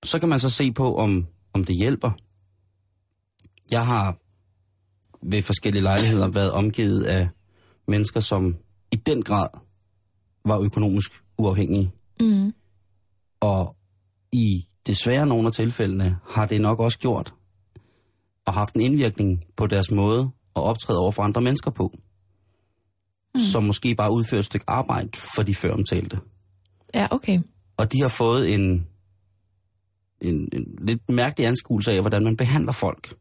Så 0.03 0.19
kan 0.19 0.29
man 0.29 0.39
så 0.39 0.49
se 0.49 0.71
på, 0.71 0.95
om, 0.97 1.27
om 1.53 1.65
det 1.65 1.75
hjælper. 1.75 2.11
Jeg 3.71 3.85
har 3.85 4.17
ved 5.31 5.41
forskellige 5.41 5.83
lejligheder 5.83 6.27
været 6.27 6.51
omgivet 6.51 7.03
af 7.03 7.29
mennesker, 7.87 8.19
som 8.19 8.55
i 8.91 8.95
den 8.95 9.23
grad 9.23 9.47
var 10.45 10.59
økonomisk 10.59 11.11
uafhængige. 11.37 11.91
Mm. 12.19 12.53
Og 13.39 13.75
i 14.31 14.67
desværre 14.87 15.25
nogle 15.25 15.47
af 15.47 15.53
tilfældene 15.53 16.17
har 16.29 16.45
det 16.45 16.61
nok 16.61 16.79
også 16.79 16.99
gjort 16.99 17.33
og 18.45 18.53
haft 18.53 18.75
en 18.75 18.81
indvirkning 18.81 19.43
på 19.57 19.67
deres 19.67 19.91
måde 19.91 20.21
at 20.55 20.61
optræde 20.61 20.99
over 20.99 21.11
for 21.11 21.23
andre 21.23 21.41
mennesker 21.41 21.71
på. 21.71 21.91
Mm. 23.35 23.39
Som 23.39 23.63
måske 23.63 23.95
bare 23.95 24.11
udfører 24.11 24.39
et 24.39 24.45
stykke 24.45 24.65
arbejde 24.67 25.09
for 25.35 25.43
de 25.43 25.55
før 25.55 25.73
omtalte. 25.73 26.19
Ja, 26.93 27.07
okay. 27.11 27.39
Og 27.77 27.93
de 27.93 28.01
har 28.01 28.07
fået 28.07 28.53
en, 28.53 28.87
en, 30.21 30.49
en 30.53 30.65
lidt 30.81 31.09
mærkelig 31.09 31.47
anskuelse 31.47 31.91
af, 31.91 32.01
hvordan 32.01 32.23
man 32.23 32.37
behandler 32.37 32.71
folk. 32.71 33.15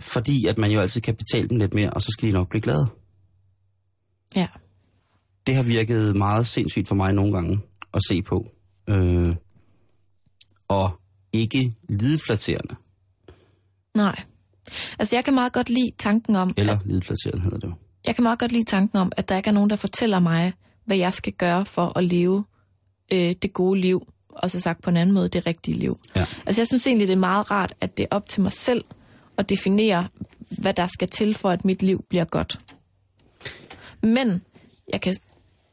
Fordi 0.00 0.46
at 0.46 0.58
man 0.58 0.70
jo 0.70 0.80
altid 0.80 1.00
kan 1.00 1.14
betale 1.16 1.48
dem 1.48 1.58
lidt 1.58 1.74
mere, 1.74 1.90
og 1.90 2.02
så 2.02 2.08
skal 2.10 2.28
de 2.28 2.32
nok 2.32 2.48
blive 2.48 2.62
glade. 2.62 2.86
Ja. 4.36 4.48
Det 5.46 5.54
har 5.54 5.62
virket 5.62 6.16
meget 6.16 6.46
sindssygt 6.46 6.88
for 6.88 6.94
mig 6.94 7.12
nogle 7.12 7.32
gange 7.32 7.60
at 7.94 8.00
se 8.08 8.22
på. 8.22 8.46
Øh, 8.88 9.36
og 10.68 11.00
ikke 11.32 11.72
lideflaterende. 11.88 12.74
Nej. 13.94 14.22
Altså, 14.98 15.16
jeg 15.16 15.24
kan 15.24 15.34
meget 15.34 15.52
godt 15.52 15.68
lide 15.70 15.90
tanken 15.98 16.36
om, 16.36 16.54
Eller 16.56 16.78
at, 16.78 16.86
lideflaterende 16.86 17.42
hedder 17.42 17.58
det 17.58 17.66
jo. 17.68 17.74
jeg 18.06 18.14
kan 18.14 18.22
meget 18.22 18.38
godt 18.38 18.52
lide 18.52 18.64
tanken 18.64 18.98
om, 18.98 19.12
at 19.16 19.28
der 19.28 19.36
ikke 19.36 19.48
er 19.48 19.52
nogen, 19.54 19.70
der 19.70 19.76
fortæller 19.76 20.18
mig, 20.18 20.52
hvad 20.84 20.96
jeg 20.96 21.14
skal 21.14 21.32
gøre 21.32 21.66
for 21.66 21.98
at 21.98 22.04
leve 22.04 22.44
øh, 23.12 23.34
det 23.42 23.52
gode 23.52 23.80
liv, 23.80 24.06
og 24.28 24.50
så 24.50 24.60
sagt 24.60 24.82
på 24.82 24.90
en 24.90 24.96
anden 24.96 25.14
måde, 25.14 25.28
det 25.28 25.46
rigtige 25.46 25.78
liv. 25.78 25.98
Ja. 26.16 26.26
Altså, 26.46 26.60
jeg 26.62 26.66
synes 26.66 26.86
egentlig, 26.86 27.08
det 27.08 27.14
er 27.14 27.18
meget 27.18 27.50
rart, 27.50 27.74
at 27.80 27.98
det 27.98 28.02
er 28.02 28.16
op 28.16 28.28
til 28.28 28.42
mig 28.42 28.52
selv 28.52 28.84
at 29.38 29.48
definere, 29.50 30.08
hvad 30.58 30.74
der 30.74 30.86
skal 30.86 31.08
til 31.08 31.34
for, 31.34 31.50
at 31.50 31.64
mit 31.64 31.82
liv 31.82 32.04
bliver 32.08 32.24
godt. 32.24 32.60
Men 34.02 34.42
jeg 34.92 35.00
kan 35.00 35.16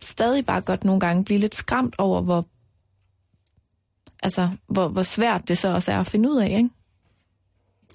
stadig 0.02 0.46
bare 0.46 0.62
godt 0.62 0.84
nogle 0.84 1.00
gange 1.00 1.26
blive 1.26 1.40
lidt 1.40 1.56
skræmt 1.56 1.96
over, 1.98 2.22
hvor, 2.22 2.46
altså, 4.24 4.50
hvor, 4.68 4.88
hvor 4.88 5.04
svært 5.04 5.48
det 5.48 5.58
så 5.58 5.68
også 5.74 5.92
er 5.92 5.98
at 6.00 6.08
finde 6.08 6.32
ud 6.32 6.38
af, 6.38 6.50
ikke? 6.58 6.70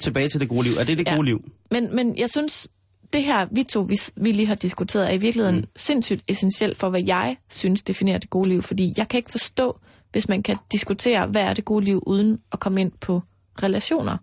Tilbage 0.01 0.29
til 0.29 0.41
det 0.41 0.49
gode 0.49 0.63
liv. 0.69 0.77
Er 0.77 0.85
det 0.85 0.99
det 0.99 1.07
Ja. 1.09 1.15
gode 1.15 1.25
liv? 1.27 1.51
Men, 1.71 1.95
men 1.97 2.19
jeg 2.19 2.31
synes, 2.31 2.69
det 3.13 3.25
her, 3.25 3.47
vi 3.51 3.63
to, 3.63 3.81
vi, 3.81 3.95
vi 4.17 4.33
lige 4.33 4.47
har 4.47 4.55
diskuteret, 4.55 5.09
er 5.09 5.13
i 5.13 5.19
virkeligheden 5.19 5.57
mm. 5.57 5.67
sindssygt 5.77 6.25
essentielt 6.29 6.77
for, 6.79 6.91
hvad 6.91 7.03
jeg 7.07 7.37
synes 7.51 7.83
definerer 7.83 8.19
det 8.19 8.31
gode 8.31 8.49
liv. 8.49 8.63
Fordi 8.63 8.95
jeg 8.97 9.09
kan 9.09 9.19
ikke 9.19 9.31
forstå, 9.31 9.79
hvis 10.13 10.29
man 10.29 10.43
kan 10.43 10.57
diskutere, 10.73 11.27
hvad 11.27 11.43
er 11.43 11.55
det 11.55 11.65
gode 11.65 11.85
liv, 11.85 12.03
uden 12.07 12.39
at 12.53 12.61
komme 12.61 12.81
ind 12.81 12.93
på 13.01 13.23
relationer. 13.63 14.17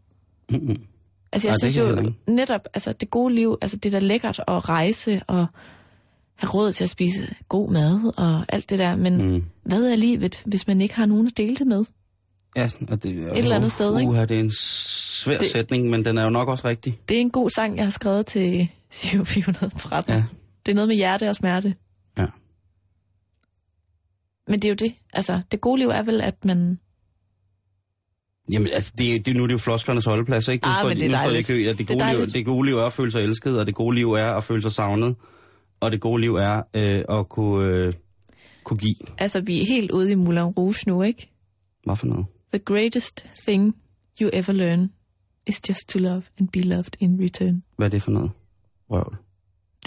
Mm-mm. 0.50 0.78
Altså 1.36 1.48
jeg 1.48 1.54
det 1.62 1.72
synes 1.74 2.08
jo 2.08 2.14
netop, 2.34 2.62
altså 2.74 2.94
det 2.94 3.10
gode 3.10 3.36
liv, 3.36 3.58
altså 3.62 3.78
det 3.78 3.92
der 3.92 3.98
er 3.98 4.02
lækkert 4.02 4.40
at 4.48 4.70
rejse 4.70 5.22
og 5.28 5.48
have 6.36 6.52
råd 6.54 6.72
til 6.72 6.84
at 6.84 6.90
spise 6.90 7.36
god 7.48 7.72
mad 7.72 8.14
og 8.18 8.46
alt 8.50 8.70
det 8.70 8.80
der. 8.80 8.96
Men 8.96 9.18
Mm. 9.34 9.44
hvad 9.64 9.84
er 9.92 9.96
livet, 9.96 10.42
hvis 10.46 10.68
man 10.68 10.82
ikke 10.82 10.96
har 10.96 11.06
nogen 11.06 11.28
at 11.28 11.38
dele 11.38 11.56
det 11.56 11.68
med? 11.68 11.86
Ja, 12.56 12.70
og 12.90 13.04
det, 13.04 13.12
Et 13.12 13.38
eller 13.38 13.56
andet 13.56 13.72
sted, 13.72 14.00
ikke? 14.00 14.10
Uha, 14.12 14.26
det 14.26 14.36
er 14.36 14.40
en 14.40 14.52
svær 14.58 15.38
det... 15.38 15.48
Sætning, 15.52 15.90
men 15.90 16.06
den 16.06 16.18
er 16.18 16.24
jo 16.24 16.30
nok 16.30 16.48
også 16.48 16.68
rigtig. 16.68 17.00
Det 17.10 17.18
er 17.18 17.22
en 17.22 17.32
god 17.32 17.50
sang, 17.50 17.78
jeg 17.78 17.86
har 17.86 17.92
skrevet 17.92 18.26
til 18.26 18.68
Sio 18.92 19.24
413. 19.24 20.14
Ja. 20.14 20.24
Det 20.66 20.72
er 20.72 20.76
noget 20.76 20.88
med 20.88 20.96
hjerte 20.96 21.30
og 21.30 21.36
smerte. 21.36 21.76
Ja. 22.18 22.26
Men 24.48 24.60
det 24.60 24.66
er 24.66 24.70
jo 24.70 24.76
det. 24.90 24.94
Altså, 25.14 25.42
det 25.52 25.62
gode 25.62 25.80
liv 25.80 25.88
er 25.88 26.04
vel, 26.04 26.22
at 26.22 26.46
man... 26.46 26.80
Jamen, 28.52 28.68
altså, 28.74 28.92
det, 28.98 29.26
det, 29.26 29.36
nu 29.36 29.44
er 29.44 29.48
det 29.48 29.54
jo 29.54 29.58
flosklernes 29.58 30.06
holdeplads, 30.06 30.48
ikke? 30.48 30.66
Nu 30.66 30.72
Ah, 30.72 30.82
står, 30.82 30.90
det 30.90 31.04
er 31.04 31.08
nu 31.10 31.16
står 31.16 31.18
de 31.18 31.24
i 31.24 31.28
dejligt. 31.28 31.48
kø, 31.48 31.70
at 31.70 31.78
det 31.78 31.78
Det 31.78 31.88
gode, 31.88 31.98
liv, 32.00 32.16
dejligt. 32.18 32.34
det 32.34 32.46
gode 32.46 32.66
liv 32.66 32.78
er 32.78 32.86
at 32.86 32.94
føle 32.94 33.12
sig 33.12 33.22
elsket, 33.24 33.60
og 33.60 33.66
det 33.68 33.76
gode 33.76 33.96
liv 33.96 34.12
er 34.14 34.26
at 34.34 34.44
føle 34.44 34.62
sig 34.62 34.72
savnet, 34.72 35.16
og 35.80 35.92
det 35.92 36.02
gode 36.02 36.22
liv 36.22 36.36
er 36.36 36.62
øh, 36.76 37.20
at 37.20 37.30
kunne, 37.30 37.68
øh, 37.70 37.94
kunne 38.64 38.78
give. 38.78 38.96
Altså, 39.18 39.42
vi 39.42 39.62
er 39.62 39.66
helt 39.66 39.92
ude 39.92 40.12
i 40.12 40.16
Moulin 40.16 40.44
Rouge 40.44 40.76
nu, 40.88 41.02
ikke? 41.02 41.32
Hvad 41.84 41.96
for 41.96 42.08
noget? 42.08 42.26
The 42.54 42.60
greatest 42.60 43.26
thing 43.48 43.76
you 44.22 44.30
ever 44.34 44.54
learn 44.54 44.92
is 45.48 45.62
just 45.70 45.88
to 45.90 46.00
love 46.00 46.24
and 46.40 46.48
be 46.48 46.60
loved 46.60 46.92
in 47.00 47.20
return. 47.24 47.64
Hvad 47.78 47.88
er 47.88 47.92
det 47.92 48.02
for 48.02 48.12
noget? 48.12 48.32
Røvl. 48.90 49.16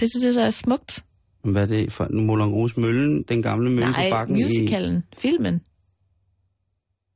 Det 0.01 0.11
er 0.15 0.21
det, 0.27 0.35
der 0.35 0.45
er 0.47 0.51
smukt. 0.51 1.05
Hvad 1.45 1.63
er 1.63 1.67
det 1.67 1.93
for 1.93 2.09
Moulin 2.11 2.47
Rouge 2.47 2.81
Møllen, 2.81 3.23
den 3.29 3.43
gamle 3.43 3.71
mølle 3.71 3.91
Nej, 3.91 4.09
på 4.11 4.15
bakken? 4.15 4.43
musicalen, 4.43 5.03
filmen. 5.19 5.61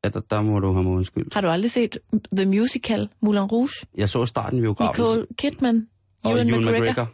Ja, 0.04 0.08
der, 0.08 0.20
der 0.20 0.42
må 0.42 0.60
du 0.60 0.72
have 0.72 0.84
mig 0.84 0.92
undskyld. 0.92 1.26
Har 1.32 1.40
du 1.40 1.48
aldrig 1.48 1.70
set 1.70 1.98
The 2.36 2.46
Musical 2.46 3.08
Moulin 3.22 3.42
Rouge? 3.42 3.86
Jeg 3.96 4.08
så 4.08 4.26
starten 4.26 4.58
i 4.58 4.60
biografen. 4.60 5.02
Nicole 5.04 5.26
Kidman, 5.38 5.86
og 6.24 6.32
Ewan 6.32 6.46
McGregor. 6.46 6.80
McGregor. 6.80 7.10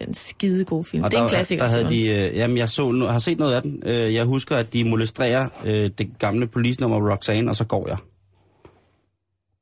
En 0.00 0.14
skide 0.14 0.64
god 0.64 0.84
film. 0.84 1.04
Og 1.04 1.10
det 1.10 1.16
er 1.16 1.20
en 1.22 1.28
der, 1.28 1.34
klassiker. 1.34 1.62
Der 1.64 1.70
havde 1.70 1.84
de, 1.90 2.06
øh, 2.08 2.36
jamen, 2.36 2.56
jeg 2.56 2.68
så, 2.68 2.90
nu- 2.90 3.06
har 3.06 3.18
set 3.18 3.38
noget 3.38 3.54
af 3.54 3.62
den. 3.62 3.82
Øh, 3.86 4.14
jeg 4.14 4.24
husker, 4.24 4.56
at 4.56 4.72
de 4.72 4.84
molestrerer 4.84 5.48
øh, 5.64 5.90
det 5.98 6.18
gamle 6.18 6.46
policenummer 6.46 7.12
Roxanne, 7.12 7.50
og 7.50 7.56
så 7.56 7.64
går 7.64 7.88
jeg. 7.88 7.96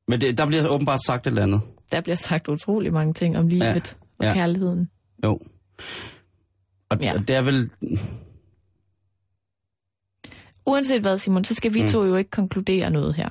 Men 0.08 0.20
det, 0.20 0.38
der 0.38 0.46
bliver 0.46 0.68
åbenbart 0.68 1.00
sagt 1.06 1.26
et 1.26 1.30
eller 1.30 1.42
andet. 1.42 1.60
Der 1.92 2.00
bliver 2.00 2.16
sagt 2.16 2.48
utrolig 2.48 2.92
mange 2.92 3.14
ting 3.14 3.38
om 3.38 3.46
livet 3.48 3.62
ja. 3.64 3.74
og 4.18 4.24
Ja. 4.24 4.34
kærligheden. 4.34 4.88
Jo. 5.24 5.38
Og, 6.90 6.96
Ja. 7.00 7.06
ja. 7.06 7.14
og 7.18 7.28
det 7.28 7.36
er 7.36 7.42
vel... 7.42 7.70
Uanset 10.66 11.00
hvad, 11.00 11.18
Simon, 11.18 11.44
så 11.44 11.54
skal 11.54 11.74
vi 11.74 11.82
Mm. 11.82 11.88
to 11.88 12.04
jo 12.04 12.16
ikke 12.16 12.30
konkludere 12.30 12.90
noget 12.90 13.14
her. 13.14 13.28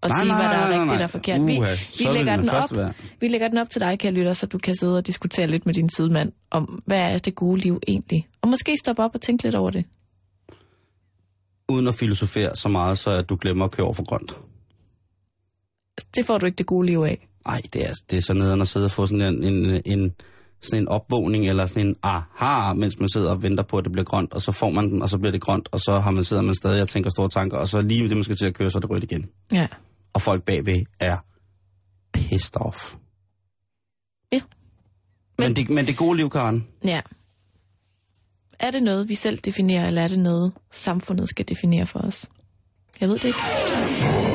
Og 0.00 0.08
Nej, 0.08 0.18
sige, 0.18 0.28
nej, 0.28 0.36
hvad 0.42 0.48
der 0.48 0.54
er 0.56 0.60
nej, 0.60 0.70
nej, 0.70 0.78
rigtigt 0.82 0.96
nej. 0.98 1.04
og 1.04 1.10
forkert. 1.10 1.46
Vi, 1.46 1.58
Uha, 1.58 1.74
vi, 1.98 2.04
lægger 2.04 2.36
den 2.36 2.48
op, 2.48 2.76
være- 2.76 2.92
vi 3.20 3.28
lægger 3.28 3.48
den 3.48 3.58
op 3.58 3.70
til 3.70 3.80
dig, 3.80 3.98
kære 3.98 4.12
lytter, 4.12 4.32
så 4.32 4.46
du 4.46 4.58
kan 4.58 4.74
sidde 4.74 4.96
og 4.96 5.06
diskutere 5.06 5.46
lidt 5.46 5.66
med 5.66 5.74
din 5.74 5.88
sidemand 5.88 6.32
om, 6.50 6.82
hvad 6.86 6.98
er 7.00 7.18
det 7.18 7.34
gode 7.34 7.60
liv 7.60 7.80
egentlig? 7.88 8.28
Og 8.42 8.48
måske 8.48 8.76
stoppe 8.76 9.02
op 9.02 9.14
og 9.14 9.20
tænke 9.20 9.42
lidt 9.42 9.54
over 9.54 9.70
det. 9.70 9.84
Uden 11.68 11.88
at 11.88 11.94
filosofere 11.94 12.56
så 12.56 12.68
meget, 12.68 12.98
så 12.98 13.10
at 13.10 13.28
du 13.28 13.36
glemmer 13.40 13.64
at 13.64 13.70
køre 13.70 13.84
over 13.84 13.94
for 13.94 14.04
grønt. 14.04 14.38
Det 16.16 16.26
får 16.26 16.38
du 16.38 16.46
ikke 16.46 16.56
det 16.56 16.66
gode 16.66 16.86
liv 16.86 16.98
af. 16.98 17.28
Nej, 17.46 17.62
det 17.72 17.88
er, 17.88 17.92
det 18.10 18.16
er 18.16 18.20
så 18.22 18.34
nederen 18.34 18.60
at 18.60 18.68
sidde 18.68 18.84
og 18.86 18.90
få 18.90 19.06
sådan 19.06 19.34
en, 19.34 19.44
en, 19.44 19.82
en, 19.84 20.12
sådan 20.64 20.78
en 20.82 20.88
opvågning, 20.88 21.48
eller 21.48 21.66
sådan 21.66 21.86
en 21.86 21.96
aha, 22.02 22.72
mens 22.72 22.98
man 22.98 23.08
sidder 23.08 23.30
og 23.30 23.42
venter 23.42 23.64
på, 23.64 23.78
at 23.78 23.84
det 23.84 23.92
bliver 23.92 24.04
grønt, 24.04 24.32
og 24.32 24.42
så 24.42 24.52
får 24.52 24.70
man 24.70 24.90
den, 24.90 25.02
og 25.02 25.08
så 25.08 25.18
bliver 25.18 25.32
det 25.32 25.40
grønt, 25.40 25.68
og 25.72 25.80
så 25.80 26.00
har 26.04 26.10
man 26.10 26.24
sidder 26.24 26.42
man 26.42 26.54
stadig 26.54 26.82
og 26.82 26.88
tænker 26.88 27.10
store 27.10 27.28
tanker, 27.28 27.56
og 27.56 27.68
så 27.68 27.80
lige 27.80 28.00
med 28.02 28.08
det, 28.08 28.16
man 28.16 28.24
skal 28.24 28.36
til 28.36 28.46
at 28.46 28.54
køre, 28.54 28.70
så 28.70 28.78
er 28.78 28.80
det 28.80 28.90
rødt 28.90 29.04
igen. 29.04 29.28
Ja. 29.52 29.68
Og 30.12 30.22
folk 30.22 30.42
bagved 30.44 30.84
er 31.00 31.16
pissed 32.12 32.60
off. 32.60 32.94
Ja. 34.32 34.40
Men, 35.38 35.48
Men- 35.48 35.56
det, 35.56 35.70
men 35.70 35.86
det 35.86 35.96
gode 35.96 36.16
liv, 36.16 36.30
Karen, 36.30 36.66
Ja. 36.84 37.00
Er 38.58 38.70
det 38.70 38.82
noget, 38.82 39.08
vi 39.08 39.14
selv 39.14 39.38
definerer, 39.38 39.86
eller 39.86 40.02
er 40.02 40.08
det 40.08 40.18
noget, 40.18 40.52
samfundet 40.70 41.28
skal 41.28 41.48
definere 41.48 41.86
for 41.86 41.98
os? 41.98 42.28
Jeg 43.00 43.08
ved 43.08 43.18
det 43.18 43.24
ikke. 43.24 43.38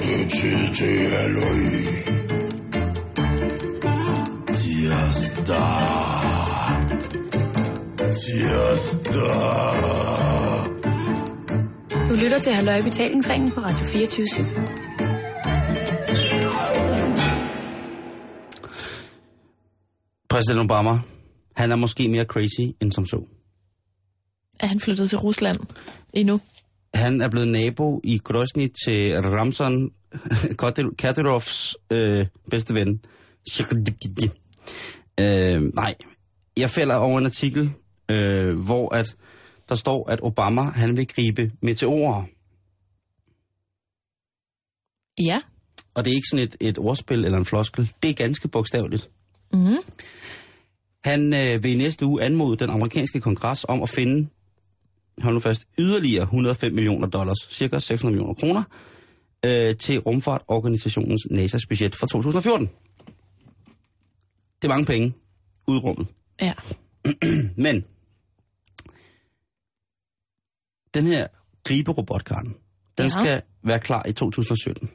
Det 0.01 0.21
er 0.25 0.29
tid 0.29 0.75
til 0.75 1.09
halløj. 1.09 1.59
Tirsdag. 4.55 6.18
Tirsdag. 8.29 9.23
Du 12.09 12.13
lytter 12.13 12.39
til 12.39 12.51
Halløj 12.51 12.77
i 12.77 12.81
betalingsringen 12.81 13.51
på 13.51 13.61
Radio 13.61 13.85
24 13.87 14.25
præsident 20.29 20.59
Obama, 20.59 20.99
han 21.55 21.71
er 21.71 21.75
måske 21.75 22.09
mere 22.09 22.23
crazy 22.23 22.75
end 22.81 22.91
som 22.91 23.05
så. 23.05 23.23
Er 24.59 24.67
han 24.67 24.79
flyttet 24.79 25.09
til 25.09 25.17
Rusland 25.17 25.59
endnu? 26.13 26.41
Han 26.93 27.21
er 27.21 27.29
blevet 27.29 27.47
nabo 27.47 28.01
i 28.03 28.17
Grozny 28.17 28.67
til 28.85 29.21
Ramzan 29.21 29.91
Kadyrovs 30.97 31.77
øh, 31.91 32.25
bedste 32.51 32.73
ven. 32.73 33.01
Øh, 35.19 35.61
nej, 35.75 35.95
jeg 36.57 36.69
falder 36.69 36.95
over 36.95 37.19
en 37.19 37.25
artikel, 37.25 37.73
øh, 38.09 38.59
hvor 38.59 38.95
at 38.95 39.15
der 39.69 39.75
står, 39.75 40.09
at 40.09 40.19
Obama 40.21 40.61
han 40.61 40.97
vil 40.97 41.07
gribe 41.07 41.51
meteorer. 41.61 42.23
Ja. 45.19 45.41
Og 45.93 46.05
det 46.05 46.11
er 46.11 46.15
ikke 46.15 46.27
sådan 46.31 46.45
et, 46.45 46.55
et 46.59 46.77
ordspil 46.77 47.25
eller 47.25 47.37
en 47.37 47.45
floskel. 47.45 47.91
Det 48.03 48.09
er 48.09 48.13
ganske 48.13 48.47
bogstaveligt. 48.47 49.09
Mm-hmm. 49.53 49.77
Han 51.03 51.33
øh, 51.33 51.63
vil 51.63 51.71
i 51.71 51.77
næste 51.77 52.05
uge 52.05 52.23
anmode 52.23 52.57
den 52.57 52.69
amerikanske 52.69 53.21
kongres 53.21 53.65
om 53.67 53.81
at 53.81 53.89
finde, 53.89 54.29
hold 55.21 55.33
nu 55.33 55.39
fast, 55.39 55.67
yderligere 55.77 56.23
105 56.23 56.73
millioner 56.73 57.07
dollars, 57.07 57.37
cirka 57.49 57.79
600 57.79 58.15
millioner 58.15 58.33
kroner, 58.33 58.63
øh, 59.45 59.75
til 59.77 59.99
rumfartorganisationens 59.99 61.27
NASA's 61.31 61.67
budget 61.69 61.95
for 61.95 62.07
2014. 62.07 62.69
Det 64.61 64.63
er 64.63 64.67
mange 64.67 64.85
penge 64.85 65.13
ud 65.67 65.75
i 65.75 65.79
rummet. 65.79 66.07
Ja. 66.41 66.53
Men 67.63 67.85
den 70.93 71.05
her 71.05 71.27
griberobot, 71.63 72.23
Karen, 72.23 72.55
den 72.97 73.05
ja. 73.05 73.09
skal 73.09 73.41
være 73.63 73.79
klar 73.79 74.03
i 74.07 74.11
2017. 74.11 74.89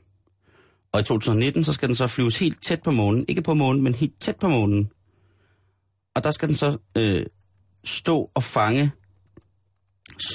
Og 0.92 1.00
i 1.00 1.04
2019, 1.04 1.64
så 1.64 1.72
skal 1.72 1.88
den 1.88 1.96
så 1.96 2.06
flyves 2.06 2.38
helt 2.38 2.64
tæt 2.64 2.82
på 2.82 2.90
månen. 2.90 3.24
Ikke 3.28 3.42
på 3.42 3.54
månen, 3.54 3.82
men 3.82 3.94
helt 3.94 4.20
tæt 4.20 4.36
på 4.36 4.48
månen. 4.48 4.90
Og 6.14 6.24
der 6.24 6.30
skal 6.30 6.48
den 6.48 6.56
så 6.56 6.78
øh, 6.96 7.26
stå 7.84 8.30
og 8.34 8.42
fange 8.42 8.90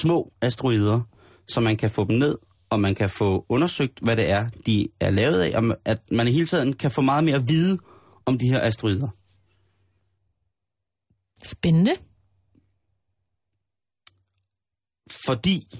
små 0.00 0.32
asteroider, 0.40 1.00
så 1.48 1.60
man 1.60 1.76
kan 1.76 1.90
få 1.90 2.04
dem 2.04 2.18
ned, 2.18 2.38
og 2.70 2.80
man 2.80 2.94
kan 2.94 3.10
få 3.10 3.46
undersøgt, 3.48 4.00
hvad 4.02 4.16
det 4.16 4.30
er, 4.30 4.48
de 4.66 4.88
er 5.00 5.10
lavet 5.10 5.40
af, 5.40 5.58
og 5.58 5.76
at 5.84 5.98
man 6.10 6.28
i 6.28 6.32
hele 6.32 6.46
tiden 6.46 6.72
kan 6.72 6.90
få 6.90 7.00
meget 7.00 7.24
mere 7.24 7.36
at 7.36 7.48
vide 7.48 7.78
om 8.26 8.38
de 8.38 8.48
her 8.48 8.60
asteroider. 8.60 9.08
Spændende. 11.44 11.96
Fordi 15.26 15.78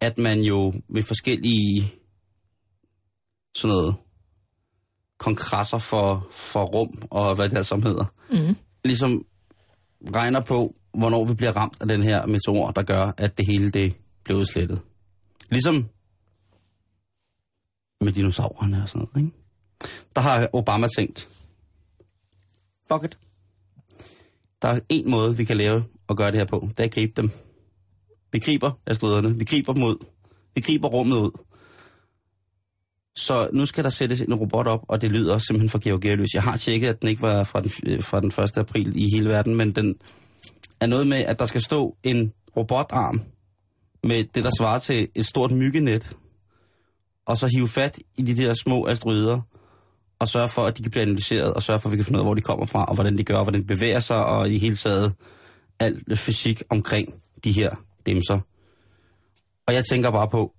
at 0.00 0.18
man 0.18 0.40
jo 0.40 0.74
ved 0.88 1.02
forskellige 1.02 1.92
sådan 3.56 3.76
noget 3.76 3.94
kongresser 5.18 5.78
for, 5.78 6.26
for 6.30 6.64
rum 6.64 7.02
og 7.10 7.34
hvad 7.34 7.48
det 7.48 7.56
alt 7.56 7.66
sammen 7.66 7.86
hedder, 7.86 8.04
Mm. 8.30 8.56
ligesom 8.84 9.26
regner 10.14 10.40
på, 10.40 10.74
hvornår 10.98 11.24
vi 11.24 11.34
bliver 11.34 11.52
ramt 11.56 11.76
af 11.80 11.88
den 11.88 12.02
her 12.02 12.26
meteor, 12.26 12.70
der 12.70 12.82
gør, 12.82 13.12
at 13.16 13.38
det 13.38 13.46
hele 13.46 13.70
det 13.70 13.96
bliver 14.24 14.40
udslettet. 14.40 14.80
Ligesom 15.50 15.88
med 18.00 18.12
dinosaurerne 18.12 18.82
og 18.82 18.88
sådan 18.88 19.08
noget, 19.14 19.26
ikke? 19.26 19.36
Der 20.16 20.20
har 20.22 20.48
Obama 20.52 20.86
tænkt, 20.96 21.28
fuck 22.92 23.04
it. 23.04 23.18
Der 24.62 24.68
er 24.68 24.80
en 24.88 25.10
måde, 25.10 25.36
vi 25.36 25.44
kan 25.44 25.56
lave 25.56 25.84
og 26.06 26.16
gøre 26.16 26.30
det 26.30 26.40
her 26.40 26.46
på. 26.46 26.66
Det 26.70 26.80
er 26.80 26.84
at 26.84 26.90
gribe 26.94 27.12
dem. 27.16 27.30
Vi 28.36 28.40
griber 28.40 28.70
asteroiderne. 28.86 29.38
Vi 29.38 29.44
griber 29.44 29.72
dem 29.72 29.82
ud. 29.82 30.06
Vi 30.54 30.60
griber 30.60 30.88
rummet 30.88 31.16
ud. 31.16 31.30
Så 33.14 33.48
nu 33.52 33.66
skal 33.66 33.84
der 33.84 33.90
sættes 33.90 34.20
en 34.20 34.34
robot 34.34 34.66
op, 34.66 34.80
og 34.88 35.02
det 35.02 35.12
lyder 35.12 35.38
simpelthen 35.38 35.68
for 35.68 35.78
Georg 35.78 36.00
Gerløs. 36.00 36.34
Jeg 36.34 36.42
har 36.42 36.56
tjekket, 36.56 36.88
at 36.88 37.00
den 37.00 37.08
ikke 37.08 37.22
var 37.22 37.44
fra 37.44 37.60
den, 37.60 37.70
øh, 37.86 38.02
fra 38.02 38.20
den 38.20 38.28
1. 38.28 38.58
april 38.58 38.92
i 38.96 39.10
hele 39.10 39.28
verden, 39.28 39.54
men 39.54 39.72
den 39.72 39.94
er 40.80 40.86
noget 40.86 41.06
med, 41.06 41.16
at 41.16 41.38
der 41.38 41.46
skal 41.46 41.60
stå 41.60 41.96
en 42.02 42.32
robotarm 42.56 43.22
med 44.04 44.24
det, 44.34 44.44
der 44.44 44.50
svarer 44.58 44.78
til 44.78 45.08
et 45.14 45.26
stort 45.26 45.50
myggenet, 45.50 46.16
og 47.26 47.36
så 47.36 47.46
hive 47.56 47.68
fat 47.68 47.98
i 48.16 48.22
de 48.22 48.36
der 48.36 48.54
små 48.54 48.86
asteroider, 48.86 49.40
og 50.18 50.28
sørge 50.28 50.48
for, 50.48 50.66
at 50.66 50.78
de 50.78 50.82
kan 50.82 50.90
blive 50.90 51.02
analyseret, 51.02 51.54
og 51.54 51.62
sørge 51.62 51.80
for, 51.80 51.88
at 51.88 51.92
vi 51.92 51.96
kan 51.96 52.04
finde 52.04 52.18
ud 52.18 52.20
af, 52.20 52.26
hvor 52.26 52.34
de 52.34 52.40
kommer 52.40 52.66
fra, 52.66 52.84
og 52.84 52.94
hvordan 52.94 53.18
de 53.18 53.24
gør, 53.24 53.36
og 53.36 53.44
hvordan 53.44 53.60
de 53.60 53.66
bevæger 53.66 54.00
sig, 54.00 54.24
og 54.24 54.50
i 54.50 54.58
hele 54.58 54.76
taget 54.76 55.14
alt 55.80 56.18
fysik 56.18 56.62
omkring 56.70 57.14
de 57.44 57.52
her 57.52 57.85
dimser. 58.06 58.40
Og 59.66 59.74
jeg 59.74 59.84
tænker 59.84 60.10
bare 60.10 60.28
på, 60.28 60.54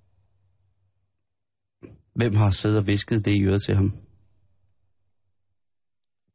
hvem 2.15 2.35
har 2.35 2.51
siddet 2.51 2.77
og 2.77 2.87
visket 2.87 3.25
det 3.25 3.31
i 3.35 3.43
øret 3.43 3.61
til 3.65 3.75
ham? 3.75 3.93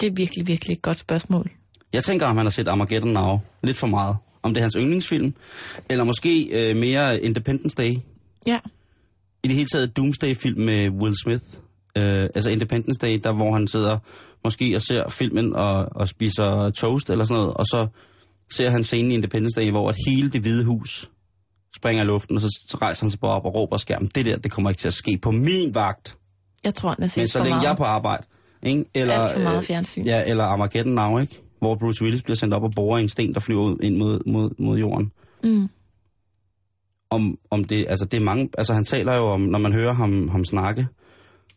Det 0.00 0.06
er 0.06 0.12
virkelig, 0.12 0.46
virkelig 0.46 0.74
et 0.74 0.82
godt 0.82 0.98
spørgsmål. 0.98 1.50
Jeg 1.92 2.04
tænker, 2.04 2.26
om 2.26 2.36
han 2.36 2.46
har 2.46 2.50
set 2.50 2.68
Armageddon 2.68 3.12
Now 3.12 3.40
lidt 3.62 3.76
for 3.76 3.86
meget. 3.86 4.16
Om 4.42 4.54
det 4.54 4.60
er 4.60 4.64
hans 4.64 4.76
yndlingsfilm, 4.78 5.34
eller 5.90 6.04
måske 6.04 6.48
øh, 6.52 6.76
mere 6.76 7.20
Independence 7.20 7.76
Day. 7.76 7.96
Ja. 8.46 8.58
I 9.44 9.48
det 9.48 9.56
hele 9.56 9.68
taget 9.68 9.96
Doomsday-film 9.96 10.60
med 10.60 10.90
Will 10.90 11.14
Smith. 11.22 11.44
Øh, 11.96 12.28
altså 12.34 12.50
Independence 12.50 12.98
Day, 12.98 13.20
der 13.24 13.32
hvor 13.32 13.52
han 13.52 13.68
sidder 13.68 13.98
måske 14.44 14.76
og 14.76 14.82
ser 14.82 15.08
filmen 15.08 15.56
og, 15.56 15.88
og 15.90 16.08
spiser 16.08 16.70
toast 16.70 17.10
eller 17.10 17.24
sådan 17.24 17.40
noget, 17.40 17.54
og 17.54 17.66
så 17.66 17.88
ser 18.52 18.70
han 18.70 18.84
scenen 18.84 19.10
i 19.10 19.14
Independence 19.14 19.60
Day, 19.60 19.70
hvor 19.70 19.88
at 19.88 19.96
hele 20.08 20.30
det 20.30 20.40
hvide 20.40 20.64
hus 20.64 21.10
springer 21.76 22.04
i 22.04 22.06
luften, 22.06 22.36
og 22.36 22.42
så, 22.42 22.48
så 22.68 22.76
rejser 22.82 23.04
han 23.04 23.10
sig 23.10 23.20
bare 23.20 23.30
op 23.30 23.44
og 23.44 23.54
råber 23.54 23.76
skærmen, 23.76 24.10
det 24.14 24.26
der, 24.26 24.36
det 24.36 24.50
kommer 24.50 24.70
ikke 24.70 24.80
til 24.80 24.88
at 24.88 24.94
ske 24.94 25.18
på 25.22 25.30
min 25.30 25.74
vagt, 25.74 26.16
Jeg 26.64 26.74
tror, 26.74 26.88
han 26.94 27.02
er 27.02 27.06
set 27.06 27.20
men 27.20 27.28
så 27.28 27.38
længe 27.38 27.50
meget. 27.50 27.62
jeg 27.62 27.70
er 27.72 27.76
på 27.76 27.84
arbejde. 27.84 28.26
Ikke? 28.62 28.84
Eller, 28.94 29.14
Alt 29.14 29.32
for 29.32 29.40
meget 29.40 29.58
øh, 29.58 29.64
fjernsyn. 29.64 30.04
Ja, 30.04 30.22
eller 30.26 30.44
Armageddon 30.44 30.92
Now, 30.94 31.18
ikke? 31.18 31.42
Hvor 31.58 31.74
Bruce 31.74 32.02
Willis 32.02 32.22
bliver 32.22 32.36
sendt 32.36 32.54
op 32.54 32.62
og 32.62 32.72
borer 32.76 32.98
en 32.98 33.08
sten, 33.08 33.34
der 33.34 33.40
flyver 33.40 33.62
ud 33.62 33.78
ind 33.82 33.96
mod, 33.96 34.20
mod, 34.26 34.50
mod 34.58 34.78
jorden. 34.78 35.12
Mm. 35.44 35.68
Om, 37.10 37.38
om 37.50 37.64
det, 37.64 37.86
altså 37.88 38.04
det 38.04 38.16
er 38.16 38.20
mange, 38.24 38.48
altså 38.58 38.74
han 38.74 38.84
taler 38.84 39.14
jo 39.16 39.24
om, 39.28 39.40
når 39.40 39.58
man 39.58 39.72
hører 39.72 39.92
ham, 39.94 40.28
ham 40.28 40.44
snakke, 40.44 40.86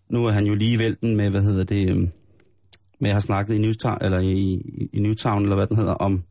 nu 0.10 0.26
er 0.26 0.32
han 0.32 0.46
jo 0.46 0.56
lige 0.56 0.74
i 0.74 0.80
vælten 0.80 1.16
med, 1.16 1.30
hvad 1.30 1.42
hedder 1.42 1.64
det, 1.64 1.90
øhm, 1.90 2.10
med 3.00 3.10
at 3.10 3.14
have 3.14 3.22
snakket 3.22 3.56
i 3.56 3.58
Newtown, 3.58 3.98
eller 4.02 4.20
i, 4.20 4.62
i 4.94 5.00
Newtown, 5.00 5.44
eller 5.44 5.56
hvad 5.56 5.68
den 5.68 5.78
hedder, 5.78 5.94
om, 5.94 6.24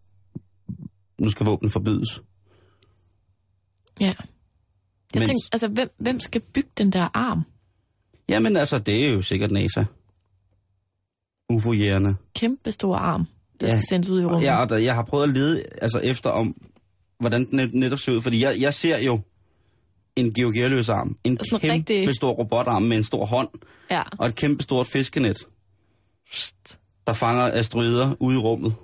nu 1.19 1.31
skal 1.31 1.47
våben 1.47 1.71
forbydes. 1.71 2.23
Ja. 4.01 4.07
Jeg 4.07 4.15
Men- 5.21 5.27
tænkte, 5.27 5.49
altså, 5.53 5.69
hvem, 5.69 5.89
hvem 5.99 6.21
skal 6.21 6.41
bygge 6.41 6.69
den 6.79 6.91
der 6.93 7.09
arm? 7.15 7.43
Jamen 8.29 8.57
altså, 8.57 8.79
det 8.79 9.05
er 9.05 9.09
jo 9.09 9.21
sikkert 9.21 9.51
NASA. 9.51 9.85
UFO-jægerne. 11.51 12.17
Kæmpe 12.35 12.73
stor 12.73 12.97
arm, 12.97 13.27
der 13.61 13.67
Ja. 13.67 13.73
skal 13.73 13.85
sendes 13.89 14.09
ud 14.11 14.21
i 14.21 14.25
rummet. 14.25 14.43
Ja, 14.43 14.61
og 14.61 14.69
der, 14.69 14.77
jeg 14.77 14.95
har 14.95 15.03
prøvet 15.03 15.25
at 15.25 15.31
lede 15.31 15.62
altså, 15.83 15.99
efter 15.99 16.31
om, 16.31 16.57
hvordan 17.19 17.47
den 17.51 17.57
net- 17.61 17.75
netop 17.75 17.99
ser 17.99 18.12
ud, 18.12 18.21
fordi 18.21 18.43
jeg, 18.45 18.57
jeg 18.61 18.75
ser 18.75 18.99
jo 18.99 19.21
en 20.17 20.35
georgieløs 20.35 20.89
arm. 20.89 21.17
En 21.25 21.39
Sådan 21.45 21.61
kæmpe 21.61 21.75
rigtig- 21.75 22.15
stor 22.17 22.33
robotarm 22.33 22.83
med 22.83 22.97
en 22.97 23.05
stor 23.05 23.25
hånd 23.27 23.49
Ja. 23.91 24.03
og 24.19 24.27
et 24.27 24.35
kæmpe 24.35 24.62
stort 24.62 24.87
fiskenet, 24.87 25.37
der 27.07 27.12
fanger 27.12 27.43
asteroider 27.53 28.15
ude 28.21 28.35
i 28.37 28.39
rummet. 28.39 28.75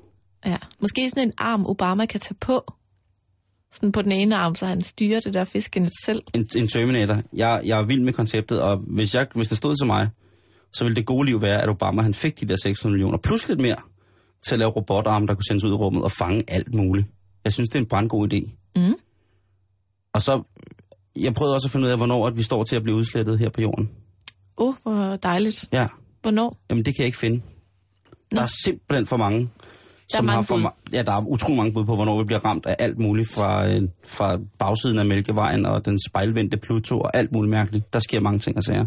Måske 0.81 1.11
sådan 1.11 1.29
en 1.29 1.33
arm, 1.39 1.67
Obama 1.67 2.07
kan 2.07 2.21
tage 2.21 2.37
på. 2.41 2.73
Sådan 3.73 3.93
på 3.93 4.03
den 4.03 4.13
ene 4.13 4.37
arm, 4.37 4.55
så 4.55 4.67
han 4.67 4.83
styrer 4.83 5.21
det 5.21 5.35
der 5.35 5.45
fiskenet 5.45 5.93
selv. 6.05 6.23
En, 6.35 6.49
en 6.57 6.69
Terminator. 6.69 7.23
Jeg, 7.33 7.63
jeg 7.65 7.79
er 7.81 7.83
vild 7.87 8.01
med 8.01 8.13
konceptet, 8.13 8.63
og 8.63 8.77
hvis, 8.77 9.15
jeg, 9.15 9.27
hvis 9.35 9.49
det 9.49 9.59
stod 9.59 9.77
til 9.77 9.87
mig, 9.87 10.09
så 10.73 10.85
ville 10.85 10.97
det 10.97 11.07
gode 11.07 11.27
liv 11.27 11.43
være, 11.43 11.63
at 11.63 11.69
Obama 11.69 12.03
han 12.03 12.15
fik 12.15 12.41
de 12.41 12.47
der 12.47 12.57
600 12.57 12.93
millioner, 12.93 13.19
plus 13.19 13.49
lidt 13.49 13.61
mere, 13.61 13.77
til 14.43 14.55
at 14.55 14.59
lave 14.59 14.71
robotarme, 14.71 15.27
der 15.27 15.35
kunne 15.35 15.45
sendes 15.49 15.65
ud 15.65 15.71
i 15.71 15.75
rummet 15.75 16.05
og 16.05 16.13
fange 16.13 16.45
alt 16.49 16.75
muligt. 16.75 17.07
Jeg 17.45 17.53
synes, 17.53 17.69
det 17.69 17.75
er 17.77 17.81
en 17.81 17.87
brandgod 17.89 18.33
idé. 18.33 18.51
Mm. 18.77 18.95
Og 20.13 20.23
så, 20.23 20.43
jeg 21.17 21.35
prøvede 21.35 21.55
også 21.55 21.67
at 21.67 21.71
finde 21.71 21.87
ud 21.87 21.91
af, 21.91 21.97
hvornår 21.97 22.27
at 22.27 22.37
vi 22.37 22.43
står 22.43 22.65
til 22.65 22.77
at 22.77 22.83
blive 22.83 22.97
udslettet 22.97 23.39
her 23.39 23.49
på 23.51 23.61
jorden. 23.61 23.91
Åh, 24.59 24.69
oh, 24.69 24.75
hvor 24.83 25.17
dejligt. 25.17 25.69
Ja, 25.73 25.87
Hvornår? 26.23 26.57
jamen 26.71 26.85
det 26.85 26.97
kan 26.97 27.03
jeg 27.03 27.07
ikke 27.07 27.19
finde. 27.19 27.37
Nå. 27.37 28.37
Der 28.37 28.43
er 28.43 28.51
simpelthen 28.65 29.07
for 29.07 29.17
mange, 29.17 29.51
som 30.11 30.25
mange 30.25 30.35
har 30.37 30.43
for 30.43 30.57
bud. 30.57 30.93
Ja, 30.93 31.03
der 31.03 31.13
er 31.13 31.27
utrolig 31.27 31.57
mange 31.57 31.73
bud 31.73 31.85
på, 31.85 31.95
hvornår 31.95 32.19
vi 32.19 32.25
bliver 32.25 32.45
ramt 32.45 32.67
af 32.67 32.77
alt 32.79 32.99
muligt 32.99 33.29
fra, 33.29 33.69
øh, 33.69 33.89
fra 34.07 34.39
bagsiden 34.59 34.99
af 34.99 35.07
Mælkevejen 35.07 35.67
og 35.67 35.85
den 35.85 35.99
spejlvendte 36.09 36.57
Pluto 36.57 37.01
og 37.01 37.17
alt 37.17 37.33
muligt 37.33 37.51
mærkeligt. 37.51 37.93
Der 37.93 37.99
sker 37.99 38.21
mange 38.21 38.39
ting 38.39 38.57
og 38.57 38.63
sager. 38.65 38.87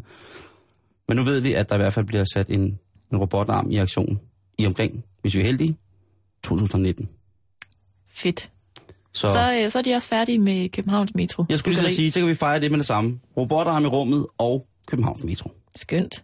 Men 1.07 1.17
nu 1.17 1.24
ved 1.24 1.39
vi, 1.41 1.53
at 1.53 1.69
der 1.69 1.76
i 1.76 1.78
hvert 1.78 1.93
fald 1.93 2.05
bliver 2.05 2.24
sat 2.34 2.47
en, 2.47 2.80
en 3.11 3.17
robotarm 3.17 3.71
i 3.71 3.78
aktion 3.78 4.19
i 4.57 4.65
omkring, 4.65 5.03
hvis 5.21 5.36
vi 5.36 5.41
er 5.41 5.45
heldige, 5.45 5.78
2019. 6.43 7.09
Fedt. 8.15 8.49
Så, 9.13 9.32
Så, 9.32 9.59
øh, 9.63 9.69
så 9.71 9.78
er 9.80 9.84
de 9.84 9.93
også 9.95 10.09
færdige 10.09 10.39
med 10.39 10.69
Københavns 10.69 11.15
Metro. 11.15 11.45
jeg 11.49 11.59
skulle 11.59 11.82
lige 11.82 11.95
sige, 11.95 12.11
så 12.11 12.19
kan 12.19 12.30
vi 12.30 12.36
fejre 12.36 12.59
det 12.59 12.71
med 12.71 12.78
det 12.80 12.88
samme. 12.88 13.19
Robotarm 13.38 13.84
i 13.84 13.88
rummet 13.88 14.26
og 14.38 14.67
Københavns 14.88 15.24
Metro. 15.24 15.51
Skønt. 15.76 16.24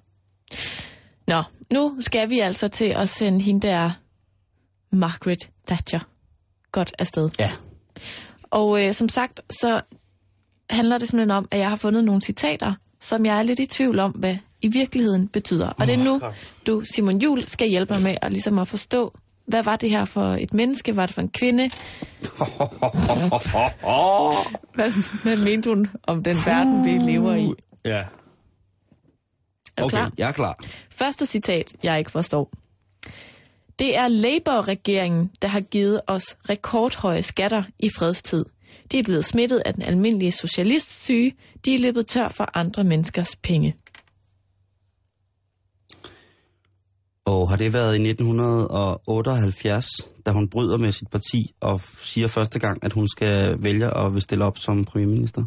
Nå, 1.27 1.43
nu 1.73 1.97
skal 1.99 2.29
vi 2.29 2.39
altså 2.39 2.67
til 2.67 2.85
at 2.97 3.09
sende 3.09 3.41
hende 3.41 3.67
der 3.67 3.91
Margaret 4.91 5.49
Thatcher 5.67 5.99
godt 6.71 6.93
afsted. 6.99 7.29
Ja. 7.39 7.51
Og 8.43 8.85
øh, 8.85 8.93
som 8.93 9.09
sagt, 9.09 9.41
så 9.49 9.81
handler 10.69 10.97
det 10.97 11.07
simpelthen 11.07 11.31
om, 11.31 11.47
at 11.51 11.59
jeg 11.59 11.69
har 11.69 11.75
fundet 11.75 12.03
nogle 12.03 12.21
citater, 12.21 12.73
som 12.99 13.25
jeg 13.25 13.39
er 13.39 13.43
lidt 13.43 13.59
i 13.59 13.65
tvivl 13.65 13.99
om, 13.99 14.11
hvad 14.11 14.35
i 14.61 14.67
virkeligheden 14.67 15.27
betyder. 15.27 15.67
Og 15.69 15.87
det 15.87 15.93
er 15.93 16.03
nu, 16.03 16.21
du, 16.67 16.81
Simon 16.95 17.17
Jul, 17.17 17.47
skal 17.47 17.69
hjælpe 17.69 17.93
mig 17.93 18.03
med 18.03 18.15
at, 18.21 18.31
ligesom 18.31 18.59
at 18.59 18.67
forstå, 18.67 19.13
hvad 19.45 19.63
var 19.63 19.75
det 19.75 19.89
her 19.89 20.05
for 20.05 20.21
et 20.23 20.53
menneske? 20.53 20.95
Var 20.95 21.05
det 21.05 21.15
for 21.15 21.21
en 21.21 21.29
kvinde? 21.29 21.63
hvad, 24.75 25.21
hvad 25.23 25.37
mente 25.37 25.69
hun 25.69 25.89
om 26.03 26.23
den 26.23 26.35
verden, 26.45 26.85
vi 26.85 27.11
lever 27.11 27.35
i? 27.35 27.53
Ja. 27.85 27.91
Er 27.91 28.03
du 29.77 29.83
Okay, 29.83 29.89
klar? 29.97 30.11
jeg 30.17 30.27
er 30.27 30.31
klar. 30.31 30.57
Første 30.91 31.25
citat, 31.25 31.73
jeg 31.83 31.99
ikke 31.99 32.11
forstår. 32.11 32.51
Det 33.79 33.97
er 33.97 34.07
Labour-regeringen, 34.07 35.31
der 35.41 35.47
har 35.47 35.61
givet 35.61 36.01
os 36.07 36.37
rekordhøje 36.49 37.23
skatter 37.23 37.63
i 37.79 37.89
fredstid. 37.89 38.45
De 38.91 38.99
er 38.99 39.03
blevet 39.03 39.25
smittet 39.25 39.61
af 39.65 39.73
den 39.73 39.83
almindelige 39.83 40.31
socialistsyge. 40.31 41.33
De 41.65 41.75
er 41.75 41.79
løbet 41.79 42.07
tør 42.07 42.27
for 42.27 42.57
andre 42.57 42.83
menneskers 42.83 43.35
penge. 43.35 43.75
Og 47.25 47.49
har 47.49 47.55
det 47.55 47.73
været 47.73 47.95
i 47.95 48.09
1978, 48.09 49.87
da 50.25 50.31
hun 50.31 50.49
bryder 50.49 50.77
med 50.77 50.91
sit 50.91 51.09
parti 51.09 51.51
og 51.59 51.81
siger 51.99 52.27
første 52.27 52.59
gang, 52.59 52.83
at 52.83 52.93
hun 52.93 53.07
skal 53.07 53.63
vælge 53.63 53.97
at 53.97 54.13
vil 54.13 54.21
stille 54.21 54.45
op 54.45 54.57
som 54.57 54.85
premierminister? 54.85 55.43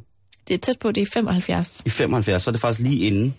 Det 0.48 0.54
er 0.54 0.58
tæt 0.58 0.78
på, 0.78 0.92
det 0.92 1.00
er 1.00 1.06
75. 1.12 1.82
I 1.86 1.88
75, 1.88 2.42
så 2.42 2.50
er 2.50 2.52
det 2.52 2.60
faktisk 2.60 2.88
lige 2.88 3.06
inden. 3.06 3.34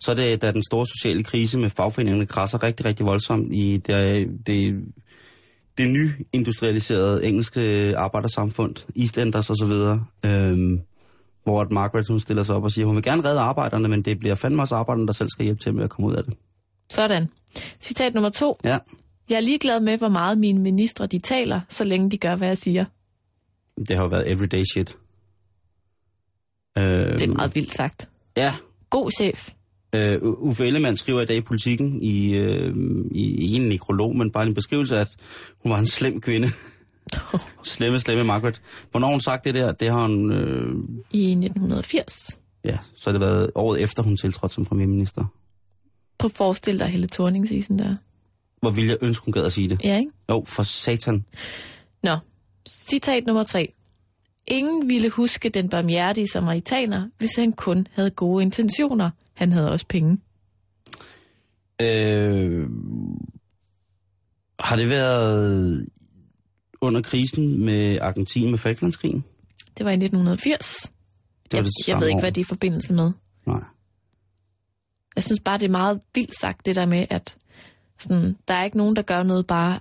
Så 0.00 0.10
er 0.10 0.14
det, 0.14 0.42
da 0.42 0.52
den 0.52 0.62
store 0.70 0.86
sociale 0.86 1.24
krise 1.24 1.58
med 1.58 1.70
fagforeningerne 1.70 2.26
krasser 2.26 2.62
rigtig, 2.62 2.86
rigtig 2.86 3.06
voldsomt 3.06 3.52
i 3.54 3.76
det, 3.76 4.28
det, 4.46 4.84
det 5.78 5.90
nyindustrialiserede 5.90 7.24
engelske 7.26 7.94
arbejdersamfund, 7.96 8.76
EastEnders 8.96 9.50
osv., 9.50 9.72
øhm, 10.30 10.80
hvor 11.44 11.60
at 11.60 11.70
Margaret 11.70 12.08
hun 12.08 12.20
stiller 12.20 12.42
sig 12.42 12.54
op 12.56 12.64
og 12.64 12.70
siger, 12.72 12.86
hun 12.86 12.94
vil 12.96 13.02
gerne 13.02 13.24
redde 13.28 13.40
arbejderne, 13.40 13.88
men 13.88 14.02
det 14.02 14.18
bliver 14.18 14.34
fandme 14.34 14.62
også 14.62 14.74
arbejderne, 14.74 15.06
der 15.06 15.12
selv 15.12 15.28
skal 15.28 15.44
hjælpe 15.44 15.62
til 15.62 15.74
med 15.74 15.84
at 15.84 15.90
komme 15.90 16.08
ud 16.10 16.14
af 16.14 16.24
det. 16.24 16.34
Sådan. 16.90 17.26
Citat 17.80 18.14
nummer 18.14 18.30
to. 18.30 18.58
Ja, 18.64 18.78
Jeg 19.30 19.36
er 19.36 19.40
ligeglad 19.40 19.80
med, 19.80 19.98
hvor 19.98 20.08
meget 20.08 20.38
mine 20.38 20.60
ministre 20.60 21.06
de 21.06 21.18
taler, 21.18 21.60
så 21.68 21.84
længe 21.84 22.10
de 22.10 22.18
gør, 22.18 22.36
hvad 22.36 22.48
jeg 22.48 22.58
siger. 22.58 22.84
det 23.88 23.96
har 23.96 24.02
jo 24.02 24.08
været 24.08 24.30
everyday 24.32 24.64
shit. 24.72 24.96
Øhm, 26.78 27.18
Det 27.18 27.22
er 27.22 27.26
meget 27.34 27.54
vildt 27.54 27.72
sagt. 27.72 28.08
Ja, 28.36 28.54
God 28.90 29.10
chef. 29.10 29.50
Øh, 29.94 30.18
Uffe 30.22 30.66
Ellemann 30.66 30.96
skriver 30.96 31.20
i 31.20 31.24
dag 31.24 31.36
i 31.36 31.40
Politiken, 31.40 32.02
i, 32.02 32.34
øh, 32.34 32.74
i, 33.10 33.22
i 33.22 33.54
en 33.54 33.68
nekrolog, 33.68 34.16
men 34.16 34.30
bare 34.30 34.46
en 34.46 34.54
beskrivelse 34.54 34.98
at 34.98 35.08
hun 35.62 35.72
var 35.72 35.78
en 35.78 35.86
slem 35.86 36.20
kvinde. 36.20 36.48
slemme, 37.64 38.00
slemme 38.00 38.24
Margaret. 38.24 38.60
Hvornår 38.90 39.10
hun 39.10 39.20
sagt 39.20 39.44
det 39.44 39.54
der? 39.54 39.72
Det 39.72 39.90
har 39.90 40.02
hun... 40.06 40.32
Øh, 40.32 40.74
I 41.10 41.30
1980. 41.30 42.38
ja, 42.64 42.78
så 42.96 43.10
har 43.10 43.12
det 43.12 43.20
været 43.20 43.50
året 43.54 43.82
efter, 43.82 44.02
hun 44.02 44.16
tiltrådte 44.16 44.54
som 44.54 44.64
premierminister. 44.64 45.24
Prøv 46.18 46.26
at 46.26 46.36
forestille 46.36 46.78
dig 46.78 46.88
hele 46.88 47.06
Thorning 47.06 47.48
der. 47.78 47.96
Hvor 48.60 48.70
ville 48.70 48.90
jeg 48.90 48.98
ønske, 49.02 49.24
hun 49.24 49.32
gad 49.32 49.44
at 49.44 49.52
sige 49.52 49.68
det? 49.68 49.80
Ja, 49.84 49.98
ikke? 49.98 50.10
Jo, 50.30 50.44
for 50.46 50.62
satan. 50.62 51.24
Nå, 52.02 52.16
citat 52.68 53.26
nummer 53.26 53.44
tre. 53.44 53.72
Ingen 54.46 54.88
ville 54.88 55.10
huske 55.10 55.48
den 55.48 55.68
barmhjertige 55.68 56.28
samaritaner, 56.28 57.08
hvis 57.18 57.36
han 57.36 57.52
kun 57.52 57.86
havde 57.92 58.10
gode 58.10 58.42
intentioner. 58.42 59.10
Han 59.36 59.52
havde 59.52 59.70
også 59.70 59.86
penge. 59.88 60.18
Øh, 61.82 62.68
har 64.60 64.76
det 64.76 64.88
været 64.88 65.86
under 66.80 67.02
krisen 67.02 67.64
med 67.64 67.98
Argentin 68.00 68.50
med 68.50 68.58
Falklandskrigen? 68.58 69.24
Det 69.78 69.84
var 69.84 69.90
i 69.90 69.94
1980. 69.94 70.74
Det 70.82 71.52
var 71.52 71.58
jeg, 71.58 71.64
det 71.64 71.70
jeg 71.78 71.84
samme 71.84 72.00
ved 72.00 72.08
ikke, 72.08 72.20
hvad 72.20 72.32
det 72.32 72.40
er 72.40 72.44
i 72.44 72.48
forbindelse 72.48 72.92
med. 72.92 73.12
Nej. 73.46 73.60
Jeg 75.16 75.24
synes 75.24 75.40
bare, 75.40 75.58
det 75.58 75.64
er 75.64 75.70
meget 75.70 76.00
vildt 76.14 76.38
sagt, 76.40 76.66
det 76.66 76.76
der 76.76 76.86
med, 76.86 77.06
at 77.10 77.36
sådan, 77.98 78.36
der 78.48 78.54
er 78.54 78.64
ikke 78.64 78.76
nogen, 78.76 78.96
der 78.96 79.02
gør 79.02 79.22
noget 79.22 79.46
bare 79.46 79.80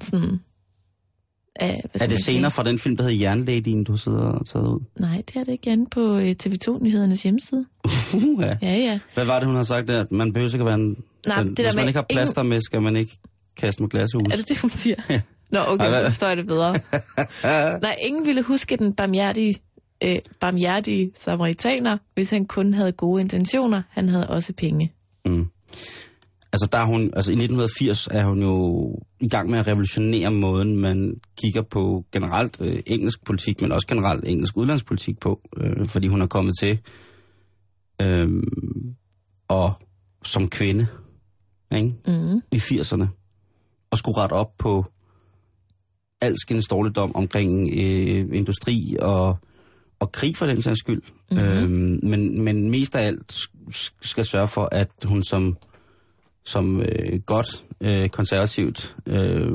sådan... 0.00 0.40
Af, 1.56 1.80
Er 1.94 1.98
det 1.98 2.10
man 2.10 2.18
senere 2.18 2.50
fra 2.50 2.62
den 2.62 2.78
film, 2.78 2.96
der 2.96 3.04
hedder 3.04 3.18
Jernladyen, 3.18 3.84
du 3.84 3.96
sidder 3.96 4.18
og 4.18 4.46
taget 4.46 4.66
ud? 4.66 4.80
Nej, 5.00 5.22
det 5.28 5.36
er 5.36 5.44
det 5.44 5.66
inde 5.66 5.86
på 5.90 6.16
øh, 6.18 6.34
TV2-nyhedernes 6.42 7.22
hjemmeside. 7.22 7.66
Uh, 8.14 8.40
ja. 8.40 8.56
Ja, 8.62 8.74
ja. 8.76 8.98
Hvad 9.14 9.24
var 9.24 9.38
det, 9.38 9.46
hun 9.48 9.56
har 9.56 9.62
sagt 9.62 9.88
der? 9.88 10.04
Man 10.10 10.32
behøver 10.32 10.54
ikke 10.54 10.62
at 10.62 10.66
være 10.66 10.74
en... 10.74 10.96
Nej, 11.26 11.42
den, 11.42 11.48
det 11.48 11.58
der 11.58 11.64
hvis 11.64 11.74
man 11.74 11.82
med 11.82 11.88
ikke 11.88 11.98
har 11.98 12.06
plaster 12.10 12.42
med, 12.42 12.60
skal 12.60 12.82
man 12.82 12.96
ikke 12.96 13.12
kaste 13.56 13.82
med 13.82 13.90
glashus. 13.90 14.22
Er 14.32 14.36
det 14.36 14.48
det, 14.48 14.58
hun 14.58 14.70
siger? 14.70 14.96
Ja. 15.10 15.20
Nå, 15.50 15.58
okay, 15.66 15.84
Ej, 15.84 16.00
så 16.00 16.06
forstår 16.06 16.28
jeg 16.28 16.36
det 16.36 16.46
bedre. 16.46 16.78
Nej, 17.80 17.96
ingen 18.00 18.26
ville 18.26 18.42
huske 18.42 18.76
den 18.76 18.92
barmhjertige, 18.92 19.56
øh, 20.04 20.18
barmhjertige 20.40 21.10
samaritaner, 21.14 21.98
hvis 22.14 22.30
han 22.30 22.44
kun 22.44 22.74
havde 22.74 22.92
gode 22.92 23.20
intentioner. 23.20 23.82
Han 23.88 24.08
havde 24.08 24.28
også 24.28 24.52
penge. 24.52 24.92
Mm. 25.24 25.46
Altså, 26.52 26.68
der 26.72 26.78
er 26.78 26.84
hun, 26.84 27.02
altså 27.02 27.30
i 27.30 27.34
1980 27.34 28.08
er 28.10 28.24
hun 28.24 28.42
jo 28.42 28.98
i 29.20 29.28
gang 29.28 29.50
med 29.50 29.58
at 29.58 29.66
revolutionere 29.66 30.30
måden, 30.30 30.76
man 30.76 31.20
kigger 31.42 31.62
på 31.70 32.04
generelt 32.12 32.60
øh, 32.60 32.82
engelsk 32.86 33.24
politik, 33.24 33.60
men 33.60 33.72
også 33.72 33.86
generelt 33.86 34.24
engelsk 34.28 34.56
udlandspolitik 34.56 35.20
på, 35.20 35.40
øh, 35.56 35.86
fordi 35.86 36.08
hun 36.08 36.22
er 36.22 36.26
kommet 36.26 36.54
til 36.60 36.78
øh, 38.02 38.42
og 39.48 39.72
som 40.24 40.48
kvinde 40.48 40.86
ikke? 41.74 41.94
Mm. 42.06 42.42
i 42.52 42.56
80'erne 42.56 43.06
og 43.90 43.98
skulle 43.98 44.18
rette 44.18 44.32
op 44.32 44.56
på 44.58 44.84
alskens 46.20 46.68
dårligdom 46.68 47.16
omkring 47.16 47.70
øh, 47.74 48.28
industri 48.32 48.96
og, 49.00 49.38
og 50.00 50.12
krig 50.12 50.36
for 50.36 50.46
den 50.46 50.62
sags 50.62 50.78
skyld. 50.78 51.02
Mm-hmm. 51.30 51.46
Øhm, 51.46 52.00
men, 52.02 52.42
men 52.42 52.70
mest 52.70 52.96
af 52.96 53.06
alt 53.06 53.34
skal 54.02 54.24
sørge 54.24 54.48
for, 54.48 54.68
at 54.72 54.90
hun 55.04 55.22
som, 55.22 55.56
som 56.44 56.80
øh, 56.80 57.20
godt 57.26 57.64
øh, 57.80 58.08
konservativt 58.08 58.96
øh, 59.06 59.50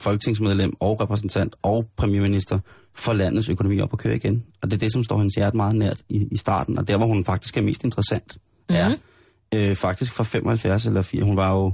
folketingsmedlem 0.00 0.72
og 0.80 1.00
repræsentant 1.00 1.56
og 1.62 1.90
premierminister 1.96 2.58
får 2.94 3.12
landets 3.12 3.48
økonomi 3.48 3.80
op 3.80 3.92
at 3.92 3.98
køre 3.98 4.16
igen. 4.16 4.44
Og 4.62 4.70
det 4.70 4.76
er 4.76 4.78
det, 4.78 4.92
som 4.92 5.04
står 5.04 5.18
hendes 5.18 5.34
hjerte 5.34 5.56
meget 5.56 5.74
nært 5.74 6.02
i, 6.08 6.28
i 6.30 6.36
starten, 6.36 6.78
og 6.78 6.88
der, 6.88 6.96
hvor 6.96 7.06
hun 7.06 7.24
faktisk 7.24 7.56
er 7.56 7.62
mest 7.62 7.84
interessant, 7.84 8.38
mm-hmm. 8.68 8.76
er 8.76 8.96
øh, 9.54 9.76
faktisk 9.76 10.12
fra 10.12 10.24
75 10.24 10.86
eller 10.86 11.02
4. 11.02 11.22
Hun 11.22 11.36
var 11.36 11.52
jo 11.52 11.72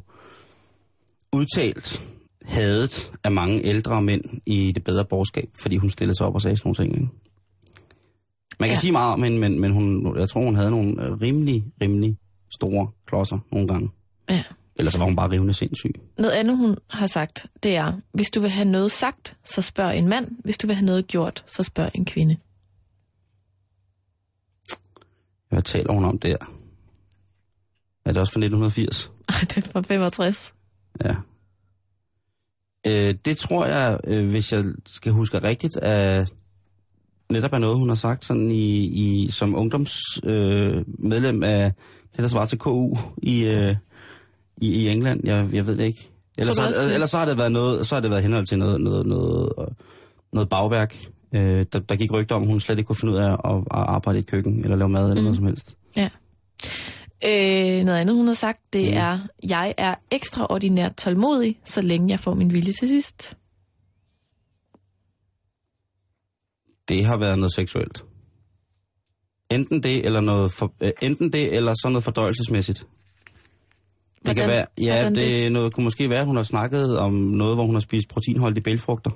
udtalt 1.33 2.03
hadet 2.43 3.13
af 3.25 3.33
mange 3.33 3.65
ældre 3.65 4.03
mænd 4.03 4.23
i 4.47 4.73
det 4.73 4.85
bedre 4.85 5.05
borgerskab, 5.05 5.49
fordi 5.63 5.77
hun 5.77 5.91
stillede 5.91 6.17
sig 6.17 6.27
op 6.27 6.35
og 6.35 6.43
sagde 6.43 6.57
sådan 6.57 6.69
nogle 6.69 6.75
ting. 6.75 7.03
Ikke? 7.03 7.09
Man 8.61 8.69
kan 8.69 8.69
Ja. 8.69 8.75
ja. 8.75 8.81
sige 8.81 8.93
meget 8.93 9.13
om 9.13 9.23
hende, 9.23 9.39
men, 9.39 9.61
men 9.61 9.73
hun, 9.73 10.17
jeg 10.19 10.29
tror, 10.29 10.45
hun 10.45 10.55
havde 10.55 10.71
nogle 10.71 11.03
øh, 11.03 11.13
rimelig, 11.13 11.65
rimelig 11.81 12.17
store 12.51 12.89
klodser 13.07 13.39
nogle 13.53 13.69
gange. 13.69 13.91
Ja. 14.31 14.43
Ellers 14.79 14.93
så 14.93 14.99
var 14.99 15.05
hun 15.05 15.17
bare 15.17 15.31
rivende 15.31 15.53
sindssyg. 15.53 15.93
Noget 16.19 16.33
andet, 16.33 16.57
hun 16.57 16.77
har 16.91 17.07
sagt, 17.07 17.47
det 17.63 17.77
er, 17.77 17.93
hvis 18.13 18.31
du 18.31 18.41
vil 18.41 18.51
have 18.51 18.65
noget 18.65 18.93
sagt, 18.93 19.37
så 19.45 19.63
spørg 19.63 19.99
en 19.99 20.09
mand. 20.09 20.31
Hvis 20.45 20.59
du 20.59 20.67
vil 20.67 20.77
have 20.77 20.87
noget 20.87 21.07
gjort, 21.07 21.45
så 21.47 21.63
spørg 21.63 21.91
en 21.95 22.05
kvinde. 22.05 22.37
Hvad 25.49 25.63
taler 25.63 25.93
hun 25.93 26.05
om 26.05 26.19
der? 26.19 26.37
Er 28.05 28.13
det 28.13 28.19
også 28.19 28.33
fra 28.33 28.41
1980? 28.41 29.11
Ej, 29.29 29.35
det 29.41 29.57
er 29.57 29.71
fra 29.73 29.81
65. 29.81 30.55
Ja. 31.05 31.15
Øh, 32.87 33.15
det 33.25 33.37
tror 33.37 33.67
jeg, 33.67 34.01
øh, 34.05 34.31
hvis 34.31 34.53
jeg 34.53 34.65
skal 34.87 35.13
huske 35.13 35.43
rigtigt, 35.43 35.79
er 35.83 36.27
netop 37.31 37.53
er 37.53 37.59
noget, 37.59 37.79
hun 37.79 37.89
har 37.89 37.97
sagt 37.97 38.25
sådan 38.25 38.51
i, 38.51 38.85
i 38.85 39.31
som 39.31 39.55
ungdomsmedlem 39.55 40.79
øh, 40.79 40.85
medlem 40.99 41.43
af 41.43 41.73
det, 42.13 42.23
der 42.23 42.29
svarer 42.29 42.47
til 42.47 42.59
KU 42.59 42.97
i, 43.23 43.45
øh, 43.45 43.77
i, 44.57 44.73
i 44.73 44.89
England. 44.89 45.21
Jeg, 45.25 45.49
jeg 45.53 45.67
ved 45.67 45.77
det 45.77 45.85
ikke. 45.85 46.11
Ellers, 46.39 46.57
du 46.57 46.63
så, 46.73 46.83
det? 46.85 46.95
ellers 46.95 47.11
så 47.11 47.19
har 47.19 47.25
det 47.25 47.39
været 47.39 47.53
noget, 47.53 47.87
så 47.87 47.95
har 47.95 48.01
det 48.01 48.11
været 48.11 48.23
henhold 48.23 48.47
til 48.47 48.59
noget, 48.59 48.81
noget, 48.81 49.07
noget, 49.07 49.53
øh, 49.59 49.67
noget 50.33 50.49
bagværk. 50.49 50.97
Øh, 51.35 51.67
der, 51.73 51.79
der 51.79 51.97
gik 51.97 52.13
rygter 52.13 52.35
om, 52.37 52.43
at 52.43 52.49
hun 52.49 52.61
slet 52.61 52.79
ikke 52.79 52.87
kunne 52.87 52.97
finde 52.97 53.13
ud 53.15 53.19
af 53.19 53.31
at, 53.33 53.57
at 53.57 53.65
arbejde 53.71 54.19
i 54.19 54.21
et 54.21 54.27
køkken, 54.27 54.65
eller 54.65 54.77
lave 54.77 54.89
mad, 54.89 55.03
eller 55.03 55.15
Mm. 55.17 55.23
noget 55.23 55.37
som 55.37 55.47
helst. 55.47 55.77
Ja. 55.97 56.09
Øh, 57.25 57.85
noget 57.85 57.99
andet, 58.01 58.17
hun 58.17 58.27
har 58.27 58.35
sagt, 58.35 58.61
det 58.73 58.83
Mm. 58.85 58.91
mm. 58.91 58.97
er, 58.97 59.19
jeg 59.49 59.75
er 59.79 59.95
ekstraordinært 60.11 60.97
tålmodig, 60.97 61.61
så 61.65 61.81
længe 61.83 62.11
jeg 62.11 62.21
får 62.21 62.35
min 62.35 62.53
vilje 62.53 62.73
til 62.73 62.89
sidst. 62.89 63.37
det 66.89 67.05
har 67.07 67.17
været 67.17 67.39
noget 67.39 67.55
seksuelt. 67.55 68.05
Enten 69.51 69.83
det, 69.83 70.07
eller 70.07 70.21
noget 70.21 70.53
for, 70.53 70.73
øh, 70.81 70.93
enten 71.03 71.33
det, 71.33 71.57
eller 71.57 71.75
sådan 71.83 71.93
noget 71.93 72.05
fordøjelsesmæssigt. 72.05 72.87
Det 74.27 74.37
Hvordan- 74.37 74.49
kan 74.49 74.49
være, 74.49 74.67
ja, 75.03 75.09
det, 75.09 75.17
det? 75.17 75.53
noget, 75.53 75.75
kunne 75.75 75.85
måske 75.85 76.11
være, 76.11 76.21
at 76.21 76.27
hun 76.27 76.37
har 76.37 76.43
snakket 76.43 76.99
om 76.99 77.13
noget, 77.13 77.57
hvor 77.57 77.65
hun 77.67 77.75
har 77.75 77.81
spist 77.81 78.09
proteinholdige 78.09 78.63
bælfrugter. 78.63 79.11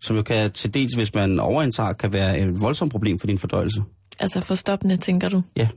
Som 0.00 0.16
jo 0.16 0.22
kan 0.22 0.52
til 0.52 0.74
dels, 0.74 0.94
hvis 0.94 1.14
man 1.14 1.40
overindtager, 1.40 1.92
kan 1.92 2.12
være 2.12 2.38
et 2.40 2.60
voldsomt 2.60 2.92
problem 2.92 3.18
for 3.18 3.26
din 3.26 3.38
fordøjelse. 3.38 3.82
Altså 4.18 4.40
forstoppende, 4.40 4.96
tænker 4.96 5.28
du? 5.28 5.42
Ja. 5.56 5.68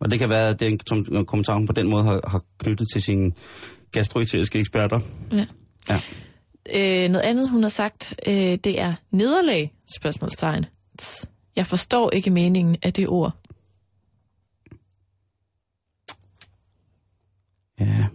Og 0.00 0.10
det 0.10 0.18
kan 0.18 0.28
være, 0.28 0.48
at 0.48 0.60
det 0.60 0.68
er 0.68 0.72
en 0.72 0.80
som- 0.88 1.26
kommentar, 1.26 1.54
hun 1.54 1.66
på 1.66 1.72
den 1.72 1.88
måde 1.90 2.04
har, 2.04 2.20
har 2.28 2.42
knyttet 2.58 2.86
til 2.92 3.02
sine 3.02 3.32
gastroenteriske 3.92 4.58
eksperter. 4.58 5.00
Ja. 5.32 5.46
Ja. 5.88 5.94
Øh, 7.04 7.10
noget 7.10 7.24
andet, 7.24 7.48
hun 7.50 7.62
har 7.62 7.70
sagt, 7.70 8.14
øh, 8.26 8.34
det 8.34 8.80
er 8.80 8.94
nederlag, 9.10 9.70
spørgsmålstegn. 9.96 10.66
Jeg 11.56 11.66
forstår 11.66 12.10
ikke 12.10 12.30
meningen 12.30 12.76
af 12.82 12.92
det 12.92 13.08
ord. 13.08 13.32
Ja. 17.80 18.06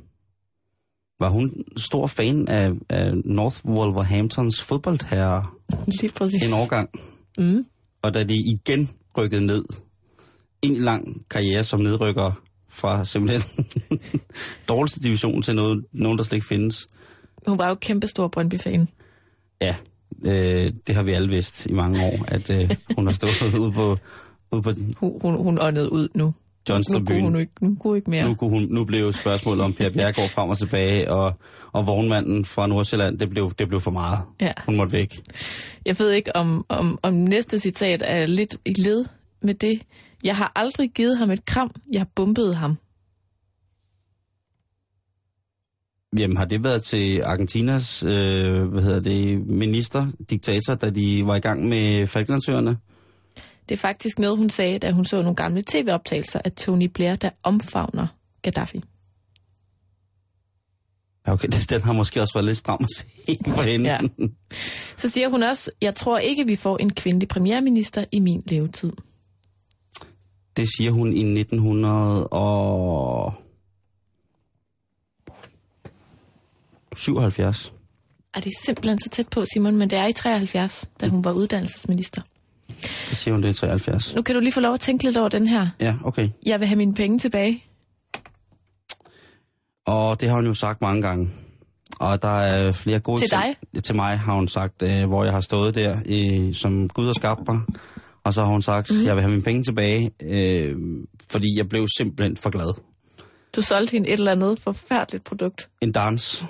Var 1.19 1.29
hun 1.29 1.63
stor 1.77 2.07
fan 2.07 2.47
af, 2.47 2.69
af 2.89 3.11
North 3.25 3.65
Wolverhamptons 3.65 4.61
fodboldherre 4.61 5.45
Lige 5.87 6.11
præcis. 6.11 6.43
en 6.43 6.53
årgang? 6.53 6.89
Mm. 7.37 7.65
Og 8.01 8.13
da 8.13 8.23
de 8.23 8.35
igen 8.35 8.89
rykkede 9.17 9.45
ned, 9.45 9.65
en 10.61 10.75
lang 10.75 11.25
karriere 11.29 11.63
som 11.63 11.79
nedrykker 11.79 12.41
fra 12.69 13.05
simpelthen 13.05 13.65
dårligste 14.69 14.99
division 14.99 15.41
til 15.41 15.55
noget, 15.55 15.85
nogen, 15.91 16.17
der 16.17 16.23
slet 16.23 16.37
ikke 16.37 16.47
findes. 16.47 16.87
Hun 17.47 17.57
var 17.57 17.67
jo 17.67 17.75
kæmpestor 17.75 18.27
Brøndby-fan. 18.27 18.87
Ja, 19.61 19.75
øh, 20.25 20.73
det 20.87 20.95
har 20.95 21.03
vi 21.03 21.11
alle 21.11 21.29
vidst 21.29 21.65
i 21.65 21.73
mange 21.73 22.05
år, 22.05 22.25
at 22.27 22.49
øh, 22.49 22.75
hun 22.95 23.05
har 23.05 23.13
stået 23.13 23.55
ude 23.63 23.71
på, 23.71 23.97
ude 24.51 24.61
på 24.61 24.71
Hun, 24.99 25.19
hun, 25.21 25.43
hun 25.43 25.57
åndede 25.61 25.91
ud 25.91 26.07
nu. 26.15 26.33
Nu 26.69 27.05
kunne 27.05 27.21
hun 27.21 27.39
ikke, 27.39 27.51
nu 27.61 27.75
kunne 27.79 27.97
ikke 27.97 28.09
mere. 28.09 28.23
Nu, 28.23 28.35
kunne 28.35 28.49
hun, 28.49 28.67
nu 28.69 28.85
blev 28.85 29.13
spørgsmålet 29.13 29.63
om 29.63 29.73
Per 29.73 29.89
Bjergård 29.89 30.29
frem 30.29 30.49
og 30.49 30.57
tilbage, 30.57 31.11
og, 31.11 31.33
og 31.71 31.87
vognmanden 31.87 32.45
fra 32.45 32.67
Nordsjælland, 32.67 33.19
det 33.19 33.29
blev, 33.29 33.51
det 33.59 33.67
blev 33.67 33.79
for 33.79 33.91
meget. 33.91 34.19
Ja. 34.41 34.51
Hun 34.65 34.75
måtte 34.75 34.93
væk. 34.93 35.09
Jeg 35.85 35.99
ved 35.99 36.11
ikke, 36.11 36.35
om, 36.35 36.65
om, 36.69 36.99
om 37.03 37.13
næste 37.13 37.59
citat 37.59 38.03
er 38.05 38.25
lidt 38.25 38.57
i 38.65 38.73
led 38.81 39.05
med 39.41 39.53
det. 39.53 39.81
Jeg 40.23 40.35
har 40.35 40.51
aldrig 40.55 40.91
givet 40.91 41.17
ham 41.17 41.31
et 41.31 41.45
kram. 41.45 41.71
Jeg 41.91 41.99
har 41.99 42.07
bumpet 42.15 42.55
ham. 42.55 42.77
Jamen, 46.19 46.37
har 46.37 46.45
det 46.45 46.63
været 46.63 46.83
til 46.83 47.21
Argentinas 47.21 48.03
øh, 48.03 48.63
hvad 48.63 48.83
hedder 48.83 48.99
det, 48.99 49.47
minister, 49.47 50.07
diktator, 50.29 50.75
da 50.75 50.89
de 50.89 51.23
var 51.25 51.35
i 51.35 51.39
gang 51.39 51.69
med 51.69 52.07
Falklandsøerne? 52.07 52.77
Det 53.69 53.75
er 53.75 53.79
faktisk 53.79 54.19
noget, 54.19 54.37
hun 54.37 54.49
sagde, 54.49 54.79
da 54.79 54.91
hun 54.91 55.05
så 55.05 55.21
nogle 55.21 55.35
gamle 55.35 55.63
tv-optagelser 55.67 56.41
af 56.45 56.51
Tony 56.51 56.85
Blair, 56.85 57.15
der 57.15 57.29
omfavner 57.43 58.07
Gaddafi. 58.41 58.83
Okay, 61.27 61.47
den 61.69 61.81
har 61.81 61.93
måske 61.93 62.21
også 62.21 62.33
været 62.33 62.45
lidt 62.45 62.57
stram 62.57 62.79
at 62.81 62.89
se 62.97 63.37
for 63.47 63.61
hende. 63.71 63.89
Ja. 63.89 63.99
Så 64.97 65.09
siger 65.09 65.29
hun 65.29 65.43
også, 65.43 65.71
jeg 65.81 65.95
tror 65.95 66.17
ikke, 66.17 66.47
vi 66.47 66.55
får 66.55 66.77
en 66.77 66.93
kvindelig 66.93 67.27
premierminister 67.27 68.05
i 68.11 68.19
min 68.19 68.43
levetid. 68.47 68.93
Det 70.57 70.67
siger 70.77 70.91
hun 70.91 71.13
i 71.13 71.39
1900 71.39 72.27
og... 72.27 73.33
77. 76.95 77.73
Er 78.33 78.39
det 78.39 78.45
er 78.45 78.65
simpelthen 78.65 78.99
så 78.99 79.09
tæt 79.09 79.27
på, 79.27 79.45
Simon, 79.53 79.75
men 79.75 79.89
det 79.89 79.97
er 79.97 80.07
i 80.07 80.13
73, 80.13 80.89
da 81.01 81.07
hun 81.07 81.23
var 81.23 81.31
uddannelsesminister. 81.31 82.21
Det 82.81 83.17
siger 83.17 83.33
hun, 83.33 83.43
det 83.43 83.49
er 83.49 83.53
73. 83.53 84.15
Nu 84.15 84.21
kan 84.21 84.35
du 84.35 84.41
lige 84.41 84.53
få 84.53 84.59
lov 84.59 84.73
at 84.73 84.79
tænke 84.79 85.03
lidt 85.03 85.17
over 85.17 85.29
den 85.29 85.47
her. 85.47 85.67
Ja, 85.81 85.93
okay. 86.03 86.29
Jeg 86.45 86.59
vil 86.59 86.67
have 86.67 86.75
mine 86.77 86.93
penge 86.93 87.19
tilbage. 87.19 87.63
Og 89.85 90.21
det 90.21 90.29
har 90.29 90.35
hun 90.35 90.45
jo 90.45 90.53
sagt 90.53 90.81
mange 90.81 91.01
gange. 91.01 91.29
Og 91.99 92.21
der 92.21 92.29
er 92.37 92.71
flere 92.71 92.99
gode 92.99 93.21
Til 93.21 93.31
dig? 93.31 93.55
eksempler- 93.73 93.81
Til 93.81 93.95
mig 93.95 94.19
har 94.19 94.33
hun 94.35 94.47
sagt, 94.47 94.81
øh, 94.81 95.07
hvor 95.07 95.23
jeg 95.23 95.33
har 95.33 95.41
stået 95.41 95.75
der, 95.75 95.97
øh, 96.05 96.53
som 96.55 96.89
Gud 96.89 97.05
har 97.05 97.13
skabt 97.13 97.41
mig. 97.47 97.59
Og 98.23 98.33
så 98.33 98.41
har 98.41 98.49
hun 98.51 98.61
sagt, 98.61 98.91
mm. 98.91 99.05
jeg 99.05 99.15
vil 99.15 99.21
have 99.21 99.31
mine 99.31 99.43
penge 99.43 99.63
tilbage, 99.63 100.11
øh, 100.23 100.75
fordi 101.31 101.47
jeg 101.57 101.69
blev 101.69 101.87
simpelthen 101.97 102.37
for 102.37 102.49
glad. 102.49 102.73
Du 103.55 103.61
solgte 103.61 103.91
hende 103.91 104.07
et 104.09 104.13
eller 104.19 104.31
andet 104.31 104.59
forfærdeligt 104.59 105.23
produkt. 105.23 105.69
En 105.81 105.91
dans. 105.91 106.45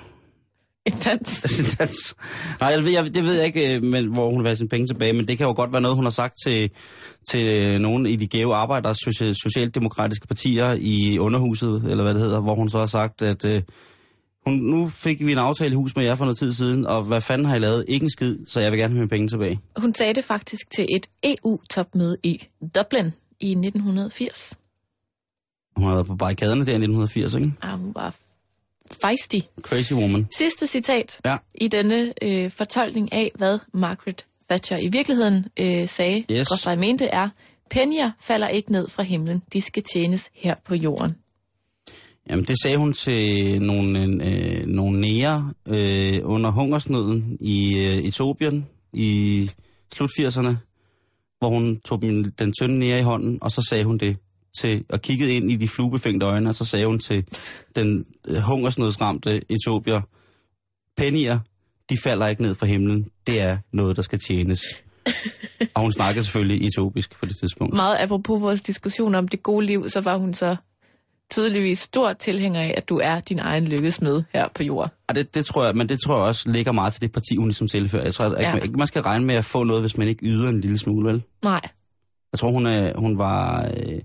En 0.86 0.92
dans. 1.04 1.44
en 1.60 1.64
dans. 1.78 2.14
Nej, 2.60 2.68
jeg, 2.68 2.84
ved- 2.84 2.92
jeg, 2.92 3.14
det 3.14 3.24
ved 3.24 3.34
jeg 3.34 3.46
ikke, 3.46 3.76
øh, 3.76 3.82
men, 3.82 4.12
hvor 4.12 4.30
hun 4.30 4.38
vil 4.38 4.48
have 4.48 4.56
sine 4.56 4.68
penge 4.68 4.86
tilbage, 4.86 5.12
men 5.12 5.28
det 5.28 5.38
kan 5.38 5.46
jo 5.46 5.52
godt 5.56 5.72
være 5.72 5.82
noget, 5.82 5.96
hun 5.96 6.04
har 6.04 6.10
sagt 6.10 6.34
til, 6.46 6.70
til 7.28 7.46
øh, 7.56 7.80
nogle 7.80 8.10
i 8.10 8.16
de 8.16 8.26
gave 8.26 8.54
arbejder, 8.54 8.92
social, 8.92 9.34
socialdemokratiske 9.34 10.26
partier 10.26 10.76
i 10.80 11.18
underhuset, 11.18 11.84
eller 11.90 12.04
hvad 12.04 12.14
det 12.14 12.22
hedder, 12.22 12.40
hvor 12.40 12.54
hun 12.54 12.68
så 12.70 12.78
har 12.78 12.86
sagt, 12.86 13.22
at 13.22 13.44
øh, 13.44 13.62
hun, 14.46 14.54
nu 14.54 14.88
fik 14.88 15.26
vi 15.26 15.32
en 15.32 15.38
aftale 15.38 15.72
i 15.72 15.74
hus 15.74 15.96
med 15.96 16.04
jer 16.04 16.14
for 16.14 16.24
noget 16.24 16.38
tid 16.38 16.52
siden, 16.52 16.86
og 16.86 17.02
hvad 17.02 17.20
fanden 17.20 17.46
har 17.46 17.56
I 17.56 17.58
lavet? 17.58 17.84
Ikke 17.88 18.04
en 18.04 18.10
skid, 18.10 18.36
så 18.46 18.60
jeg 18.60 18.72
vil 18.72 18.78
gerne 18.80 18.92
have 18.94 18.98
mine 19.00 19.08
penge 19.08 19.28
tilbage. 19.28 19.60
Hun 19.76 19.94
sagde 19.94 20.14
det 20.14 20.24
faktisk 20.24 20.70
til 20.76 20.86
et 20.96 21.06
EU-topmøde 21.24 22.16
i 22.22 22.42
Dublin 22.74 23.12
i 23.40 23.50
1980. 23.50 24.56
Hun 25.76 25.86
har 25.86 25.94
været 25.94 26.06
på 26.06 26.16
barrikaderne 26.16 26.60
der 26.60 26.70
i 26.72 26.74
1980, 26.74 27.34
ikke? 27.34 27.52
Ah, 27.62 27.78
hun 27.80 27.94
var 27.94 28.16
feisty. 29.04 29.38
Crazy 29.62 29.92
woman. 29.92 30.26
Sidste 30.36 30.66
citat 30.66 31.20
Ja. 31.24 31.36
i 31.54 31.68
denne 31.68 32.12
øh, 32.22 32.50
fortolkning 32.50 33.12
af, 33.12 33.32
hvad 33.34 33.58
Margaret 33.74 34.26
Thatcher 34.50 34.78
i 34.78 34.88
virkeligheden 34.88 35.44
øh, 35.60 35.88
sagde, 35.88 36.24
Yes. 36.32 36.48
yes. 36.52 36.78
mente 36.78 37.04
er, 37.06 37.28
pennier 37.70 38.10
falder 38.20 38.48
ikke 38.48 38.72
ned 38.72 38.88
fra 38.88 39.02
himlen, 39.02 39.42
de 39.52 39.60
skal 39.60 39.82
tjenes 39.94 40.30
her 40.34 40.54
på 40.64 40.74
jorden. 40.74 41.16
Jamen, 42.30 42.44
det 42.44 42.56
sagde 42.62 42.76
hun 42.78 42.92
til 42.92 43.62
nogle, 43.62 44.00
øh, 44.24 44.66
nogle 44.66 45.00
nære 45.00 45.52
øh, 45.66 46.20
under 46.24 46.50
hungersnøden 46.50 47.38
i 47.40 47.78
øh, 47.78 48.04
Etiopien 48.04 48.66
i 48.92 49.50
slut 49.94 50.10
80'erne, 50.20 50.54
hvor 51.38 51.48
hun 51.48 51.80
tog 51.80 52.02
den, 52.02 52.32
den 52.38 52.52
tynde 52.60 52.78
nære 52.78 52.98
i 52.98 53.02
hånden, 53.02 53.38
og 53.42 53.50
så 53.50 53.66
sagde 53.70 53.84
hun 53.84 53.98
det 53.98 54.16
til, 54.60 54.84
og 54.88 55.00
kiggede 55.02 55.32
ind 55.32 55.50
i 55.50 55.56
de 55.56 55.68
fluebefængte 55.68 56.26
øjne, 56.26 56.48
og 56.48 56.54
så 56.54 56.64
sagde 56.64 56.86
hun 56.86 56.98
til 56.98 57.24
den 57.76 58.04
øh, 58.28 58.36
hungersnødsramte 58.42 59.40
etiopier, 59.52 60.00
pennier, 60.96 61.38
de 61.90 61.96
falder 61.98 62.26
ikke 62.26 62.42
ned 62.42 62.54
fra 62.54 62.66
himlen, 62.66 63.06
det 63.26 63.40
er 63.40 63.58
noget, 63.72 63.96
der 63.96 64.02
skal 64.02 64.18
tjenes. 64.18 64.62
og 65.74 65.82
hun 65.82 65.92
snakkede 65.92 66.24
selvfølgelig 66.24 66.66
etiopisk 66.66 67.20
på 67.20 67.26
det 67.26 67.36
tidspunkt. 67.40 67.74
Meget 67.76 67.96
apropos 68.00 68.40
vores 68.40 68.60
diskussion 68.62 69.14
om 69.14 69.28
det 69.28 69.42
gode 69.42 69.66
liv, 69.66 69.88
så 69.88 70.00
var 70.00 70.16
hun 70.16 70.34
så 70.34 70.56
tydeligvis 71.30 71.78
stor 71.78 72.12
tilhænger 72.12 72.60
af, 72.60 72.74
at 72.76 72.88
du 72.88 72.96
er 73.02 73.20
din 73.20 73.38
egen 73.38 73.64
lykkesmed 73.64 74.22
her 74.32 74.48
på 74.54 74.62
jorden. 74.62 74.90
Og 75.08 75.14
det, 75.14 75.34
det 75.34 75.46
tror 75.46 75.64
jeg, 75.64 75.74
men 75.76 75.88
det 75.88 75.98
tror 76.00 76.16
jeg 76.16 76.24
også 76.26 76.50
ligger 76.50 76.72
meget 76.72 76.92
til 76.92 77.02
det 77.02 77.12
parti, 77.12 77.36
hun 77.36 77.48
ligesom 77.48 77.68
tilfører. 77.68 78.02
Jeg 78.04 78.14
tror 78.14 78.40
Ja. 78.40 78.54
ikke, 78.54 78.66
ikke, 78.66 78.78
man 78.78 78.86
skal 78.86 79.02
regne 79.02 79.26
med 79.26 79.34
at 79.34 79.44
få 79.44 79.64
noget, 79.64 79.82
hvis 79.82 79.96
man 79.96 80.08
ikke 80.08 80.26
yder 80.26 80.48
en 80.48 80.60
lille 80.60 80.78
smule, 80.78 81.08
vel? 81.12 81.22
Nej. 81.44 81.60
Jeg 82.32 82.38
tror, 82.38 82.50
hun, 82.50 82.66
er, 82.66 82.92
hun 82.98 83.18
var... 83.18 83.66
Øh, 83.76 84.00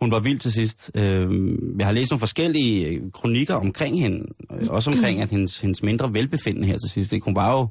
hun 0.00 0.10
var 0.10 0.20
vild 0.20 0.38
til 0.38 0.52
sidst. 0.52 0.90
Øh, 0.94 1.30
jeg 1.78 1.86
har 1.86 1.92
læst 1.92 2.10
nogle 2.10 2.20
forskellige 2.20 2.86
øh, 2.86 3.12
kronikker 3.12 3.54
omkring 3.54 4.00
hende. 4.00 4.26
Øh, 4.60 4.68
også 4.68 4.90
omkring 4.90 5.20
at 5.20 5.30
hendes, 5.30 5.60
hendes 5.60 5.82
mindre 5.82 6.12
velbefindende 6.12 6.68
her 6.68 6.78
til 6.78 6.90
sidst. 6.90 7.12
Ikke? 7.12 7.24
Hun 7.24 7.34
var 7.34 7.50
jo 7.52 7.68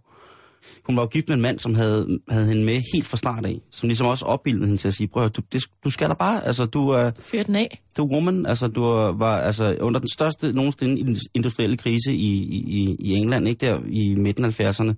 hun 0.86 0.96
var 0.96 1.02
jo 1.02 1.08
gift 1.08 1.28
med 1.28 1.36
en 1.36 1.42
mand, 1.42 1.60
som 1.60 1.76
havde, 1.76 2.20
havde 2.30 2.48
hende 2.48 2.66
med 2.66 2.82
helt 2.94 3.08
fra 3.08 3.18
start 3.18 3.46
af. 3.46 3.62
Som 3.72 3.90
ligesom 3.90 4.08
også 4.08 4.26
opbildede 4.26 4.66
hende 4.66 4.82
til 4.82 4.88
at 4.88 4.94
sige, 4.94 5.08
prøv 5.08 5.30
du, 5.30 5.42
det, 5.52 5.64
du 5.84 5.90
skal 5.90 6.10
da 6.10 6.14
bare, 6.14 6.46
altså 6.46 6.66
du 6.66 6.90
er, 6.90 7.12
Fyr 7.20 7.44
den 7.44 7.56
af. 7.56 7.82
du 7.98 8.04
er 8.04 8.14
woman, 8.14 8.46
altså 8.46 8.68
du 8.68 8.82
var 9.18 9.38
altså 9.40 9.78
under 9.82 10.00
den 10.00 10.10
største 10.10 10.54
nogensinde 10.54 11.20
industrielle 11.34 11.78
krise 11.78 12.14
i, 12.14 12.44
i, 12.68 12.96
i 13.00 13.14
England, 13.14 13.48
ikke 13.48 13.68
der 13.68 13.80
i 13.88 14.16
midten 14.16 14.46
af 14.46 14.60
70'erne, 14.60 14.94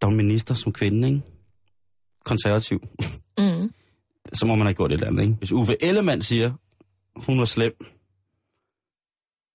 der 0.00 0.06
var 0.06 0.10
minister 0.10 0.54
som 0.54 0.72
kvinde, 0.72 1.08
ikke? 1.08 1.20
Konservativ. 2.24 2.82
Mm. 3.38 3.72
Så 4.32 4.46
må 4.46 4.54
man 4.54 4.66
have 4.66 4.74
gjort 4.74 4.90
et 4.92 4.94
eller 4.94 5.06
andet, 5.06 5.22
ikke? 5.22 5.34
Hvis 5.34 5.52
Uffe 5.52 5.76
Ellemann 5.80 6.22
siger, 6.22 6.52
hun 7.16 7.38
var 7.38 7.44
slem, 7.44 7.72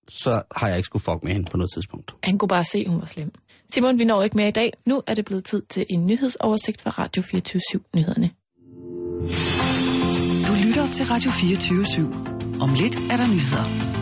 så 0.08 0.42
har 0.56 0.68
jeg 0.68 0.78
ikke 0.78 0.86
skulle 0.86 1.04
fuck 1.04 1.24
med 1.24 1.34
hende 1.34 1.52
på 1.52 1.58
noget 1.58 1.72
tidspunkt. 1.74 2.16
Han 2.24 2.38
kunne 2.38 2.50
bare 2.50 2.64
se, 2.64 2.78
at 2.78 2.90
hun 2.90 3.00
var 3.00 3.06
slem. 3.06 3.32
Simon, 3.70 4.00
vi 4.00 4.04
når 4.04 4.24
ikke 4.24 4.38
mere 4.38 4.48
i 4.48 4.52
dag. 4.52 4.74
Nu 4.86 5.04
er 5.08 5.14
det 5.14 5.26
blevet 5.26 5.46
tid 5.46 5.62
til 5.70 5.86
en 5.90 6.06
nyhedsoversigt 6.08 6.82
fra 6.82 6.90
Radio 6.90 7.22
24 7.22 7.82
Nyhederne. 7.96 8.30
Du 10.48 10.54
lytter 10.68 10.92
til 10.94 11.06
Radio 11.06 11.32
24 11.32 11.84
/7. 11.84 12.62
Om 12.62 12.70
lidt 12.74 12.96
er 12.96 13.18
der 13.18 13.28
nyheder. 13.28 13.97